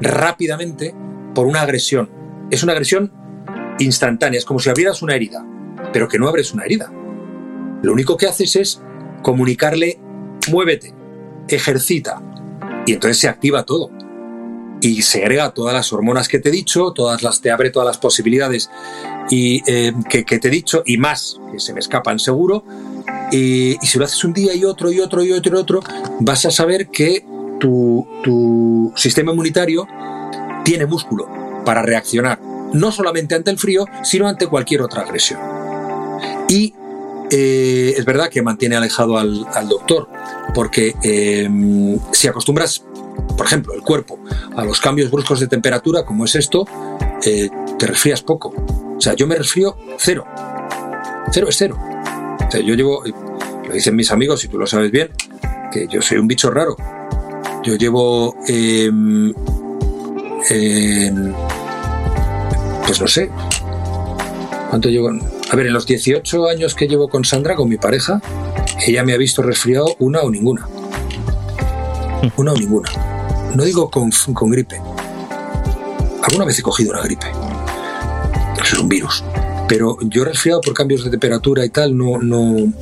rápidamente 0.00 0.94
por 1.34 1.46
una 1.46 1.62
agresión. 1.62 2.10
Es 2.50 2.62
una 2.62 2.72
agresión 2.72 3.12
instantáneas, 3.82 4.44
como 4.44 4.60
si 4.60 4.70
abrieras 4.70 5.02
una 5.02 5.14
herida, 5.14 5.44
pero 5.92 6.08
que 6.08 6.18
no 6.18 6.28
abres 6.28 6.52
una 6.52 6.64
herida. 6.64 6.92
Lo 7.82 7.92
único 7.92 8.16
que 8.16 8.26
haces 8.26 8.56
es 8.56 8.82
comunicarle, 9.22 9.98
muévete, 10.48 10.94
ejercita, 11.48 12.22
y 12.86 12.92
entonces 12.92 13.18
se 13.18 13.28
activa 13.28 13.64
todo. 13.64 13.90
Y 14.80 15.02
se 15.02 15.22
agrega 15.22 15.54
todas 15.54 15.74
las 15.74 15.92
hormonas 15.92 16.28
que 16.28 16.40
te 16.40 16.48
he 16.48 16.52
dicho, 16.52 16.92
todas 16.92 17.22
las, 17.22 17.40
te 17.40 17.52
abre 17.52 17.70
todas 17.70 17.86
las 17.86 17.98
posibilidades 17.98 18.68
y, 19.30 19.62
eh, 19.70 19.92
que, 20.08 20.24
te 20.24 20.48
he 20.48 20.50
dicho, 20.50 20.82
y 20.84 20.96
más, 20.96 21.38
que 21.52 21.60
se 21.60 21.72
me 21.72 21.78
escapan 21.78 22.18
seguro. 22.18 22.64
Y, 23.30 23.76
si 23.82 23.98
lo 23.98 24.04
haces 24.04 24.24
un 24.24 24.32
día 24.32 24.54
y 24.54 24.64
otro 24.64 24.90
y 24.90 24.98
otro 24.98 25.22
y 25.22 25.32
otro 25.32 25.56
y 25.56 25.60
otro, 25.60 25.80
vas 26.20 26.44
a 26.46 26.50
saber 26.50 26.88
que 26.88 27.24
tu, 27.60 28.06
tu 28.24 28.92
sistema 28.96 29.30
inmunitario 29.30 29.86
tiene 30.64 30.86
músculo 30.86 31.28
para 31.64 31.82
reaccionar 31.82 32.51
no 32.72 32.92
solamente 32.92 33.34
ante 33.34 33.50
el 33.50 33.58
frío, 33.58 33.86
sino 34.02 34.28
ante 34.28 34.46
cualquier 34.46 34.82
otra 34.82 35.02
agresión. 35.02 35.40
Y 36.48 36.74
eh, 37.30 37.94
es 37.96 38.04
verdad 38.04 38.28
que 38.28 38.42
mantiene 38.42 38.76
alejado 38.76 39.16
al, 39.16 39.46
doctor, 39.68 40.08
porque 40.54 40.94
em, 41.02 41.98
si 42.12 42.28
acostumbras, 42.28 42.84
por 43.36 43.46
ejemplo, 43.46 43.72
el 43.72 43.80
cuerpo 43.80 44.18
a 44.54 44.64
los 44.64 44.80
cambios 44.80 45.10
bruscos 45.10 45.40
de 45.40 45.46
temperatura, 45.46 46.04
como 46.04 46.26
es 46.26 46.34
esto, 46.34 46.66
eh, 47.24 47.48
te 47.78 47.86
resfrías 47.86 48.22
poco. 48.22 48.52
O 48.96 49.00
sea, 49.00 49.14
yo 49.14 49.26
me 49.26 49.34
resfrío 49.34 49.76
cero. 49.98 50.26
Cero 51.32 51.46
es 51.48 51.56
cero. 51.56 51.78
O 52.46 52.50
sea, 52.50 52.60
yo 52.60 52.74
llevo, 52.74 53.02
lo 53.66 53.72
dicen 53.72 53.96
mis 53.96 54.10
amigos, 54.10 54.44
y 54.44 54.48
tú 54.48 54.58
lo 54.58 54.66
sabes 54.66 54.90
bien, 54.90 55.10
que 55.72 55.88
yo 55.88 56.02
soy 56.02 56.18
un 56.18 56.28
bicho 56.28 56.50
raro. 56.50 56.76
Yo 57.62 57.76
llevo 57.76 58.36
em, 58.46 59.32
pues 62.86 63.00
no 63.00 63.08
sé. 63.08 63.30
¿Cuánto 64.70 64.88
llevo? 64.88 65.10
A 65.50 65.56
ver, 65.56 65.66
en 65.66 65.72
los 65.72 65.86
18 65.86 66.48
años 66.48 66.74
que 66.74 66.88
llevo 66.88 67.08
con 67.08 67.24
Sandra, 67.24 67.56
con 67.56 67.68
mi 67.68 67.76
pareja, 67.76 68.22
ella 68.86 69.04
me 69.04 69.12
ha 69.12 69.18
visto 69.18 69.42
resfriado 69.42 69.96
una 69.98 70.20
o 70.20 70.30
ninguna. 70.30 70.66
Una 72.36 72.52
o 72.52 72.56
ninguna. 72.56 72.90
No 73.54 73.64
digo 73.64 73.90
con, 73.90 74.10
con 74.32 74.50
gripe. 74.50 74.80
Alguna 76.22 76.46
vez 76.46 76.58
he 76.58 76.62
cogido 76.62 76.92
una 76.92 77.02
gripe. 77.02 77.26
Es 78.62 78.72
un 78.78 78.88
virus. 78.88 79.22
Pero 79.68 79.98
yo 80.02 80.24
resfriado 80.24 80.60
por 80.60 80.74
cambios 80.74 81.04
de 81.04 81.10
temperatura 81.10 81.64
y 81.64 81.70
tal 81.70 81.96
no, 81.96 82.18
no, 82.18 82.72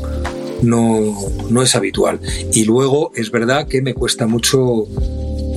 no, 0.63 1.31
no 1.49 1.63
es 1.63 1.75
habitual. 1.75 2.21
Y 2.53 2.65
luego 2.65 3.11
es 3.15 3.31
verdad 3.31 3.67
que 3.67 3.83
me 3.83 3.95
cuesta 3.95 4.27
mucho. 4.27 4.87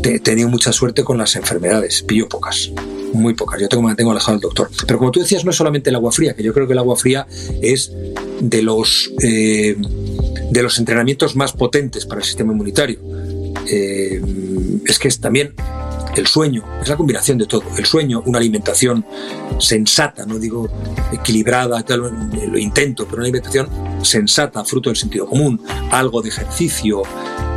He 0.03 0.19
tenido 0.19 0.49
mucha 0.49 0.73
suerte 0.73 1.03
con 1.03 1.17
las 1.17 1.35
enfermedades. 1.35 2.03
Pillo 2.03 2.27
pocas 2.27 2.71
muy 3.13 3.33
pocas. 3.33 3.59
Yo 3.61 3.69
tengo, 3.69 3.83
mantengo 3.83 4.11
alejado 4.11 4.33
del 4.33 4.41
doctor. 4.41 4.69
Pero 4.85 4.99
como 4.99 5.11
tú 5.11 5.19
decías, 5.19 5.45
no 5.45 5.51
es 5.51 5.57
solamente 5.57 5.89
el 5.89 5.95
agua 5.95 6.11
fría, 6.11 6.35
que 6.35 6.43
yo 6.43 6.53
creo 6.53 6.67
que 6.67 6.73
el 6.73 6.79
agua 6.79 6.95
fría 6.95 7.27
es 7.61 7.91
de 8.39 8.61
los, 8.61 9.11
eh, 9.21 9.75
de 10.49 10.63
los 10.63 10.79
entrenamientos 10.79 11.35
más 11.35 11.53
potentes 11.53 12.05
para 12.05 12.21
el 12.21 12.25
sistema 12.25 12.51
inmunitario. 12.51 12.99
Eh, 13.67 14.21
es 14.85 14.99
que 14.99 15.07
es 15.07 15.19
también 15.19 15.53
el 16.15 16.27
sueño, 16.27 16.63
es 16.81 16.89
la 16.89 16.97
combinación 16.97 17.37
de 17.37 17.45
todo. 17.45 17.63
El 17.77 17.85
sueño, 17.85 18.21
una 18.25 18.37
alimentación 18.37 19.05
sensata, 19.59 20.25
no 20.25 20.37
digo 20.37 20.69
equilibrada, 21.11 21.83
lo 21.87 22.57
intento, 22.57 23.05
pero 23.05 23.17
una 23.17 23.25
alimentación 23.25 23.67
sensata, 24.01 24.63
fruto 24.63 24.89
del 24.89 24.97
sentido 24.97 25.27
común, 25.27 25.61
algo 25.91 26.21
de 26.21 26.29
ejercicio, 26.29 27.03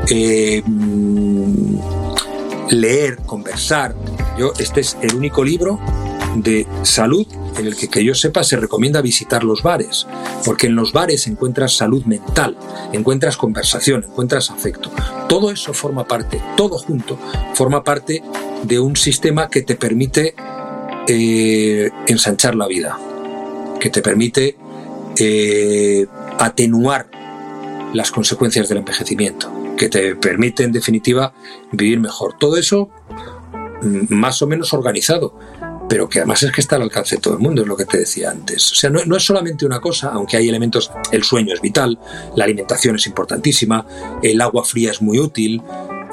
eh, 0.08 0.62
leer, 2.70 3.16
conversar. 3.26 3.94
Yo, 4.38 4.52
este 4.58 4.80
es 4.80 4.96
el 5.00 5.14
único 5.14 5.44
libro 5.44 5.80
de 6.36 6.66
salud 6.82 7.26
en 7.58 7.66
el 7.66 7.76
que, 7.76 8.04
yo 8.04 8.14
sepa, 8.14 8.44
se 8.44 8.56
recomienda 8.56 9.00
visitar 9.00 9.44
los 9.44 9.62
bares, 9.62 10.06
porque 10.44 10.66
en 10.66 10.76
los 10.76 10.92
bares 10.92 11.26
encuentras 11.26 11.76
salud 11.76 12.04
mental, 12.04 12.56
encuentras 12.92 13.36
conversación, 13.36 14.04
encuentras 14.04 14.50
afecto. 14.50 14.90
Todo 15.28 15.50
eso 15.50 15.72
forma 15.72 16.06
parte, 16.06 16.42
todo 16.56 16.78
junto, 16.78 17.18
forma 17.54 17.82
parte 17.82 18.22
de 18.62 18.78
un 18.78 18.96
sistema 18.96 19.48
que 19.48 19.62
te 19.62 19.76
permite 19.76 20.34
eh, 21.08 21.90
ensanchar 22.06 22.54
la 22.54 22.66
vida, 22.66 22.98
que 23.80 23.90
te 23.90 24.02
permite 24.02 24.56
eh, 25.18 26.06
atenuar 26.38 27.08
las 27.94 28.10
consecuencias 28.10 28.68
del 28.68 28.78
envejecimiento 28.78 29.50
que 29.76 29.88
te 29.88 30.16
permite 30.16 30.64
en 30.64 30.72
definitiva 30.72 31.34
vivir 31.70 32.00
mejor. 32.00 32.36
Todo 32.38 32.56
eso 32.56 32.90
más 33.82 34.42
o 34.42 34.46
menos 34.46 34.72
organizado, 34.72 35.34
pero 35.88 36.08
que 36.08 36.18
además 36.18 36.42
es 36.42 36.52
que 36.52 36.60
está 36.60 36.76
al 36.76 36.82
alcance 36.82 37.16
de 37.16 37.22
todo 37.22 37.34
el 37.34 37.40
mundo, 37.40 37.62
es 37.62 37.68
lo 37.68 37.76
que 37.76 37.84
te 37.84 37.98
decía 37.98 38.30
antes. 38.30 38.72
O 38.72 38.74
sea, 38.74 38.90
no, 38.90 39.16
es 39.16 39.24
solamente 39.24 39.64
una 39.64 39.80
cosa, 39.80 40.08
aunque 40.08 40.36
hay 40.36 40.48
elementos, 40.48 40.90
el 41.12 41.22
sueño 41.22 41.54
es 41.54 41.60
vital, 41.60 41.98
la 42.34 42.44
alimentación 42.44 42.96
es 42.96 43.06
importantísima, 43.06 43.86
el 44.22 44.40
agua 44.40 44.64
fría 44.64 44.90
es 44.90 45.00
muy 45.00 45.18
útil, 45.18 45.62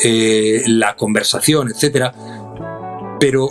eh, 0.04 0.64
la 0.68 0.96
conversación, 0.96 1.70
etcétera, 1.70 2.14
pero 3.20 3.50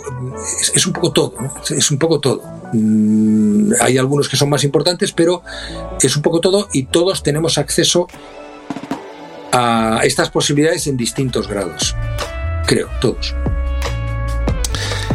es, 0.75 0.85
un 0.85 0.93
poco 0.93 1.11
todo, 1.11 1.33
es 1.75 1.91
un 1.91 1.97
poco 1.97 2.19
todo. 2.19 2.41
Mm, 2.73 3.73
hay 3.81 3.97
algunos 3.97 4.29
que 4.29 4.37
son 4.37 4.49
más 4.49 4.63
importantes, 4.63 5.11
pero 5.11 5.41
es 6.01 6.15
un 6.15 6.21
poco 6.21 6.39
todo 6.41 6.67
y 6.73 6.83
todos 6.83 7.23
tenemos 7.23 7.57
acceso 7.57 8.07
a 9.51 10.01
estas 10.03 10.29
posibilidades 10.29 10.87
en 10.87 10.97
distintos 10.97 11.47
grados. 11.47 11.95
Creo, 12.65 12.89
todos. 13.01 13.35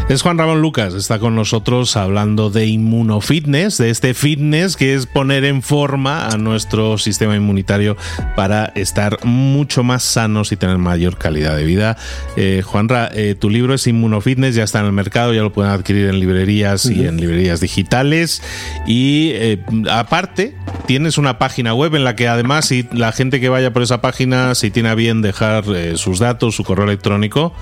Es 0.09 0.23
Juan 0.23 0.39
Ramón 0.39 0.63
Lucas, 0.63 0.95
está 0.95 1.19
con 1.19 1.37
nosotros 1.37 1.95
hablando 1.95 2.49
de 2.49 2.65
inmunofitness, 2.65 3.77
de 3.77 3.91
este 3.91 4.15
fitness 4.15 4.75
que 4.75 4.95
es 4.95 5.05
poner 5.05 5.45
en 5.45 5.61
forma 5.61 6.29
a 6.29 6.39
nuestro 6.39 6.97
sistema 6.97 7.37
inmunitario 7.37 7.95
para 8.35 8.73
estar 8.75 9.23
mucho 9.27 9.85
más 9.85 10.03
sanos 10.03 10.51
y 10.51 10.57
tener 10.57 10.79
mayor 10.79 11.19
calidad 11.19 11.55
de 11.59 11.65
vida. 11.65 11.99
Eh, 12.39 12.63
Juanra, 12.65 13.11
eh, 13.13 13.35
tu 13.39 13.51
libro 13.51 13.75
es 13.75 13.87
Inmunofitness, 13.87 14.55
ya 14.55 14.65
está 14.65 14.81
en 14.81 14.87
el 14.87 14.93
mercado, 14.93 15.35
ya 15.35 15.43
lo 15.43 15.53
pueden 15.53 15.73
adquirir 15.73 16.09
en 16.09 16.21
librerías 16.21 16.87
y 16.87 17.07
en 17.07 17.21
librerías 17.21 17.61
digitales. 17.61 18.43
Y 18.87 19.33
eh, 19.35 19.63
aparte, 19.91 20.57
tienes 20.87 21.19
una 21.19 21.39
página 21.39 21.75
web 21.75 21.95
en 21.95 22.05
la 22.05 22.17
que 22.17 22.29
además, 22.29 22.65
si 22.65 22.89
la 22.93 23.13
gente 23.13 23.41
que 23.41 23.51
vaya 23.51 23.75
por 23.75 23.83
esa 23.83 24.01
página, 24.01 24.55
si 24.55 24.71
tiene 24.71 24.89
a 24.89 24.95
bien 24.95 25.21
dejar 25.21 25.65
eh, 25.67 25.99
sus 25.99 26.19
datos, 26.19 26.57
su 26.57 26.65
correo 26.65 26.87
electrónico, 26.87 27.53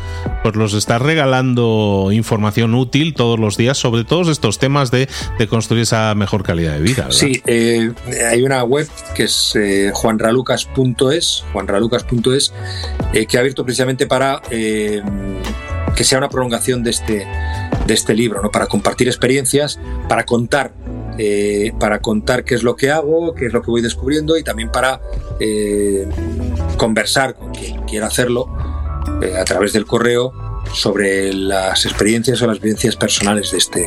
pues 0.45 0.55
los 0.55 0.75
está 0.75 1.01
regalando 1.01 2.11
información 2.13 2.36
información 2.37 2.75
útil 2.75 3.15
todos 3.15 3.41
los 3.41 3.57
días 3.57 3.79
sobre 3.79 4.05
todos 4.05 4.29
estos 4.29 4.59
temas 4.59 4.91
de, 4.91 5.09
construir 5.49 5.85
esa 5.85 6.15
mejor 6.15 6.43
calidad 6.43 6.75
de 6.75 6.81
vida. 6.81 7.07
Sí, 7.11 7.43
eh, 7.47 7.91
hay 8.31 8.43
una 8.43 8.63
web 8.63 8.87
que 9.15 9.23
es 9.23 9.57
eh, 9.57 9.91
juanralucas.es, 9.95 11.45
juanralucas.es, 11.55 12.53
eh, 13.15 13.27
que 13.27 13.37
ha 13.39 13.41
abierto 13.41 13.65
precisamente 13.65 14.07
para 14.07 14.43
que 14.51 15.03
sea 16.05 16.19
una 16.19 16.29
prolongación 16.29 16.83
de 16.83 16.91
este, 16.91 17.27
de 17.87 17.95
este 17.95 18.15
libro, 18.15 18.43
¿no? 18.43 18.51
para 18.51 18.67
compartir 18.67 19.09
experiencias, 19.09 19.81
para 20.09 20.25
contar 20.25 20.75
para 21.79 22.01
contar 22.01 22.45
qué 22.45 22.55
es 22.55 22.63
lo 22.63 22.77
que 22.77 22.91
hago, 22.91 23.35
qué 23.35 23.47
es 23.47 23.53
lo 23.55 23.63
que 23.63 23.71
voy 23.71 23.81
descubriendo 23.81 24.37
y 24.37 24.45
también 24.45 24.71
para 24.71 25.01
conversar 26.77 27.35
con 27.35 27.55
quien 27.55 27.85
quiera 27.85 28.09
hacerlo 28.09 28.55
a 29.41 29.45
través 29.45 29.73
del 29.73 29.87
correo 29.87 30.46
sobre 30.73 31.33
las 31.33 31.85
experiencias 31.85 32.41
o 32.43 32.47
las 32.47 32.61
vivencias 32.61 32.97
personales 32.97 33.51
de 33.53 33.59
este, 33.59 33.87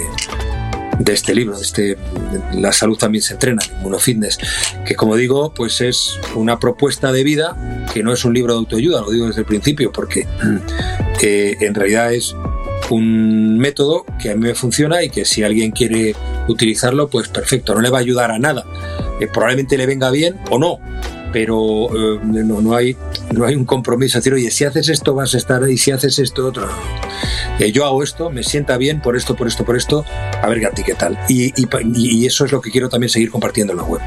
de 1.00 1.14
este 1.14 1.34
libro, 1.34 1.58
de 1.58 1.64
este 1.64 1.98
La 2.54 2.72
salud 2.72 2.98
también 2.98 3.22
se 3.22 3.34
entrena, 3.34 3.62
Inmunofitness, 3.80 4.38
que 4.86 4.96
como 4.96 5.16
digo, 5.16 5.54
pues 5.54 5.82
es 5.82 6.20
una 6.36 6.60
propuesta 6.60 7.12
de 7.12 7.24
vida 7.24 7.86
que 7.94 8.04
no 8.04 8.14
es 8.14 8.26
un 8.26 8.34
libro 8.34 8.54
de 8.54 8.60
autoayuda, 8.60 9.02
lo 9.02 9.12
digo 9.12 9.28
desde 9.28 9.42
el 9.42 9.48
principio, 9.48 9.92
porque 9.92 10.28
eh, 11.22 11.58
en 11.60 11.74
realidad 11.74 12.14
es 12.14 12.36
un 12.90 13.58
método 13.58 14.06
que 14.20 14.32
a 14.32 14.36
mí 14.36 14.42
me 14.42 14.56
funciona 14.56 15.04
y 15.04 15.10
que 15.10 15.26
si 15.26 15.44
alguien 15.44 15.72
quiere 15.72 16.16
utilizarlo, 16.48 17.08
pues 17.08 17.28
perfecto, 17.28 17.76
no 17.76 17.82
le 17.82 17.90
va 17.90 18.00
a 18.00 18.02
ayudar 18.02 18.32
a 18.32 18.40
nada. 18.40 18.66
Eh, 19.20 19.28
probablemente 19.28 19.78
le 19.78 19.86
venga 19.86 20.10
bien 20.12 20.40
o 20.50 20.58
no, 20.58 20.80
pero 21.32 21.88
eh, 22.16 22.20
no, 22.24 22.62
no, 22.62 22.76
hay, 22.76 22.96
no 23.32 23.46
hay 23.46 23.56
un 23.56 23.66
compromiso. 23.66 24.18
Es 24.18 24.24
decir, 24.24 24.34
oye, 24.34 24.52
si 24.52 24.66
haces 24.66 24.90
esto 24.90 25.14
vas 25.14 25.34
a 25.36 25.38
estar 25.38 25.68
y 25.70 25.78
si 25.78 25.92
haces 25.92 26.20
esto 26.20 26.48
otro. 26.48 26.68
Eh, 27.60 27.72
yo 27.72 27.86
hago 27.86 28.04
esto, 28.04 28.30
me 28.30 28.44
sienta 28.44 28.78
bien 28.78 29.02
por 29.02 29.16
esto, 29.16 29.36
por 29.36 29.48
esto, 29.48 29.66
por 29.66 29.76
esto, 29.76 30.06
a 30.42 30.48
ver 30.48 30.66
a 30.66 30.72
ti 30.72 30.84
qué 30.84 30.96
tal. 30.96 31.18
Y, 31.28 31.54
y 31.96 32.26
eso 32.26 32.46
es 32.46 32.52
lo 32.52 32.62
que 32.62 32.72
quiero 32.72 32.90
también 32.90 33.10
seguir 33.10 33.32
compartiendo 33.32 33.74
en 33.74 33.78
la 33.78 33.84
web. 33.84 34.02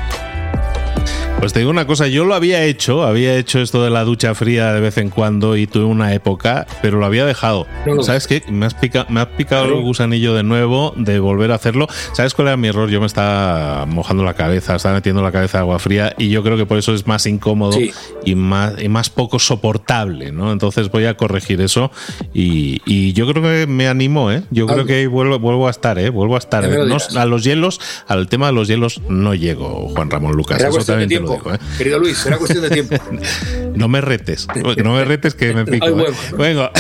Pues 1.43 1.53
te 1.53 1.59
digo 1.59 1.73
una 1.73 1.89
cosa, 1.89 2.07
yo 2.07 2.25
lo 2.25 2.37
había 2.37 2.63
hecho, 2.63 3.03
había 3.03 3.37
hecho 3.37 3.59
esto 3.59 3.83
de 3.83 3.91
la 3.91 4.05
ducha 4.05 4.33
fría 4.33 4.73
de 4.73 4.81
vez 4.81 4.97
en 4.99 5.11
cuando 5.11 5.57
y 5.57 5.67
tuve 5.67 5.87
una 5.87 6.15
época, 6.15 6.69
pero 6.83 7.01
lo 7.01 7.05
había 7.05 7.27
dejado. 7.27 7.67
¿Sabes 8.03 8.29
qué? 8.29 8.45
Me 8.49 8.65
has, 8.65 8.75
pica, 8.75 9.07
me 9.09 9.19
has 9.19 9.27
picado 9.27 9.65
el 9.65 9.83
gusanillo 9.83 10.35
de 10.35 10.45
nuevo 10.45 10.95
de 10.95 11.19
volver 11.19 11.51
a 11.51 11.57
hacerlo. 11.57 11.89
¿Sabes 12.13 12.35
cuál 12.35 12.47
era 12.47 12.57
mi 12.57 12.69
error? 12.69 12.91
Yo 12.91 13.01
me 13.01 13.07
estaba 13.07 13.87
mojando 13.87 14.23
la 14.23 14.35
cabeza, 14.35 14.77
estaba 14.77 14.95
metiendo 14.95 15.21
la 15.21 15.33
cabeza 15.33 15.59
de 15.59 15.63
agua 15.63 15.81
fría 15.81 16.15
y 16.17 16.29
yo 16.29 16.45
creo 16.45 16.57
que 16.57 16.65
por 16.65 16.79
eso 16.79 16.95
es 16.95 17.09
más 17.09 17.27
incómodo 17.27 17.73
sí. 17.73 17.91
y, 18.25 18.37
más, 18.37 18.81
y 18.81 18.89
más 18.89 19.11
poco 19.11 19.41
soportable, 19.41 20.31
¿no? 20.31 20.53
Entonces 20.53 20.93
voy 20.93 21.07
a 21.07 21.17
corregir 21.17 21.61
eso 21.61 21.91
y, 22.33 22.81
y 22.87 23.15
yo 23.15 23.27
creo 23.27 23.43
que 23.43 23.67
me 23.67 23.89
animo, 23.89 24.31
¿eh? 24.31 24.45
Yo 24.53 24.69
creo 24.69 24.87
que 24.87 25.09
vuelvo, 25.09 25.41
vuelvo 25.41 25.67
a 25.67 25.73
estar, 25.73 25.99
¿eh? 25.99 26.09
Vuelvo 26.09 26.37
a 26.37 26.39
estar. 26.39 26.69
No, 26.69 26.99
a 27.17 27.27
los 27.27 27.43
hielos, 27.43 27.81
al 28.07 28.29
tema 28.29 28.47
de 28.47 28.53
los 28.53 28.69
hielos 28.69 29.03
no 29.09 29.35
llego, 29.35 29.89
Juan 29.89 30.09
Ramón 30.09 30.37
Lucas. 30.37 30.61
Era 30.61 30.69
eso 30.69 30.85
también 30.85 31.09
te 31.09 31.32
lo 31.45 31.55
¿eh? 31.55 31.59
Querido 31.79 31.99
Luis, 31.99 32.19
será 32.19 32.39
cuestión 32.39 32.63
de 32.63 32.71
tiempo. 32.71 32.97
no 33.75 33.89
me 33.89 34.01
retes, 34.01 34.47
no 34.83 34.95
me 34.95 35.05
retes 35.05 35.35
que 35.35 35.53
me 35.55 35.65
pico. 35.73 35.87
Ay, 35.87 35.93
bueno. 35.93 36.11
¿eh? 36.11 36.35
Vengo. 36.37 36.71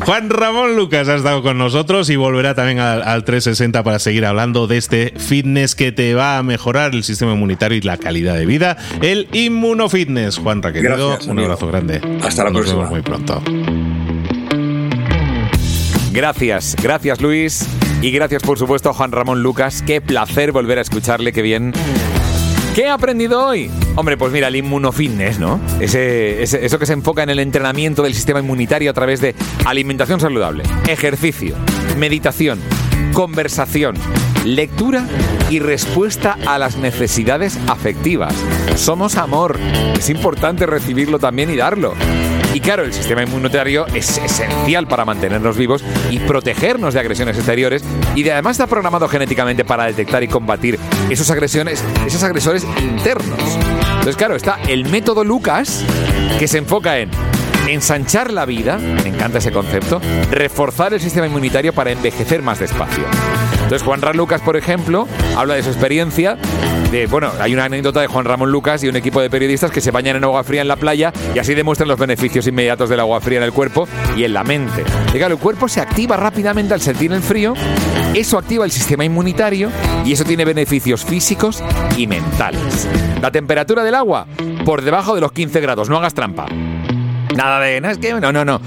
Juan 0.04 0.30
Ramón 0.30 0.76
Lucas 0.76 1.08
ha 1.08 1.16
estado 1.16 1.42
con 1.42 1.58
nosotros 1.58 2.10
y 2.10 2.16
volverá 2.16 2.54
también 2.54 2.80
al, 2.80 3.02
al, 3.02 3.24
360 3.24 3.82
para 3.82 3.98
seguir 3.98 4.26
hablando 4.26 4.66
de 4.66 4.78
este 4.78 5.14
fitness 5.16 5.74
que 5.74 5.92
te 5.92 6.14
va 6.14 6.38
a 6.38 6.42
mejorar 6.42 6.94
el 6.94 7.04
sistema 7.04 7.32
inmunitario 7.32 7.78
y 7.78 7.80
la 7.82 7.96
calidad 7.96 8.34
de 8.34 8.46
vida, 8.46 8.76
el 9.02 9.28
inmunofitness. 9.32 10.38
Juan 10.38 10.60
Gracias, 10.60 11.26
un 11.26 11.38
abrazo 11.38 11.66
grande. 11.66 12.00
Hasta 12.22 12.44
la 12.44 12.50
Nos 12.50 12.62
próxima. 12.62 12.84
Vemos 12.84 12.90
muy 12.90 13.02
pronto. 13.02 13.42
Gracias, 16.12 16.76
gracias 16.80 17.20
Luis. 17.20 17.66
Y 18.00 18.10
gracias 18.10 18.42
por 18.42 18.58
supuesto 18.58 18.90
a 18.90 18.94
Juan 18.94 19.12
Ramón 19.12 19.42
Lucas. 19.42 19.82
Qué 19.82 20.00
placer 20.00 20.52
volver 20.52 20.78
a 20.78 20.82
escucharle, 20.82 21.32
qué 21.32 21.42
bien. 21.42 21.72
¿Qué 22.74 22.82
he 22.82 22.88
aprendido 22.88 23.46
hoy? 23.46 23.70
Hombre, 23.94 24.16
pues 24.16 24.32
mira, 24.32 24.48
el 24.48 24.56
inmunofitness, 24.56 25.38
¿no? 25.38 25.60
Eso 25.80 26.78
que 26.78 26.86
se 26.86 26.92
enfoca 26.92 27.22
en 27.22 27.30
el 27.30 27.38
entrenamiento 27.38 28.02
del 28.02 28.14
sistema 28.14 28.40
inmunitario 28.40 28.90
a 28.90 28.92
través 28.92 29.20
de 29.20 29.36
alimentación 29.64 30.18
saludable, 30.18 30.64
ejercicio, 30.88 31.54
meditación, 31.96 32.58
conversación, 33.12 33.94
lectura 34.44 35.06
y 35.50 35.60
respuesta 35.60 36.36
a 36.46 36.58
las 36.58 36.76
necesidades 36.76 37.60
afectivas. 37.68 38.34
Somos 38.74 39.18
amor. 39.18 39.56
Es 39.96 40.10
importante 40.10 40.66
recibirlo 40.66 41.20
también 41.20 41.50
y 41.50 41.56
darlo. 41.56 41.94
Claro, 42.64 42.84
el 42.84 42.94
sistema 42.94 43.22
inmunitario 43.22 43.86
es 43.88 44.16
esencial 44.16 44.88
para 44.88 45.04
mantenernos 45.04 45.54
vivos 45.58 45.84
y 46.10 46.18
protegernos 46.20 46.94
de 46.94 47.00
agresiones 47.00 47.36
exteriores 47.36 47.84
y 48.14 48.22
de, 48.22 48.32
además 48.32 48.52
está 48.52 48.66
programado 48.66 49.06
genéticamente 49.06 49.66
para 49.66 49.84
detectar 49.84 50.22
y 50.22 50.28
combatir 50.28 50.78
esos 51.10 51.30
agresiones, 51.30 51.84
esos 52.06 52.22
agresores 52.22 52.66
internos. 52.80 53.38
Entonces, 53.90 54.16
claro, 54.16 54.34
está 54.34 54.58
el 54.66 54.86
método 54.86 55.24
Lucas 55.24 55.84
que 56.38 56.48
se 56.48 56.56
enfoca 56.56 56.98
en 56.98 57.10
ensanchar 57.68 58.32
la 58.32 58.46
vida, 58.46 58.78
me 58.78 59.08
encanta 59.08 59.38
ese 59.38 59.52
concepto, 59.52 60.00
reforzar 60.30 60.94
el 60.94 61.00
sistema 61.00 61.26
inmunitario 61.26 61.74
para 61.74 61.90
envejecer 61.90 62.40
más 62.40 62.60
despacio. 62.60 63.04
Entonces 63.64 63.82
Juan 63.82 64.00
Ramón 64.00 64.18
Lucas, 64.18 64.40
por 64.40 64.56
ejemplo, 64.56 65.08
habla 65.36 65.54
de 65.54 65.62
su 65.62 65.70
experiencia. 65.70 66.38
De, 66.90 67.06
bueno, 67.06 67.30
hay 67.40 67.52
una 67.52 67.64
anécdota 67.64 68.00
de 68.00 68.06
Juan 68.06 68.24
Ramón 68.24 68.52
Lucas 68.52 68.84
y 68.84 68.88
un 68.88 68.94
equipo 68.94 69.20
de 69.20 69.28
periodistas 69.28 69.70
que 69.70 69.80
se 69.80 69.90
bañan 69.90 70.16
en 70.16 70.24
agua 70.24 70.44
fría 70.44 70.60
en 70.60 70.68
la 70.68 70.76
playa 70.76 71.12
y 71.34 71.38
así 71.38 71.54
demuestran 71.54 71.88
los 71.88 71.98
beneficios 71.98 72.46
inmediatos 72.46 72.88
del 72.88 73.00
agua 73.00 73.20
fría 73.20 73.38
en 73.38 73.44
el 73.44 73.52
cuerpo 73.52 73.88
y 74.16 74.24
en 74.24 74.32
la 74.32 74.44
mente. 74.44 74.84
El 75.12 75.38
cuerpo 75.38 75.68
se 75.68 75.80
activa 75.80 76.16
rápidamente 76.16 76.74
al 76.74 76.80
sentir 76.80 77.10
el 77.12 77.22
frío, 77.22 77.54
eso 78.14 78.38
activa 78.38 78.64
el 78.64 78.70
sistema 78.70 79.04
inmunitario 79.04 79.70
y 80.04 80.12
eso 80.12 80.24
tiene 80.24 80.44
beneficios 80.44 81.04
físicos 81.04 81.64
y 81.96 82.06
mentales. 82.06 82.86
La 83.20 83.30
temperatura 83.30 83.82
del 83.82 83.94
agua 83.94 84.26
por 84.64 84.82
debajo 84.82 85.14
de 85.14 85.20
los 85.20 85.32
15 85.32 85.60
grados, 85.60 85.88
no 85.88 85.96
hagas 85.96 86.14
trampa. 86.14 86.46
Nada 87.34 87.60
de, 87.60 87.80
no, 87.80 87.90
es 87.90 87.98
que 87.98 88.12
no, 88.12 88.32
no, 88.32 88.44
no. 88.44 88.60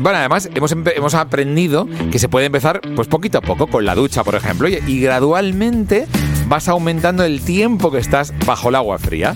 Bueno, 0.00 0.18
además 0.18 0.48
hemos, 0.54 0.72
hemos, 0.72 1.14
aprendido 1.14 1.86
que 2.10 2.18
se 2.18 2.28
puede 2.28 2.46
empezar 2.46 2.80
pues 2.96 3.06
poquito 3.06 3.38
a 3.38 3.40
poco 3.42 3.66
con 3.66 3.84
la 3.84 3.94
ducha, 3.94 4.24
por 4.24 4.34
ejemplo, 4.34 4.68
y, 4.68 4.82
y 4.86 5.00
gradualmente 5.00 6.06
vas 6.46 6.68
aumentando 6.68 7.22
el 7.22 7.42
tiempo 7.42 7.90
que 7.90 7.98
estás 7.98 8.32
bajo 8.46 8.70
el 8.70 8.76
agua 8.76 8.98
fría. 8.98 9.34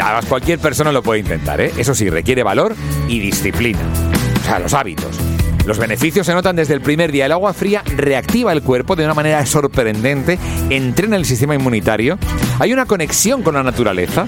Además, 0.00 0.26
cualquier 0.26 0.58
persona 0.58 0.90
lo 0.90 1.02
puede 1.02 1.20
intentar, 1.20 1.60
¿eh? 1.60 1.72
Eso 1.78 1.94
sí, 1.94 2.10
requiere 2.10 2.42
valor 2.42 2.74
y 3.08 3.20
disciplina. 3.20 3.78
O 4.40 4.44
sea, 4.44 4.58
los 4.58 4.74
hábitos. 4.74 5.16
Los 5.66 5.78
beneficios 5.78 6.26
se 6.26 6.34
notan 6.34 6.56
desde 6.56 6.74
el 6.74 6.82
primer 6.82 7.10
día. 7.10 7.24
El 7.24 7.32
agua 7.32 7.54
fría 7.54 7.82
reactiva 7.96 8.52
el 8.52 8.62
cuerpo 8.62 8.96
de 8.96 9.04
una 9.04 9.14
manera 9.14 9.46
sorprendente, 9.46 10.38
entrena 10.68 11.16
el 11.16 11.24
sistema 11.24 11.54
inmunitario, 11.54 12.18
hay 12.58 12.74
una 12.74 12.84
conexión 12.84 13.42
con 13.42 13.54
la 13.54 13.62
naturaleza. 13.62 14.26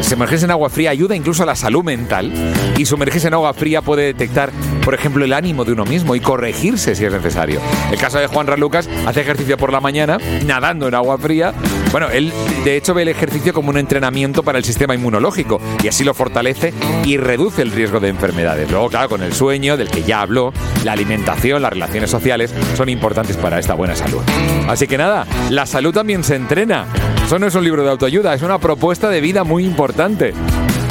Sumergirse 0.00 0.46
en 0.46 0.52
agua 0.52 0.70
fría 0.70 0.90
ayuda 0.90 1.14
incluso 1.14 1.42
a 1.42 1.46
la 1.46 1.54
salud 1.54 1.84
mental 1.84 2.32
y 2.78 2.86
sumergirse 2.86 3.28
en 3.28 3.34
agua 3.34 3.52
fría 3.52 3.82
puede 3.82 4.04
detectar, 4.04 4.50
por 4.84 4.94
ejemplo, 4.94 5.24
el 5.24 5.32
ánimo 5.32 5.64
de 5.64 5.72
uno 5.72 5.84
mismo 5.84 6.14
y 6.14 6.20
corregirse 6.20 6.94
si 6.94 7.04
es 7.04 7.12
necesario. 7.12 7.60
El 7.90 7.98
caso 7.98 8.18
de 8.18 8.26
Juan 8.26 8.46
Lucas 8.58 8.88
hace 9.06 9.20
ejercicio 9.20 9.56
por 9.56 9.72
la 9.72 9.80
mañana, 9.80 10.18
nadando 10.44 10.88
en 10.88 10.94
agua 10.94 11.18
fría. 11.18 11.52
Bueno, 11.92 12.08
él 12.08 12.32
de 12.64 12.76
hecho 12.76 12.94
ve 12.94 13.02
el 13.02 13.08
ejercicio 13.08 13.52
como 13.52 13.70
un 13.70 13.78
entrenamiento 13.78 14.42
para 14.42 14.58
el 14.58 14.64
sistema 14.64 14.94
inmunológico 14.94 15.60
y 15.82 15.88
así 15.88 16.04
lo 16.04 16.14
fortalece 16.14 16.72
y 17.04 17.16
reduce 17.16 17.62
el 17.62 17.72
riesgo 17.72 18.00
de 18.00 18.08
enfermedades. 18.08 18.70
Luego, 18.70 18.88
claro, 18.88 19.08
con 19.08 19.22
el 19.22 19.32
sueño, 19.32 19.76
del 19.76 19.88
que 19.88 20.02
ya 20.02 20.20
habló, 20.22 20.52
la 20.84 20.92
alimentación, 20.92 21.62
las 21.62 21.72
relaciones 21.72 22.10
sociales 22.10 22.54
son 22.76 22.88
importantes 22.88 23.36
para 23.36 23.58
esta 23.58 23.74
buena 23.74 23.96
salud. 23.96 24.22
Así 24.68 24.86
que 24.86 24.98
nada, 24.98 25.26
la 25.50 25.66
salud 25.66 25.92
también 25.92 26.24
se 26.24 26.36
entrena. 26.36 26.86
Eso 27.24 27.38
no 27.38 27.46
es 27.46 27.54
un 27.54 27.64
libro 27.64 27.82
de 27.82 27.90
autoayuda, 27.90 28.34
es 28.34 28.42
una 28.42 28.58
propuesta 28.58 29.08
de 29.08 29.20
vida 29.20 29.44
muy 29.44 29.64
importante. 29.64 30.34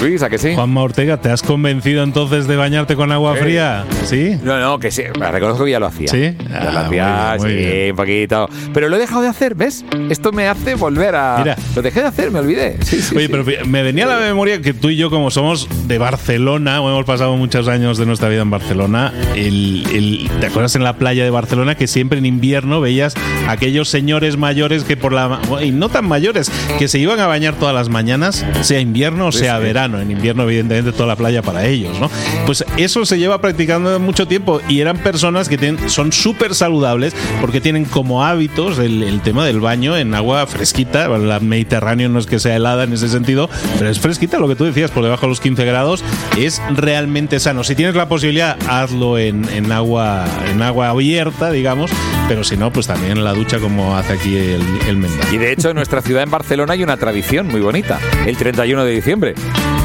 Luis, 0.01 0.23
¿a 0.23 0.29
que 0.29 0.37
sí? 0.37 0.55
Juanma 0.55 0.81
Ortega, 0.81 1.17
¿te 1.17 1.29
has 1.29 1.41
convencido 1.41 2.03
entonces 2.03 2.47
de 2.47 2.55
bañarte 2.55 2.95
con 2.95 3.11
agua 3.11 3.35
¿Eh? 3.37 3.41
fría? 3.41 3.85
¿Sí? 4.05 4.37
No, 4.43 4.57
no, 4.57 4.79
que 4.79 4.91
sí. 4.91 5.03
Reconozco 5.03 5.65
que 5.65 5.71
ya 5.71 5.79
lo 5.81 5.87
hacía. 5.87 6.07
¿Sí? 6.07 6.37
Ya 6.49 6.71
lo 6.71 6.79
hacía, 6.79 7.35
bien, 7.35 7.41
muy 7.41 7.49
sí, 7.49 7.55
bien. 7.57 7.91
un 7.91 7.95
poquito. 7.97 8.49
Pero 8.73 8.87
lo 8.87 8.95
he 8.95 8.99
dejado 8.99 9.23
de 9.23 9.27
hacer, 9.27 9.55
¿ves? 9.55 9.83
Esto 10.09 10.31
me 10.31 10.47
hace 10.47 10.75
volver 10.75 11.15
a. 11.15 11.39
Mira. 11.39 11.57
Lo 11.75 11.81
dejé 11.81 11.99
de 11.99 12.07
hacer, 12.07 12.31
me 12.31 12.39
olvidé. 12.39 12.77
Sí, 12.81 13.01
sí, 13.01 13.13
Oye, 13.17 13.25
sí. 13.25 13.31
pero 13.31 13.43
me 13.67 13.83
venía 13.83 14.05
a 14.05 14.19
la 14.19 14.25
memoria 14.25 14.61
que 14.61 14.73
tú 14.73 14.89
y 14.89 14.95
yo, 14.95 15.09
como 15.09 15.31
somos 15.31 15.67
de 15.89 15.97
Barcelona, 15.97 16.79
o 16.79 16.89
hemos 16.89 17.03
pasado 17.05 17.35
muchos 17.35 17.67
años 17.67 17.97
de 17.97 18.05
nuestra 18.05 18.29
vida 18.29 18.41
en 18.41 18.51
Barcelona, 18.51 19.11
el, 19.35 19.85
el- 19.93 20.29
¿te 20.39 20.47
acuerdas 20.47 20.75
en 20.77 20.85
la 20.85 20.93
playa 20.93 21.25
de 21.25 21.29
Barcelona 21.29 21.75
que 21.75 21.87
siempre 21.87 22.19
en 22.19 22.25
invierno 22.25 22.79
veías 22.79 23.15
aquellos 23.49 23.89
señores 23.89 24.37
mayores 24.37 24.85
que 24.85 24.95
por 24.95 25.11
la... 25.11 25.41
Y 25.61 25.71
no 25.71 25.89
tan 25.89 26.07
mayores, 26.07 26.49
que 26.77 26.87
se 26.87 26.99
iban 26.99 27.19
a 27.19 27.27
bañar 27.27 27.55
todas 27.55 27.75
las 27.75 27.89
mañanas, 27.89 28.45
sea 28.61 28.79
invierno 28.79 29.27
o 29.27 29.31
sea 29.33 29.57
sí. 29.57 29.63
Verano. 29.91 30.01
En 30.01 30.11
invierno, 30.11 30.43
evidentemente, 30.43 30.91
toda 30.91 31.07
la 31.07 31.15
playa 31.15 31.41
para 31.41 31.65
ellos, 31.65 31.99
¿no? 31.99 32.09
Pues 32.45 32.63
eso 32.77 33.05
se 33.05 33.17
lleva 33.17 33.41
practicando 33.41 33.99
mucho 33.99 34.27
tiempo 34.27 34.61
y 34.67 34.81
eran 34.81 34.97
personas 34.97 35.49
que 35.49 35.57
tienen, 35.57 35.89
son 35.89 36.11
súper 36.11 36.55
saludables 36.55 37.13
porque 37.41 37.61
tienen 37.61 37.85
como 37.85 38.23
hábitos 38.23 38.79
el, 38.79 39.03
el 39.03 39.21
tema 39.21 39.45
del 39.45 39.59
baño 39.59 39.97
en 39.97 40.13
agua 40.13 40.45
fresquita. 40.47 41.07
La 41.07 41.39
Mediterráneo 41.39 42.09
no 42.09 42.19
es 42.19 42.27
que 42.27 42.39
sea 42.39 42.55
helada 42.55 42.83
en 42.83 42.93
ese 42.93 43.09
sentido, 43.09 43.49
pero 43.77 43.89
es 43.89 43.99
fresquita, 43.99 44.39
lo 44.39 44.47
que 44.47 44.55
tú 44.55 44.65
decías, 44.65 44.91
por 44.91 45.03
debajo 45.03 45.23
de 45.23 45.29
los 45.29 45.41
15 45.41 45.65
grados, 45.65 46.03
es 46.37 46.61
realmente 46.75 47.39
sano. 47.39 47.63
Si 47.63 47.75
tienes 47.75 47.95
la 47.95 48.07
posibilidad, 48.07 48.57
hazlo 48.67 49.17
en, 49.17 49.47
en 49.49 49.71
agua, 49.71 50.25
en 50.51 50.61
agua 50.61 50.89
abierta, 50.89 51.51
digamos, 51.51 51.91
pero 52.27 52.43
si 52.43 52.57
no, 52.57 52.71
pues 52.71 52.87
también 52.87 53.13
en 53.13 53.23
la 53.23 53.33
ducha 53.33 53.59
como 53.59 53.97
hace 53.97 54.13
aquí 54.13 54.35
el, 54.37 54.61
el. 54.87 54.99
Y 55.31 55.37
de 55.37 55.51
hecho, 55.51 55.69
en 55.69 55.75
nuestra 55.75 56.01
ciudad, 56.01 56.23
en 56.23 56.31
Barcelona, 56.31 56.73
hay 56.73 56.83
una 56.83 56.97
tradición 56.97 57.47
muy 57.47 57.61
bonita, 57.61 57.99
el 58.25 58.37
31 58.37 58.83
de 58.85 58.91
diciembre, 58.91 59.35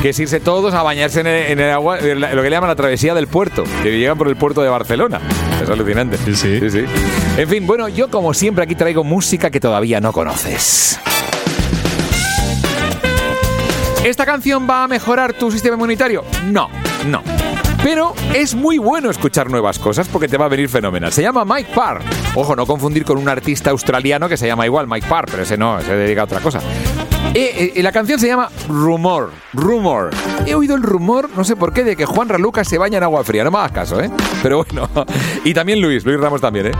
que 0.05 0.11
es 0.11 0.19
irse 0.21 0.39
todos 0.39 0.75
a 0.75 0.83
bañarse 0.83 1.21
en 1.21 1.27
el, 1.27 1.53
en 1.53 1.61
el 1.61 1.71
agua, 1.71 1.99
en 1.99 2.21
la- 2.21 2.35
lo 2.35 2.43
que 2.43 2.51
le 2.51 2.57
llaman 2.57 2.69
la 2.69 2.77
travesía 2.77 3.15
del 3.15 3.27
puerto, 3.27 3.65
que 3.83 3.99
llegan 3.99 4.19
por 4.19 4.29
el 4.29 4.37
puerto 4.37 4.61
de 4.61 4.69
Barcelona. 4.69 5.19
Es 5.63 5.71
alucinante. 5.71 6.19
Sí, 6.19 6.35
sí. 6.35 6.71
sí. 6.71 6.85
En 7.39 7.49
fin, 7.49 7.67
bueno, 7.67 7.89
yo 7.89 8.11
como 8.11 8.35
siempre 8.35 8.65
aquí 8.65 8.75
traigo 8.75 9.03
música 9.03 9.49
que 9.49 9.61
todavía 9.61 10.03
no 10.03 10.13
conoces. 10.13 11.01
¿Esta 14.05 14.27
canción 14.27 14.69
va 14.69 14.85
a 14.85 14.89
mejorar 14.89 15.33
tu 15.33 15.51
sistema 15.51 15.77
inmunitario? 15.77 16.23
No, 16.51 16.69
no. 17.07 17.23
Pero 17.83 18.13
es 18.35 18.55
muy 18.55 18.77
bueno 18.77 19.09
escuchar 19.09 19.49
nuevas 19.51 19.79
cosas 19.79 20.07
porque 20.09 20.29
te 20.29 20.37
va 20.37 20.45
a 20.45 20.49
venir 20.49 20.69
fenomenal. 20.69 21.13
Se 21.15 21.23
llama 21.23 21.47
Mike 21.47 21.71
Parr. 21.75 22.03
Ojo, 22.35 22.55
no 22.55 22.67
confundir 22.67 23.07
con 23.07 23.17
un 23.17 23.29
artista 23.31 23.71
australiano 23.71 24.29
que 24.29 24.37
se 24.37 24.47
llama 24.47 24.67
igual 24.67 24.87
Mike 24.87 25.07
Parr, 25.09 25.29
pero 25.31 25.45
ese 25.45 25.57
no, 25.57 25.81
se 25.81 25.97
dedica 25.97 26.21
a 26.21 26.25
otra 26.25 26.41
cosa. 26.41 26.61
Eh, 27.33 27.73
eh, 27.77 27.83
la 27.83 27.93
canción 27.93 28.19
se 28.19 28.27
llama 28.27 28.49
Rumor, 28.69 29.31
Rumor. 29.53 30.11
He 30.47 30.55
oído 30.55 30.77
el 30.77 30.83
rumor, 30.83 31.31
no 31.37 31.43
sé 31.45 31.57
por 31.57 31.73
qué, 31.73 31.83
de 31.83 31.97
que 31.97 32.05
Juan 32.07 32.29
Raluca 32.29 32.65
se 32.65 32.79
baña 32.79 32.99
en 32.99 33.05
agua 33.05 33.25
fría. 33.25 33.45
No 33.45 33.51
me 33.51 33.59
hagas 33.59 33.73
caso, 33.73 34.01
¿eh? 34.01 34.11
Pero 34.43 34.65
bueno. 34.65 34.89
Y 35.45 35.53
también 35.53 35.81
Luis, 35.81 36.05
Luis 36.05 36.19
Ramos 36.19 36.41
también, 36.41 36.67
¿eh? 36.67 36.73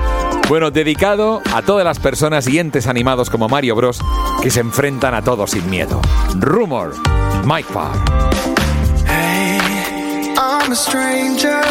Bueno, 0.49 0.71
dedicado 0.71 1.41
a 1.53 1.63
todas 1.63 1.85
las 1.85 1.99
personas 1.99 2.47
y 2.49 2.59
entes 2.59 2.87
animados 2.87 3.31
como 3.31 3.49
Mario 3.49 3.75
Bros 3.75 4.01
que 4.43 4.51
se 4.51 4.61
enfrentan 4.61 5.15
a 5.15 5.23
todo 5.23 5.47
sin 5.47 5.69
miedo. 5.71 6.01
Rumor, 6.39 6.95
Mike 7.45 7.69
Parr. 7.73 7.97
Hey, 9.07 10.35
I'm 10.37 10.73
a 10.73 10.77
stranger. 10.77 11.63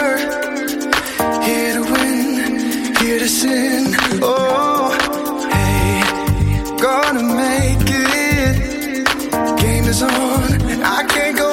Here 1.44 1.74
to 1.76 1.84
win, 1.84 2.96
here 3.00 3.20
to 3.20 3.28
sin. 3.28 3.96
Oh, 4.22 4.92
hey, 5.52 6.04
gonna 6.82 7.22
make 7.24 7.90
it. 7.90 8.03
Is 9.94 10.02
on, 10.02 10.12
I 10.82 11.04
can't 11.08 11.38
go 11.38 11.53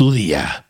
tu 0.00 0.10
día. 0.10 0.69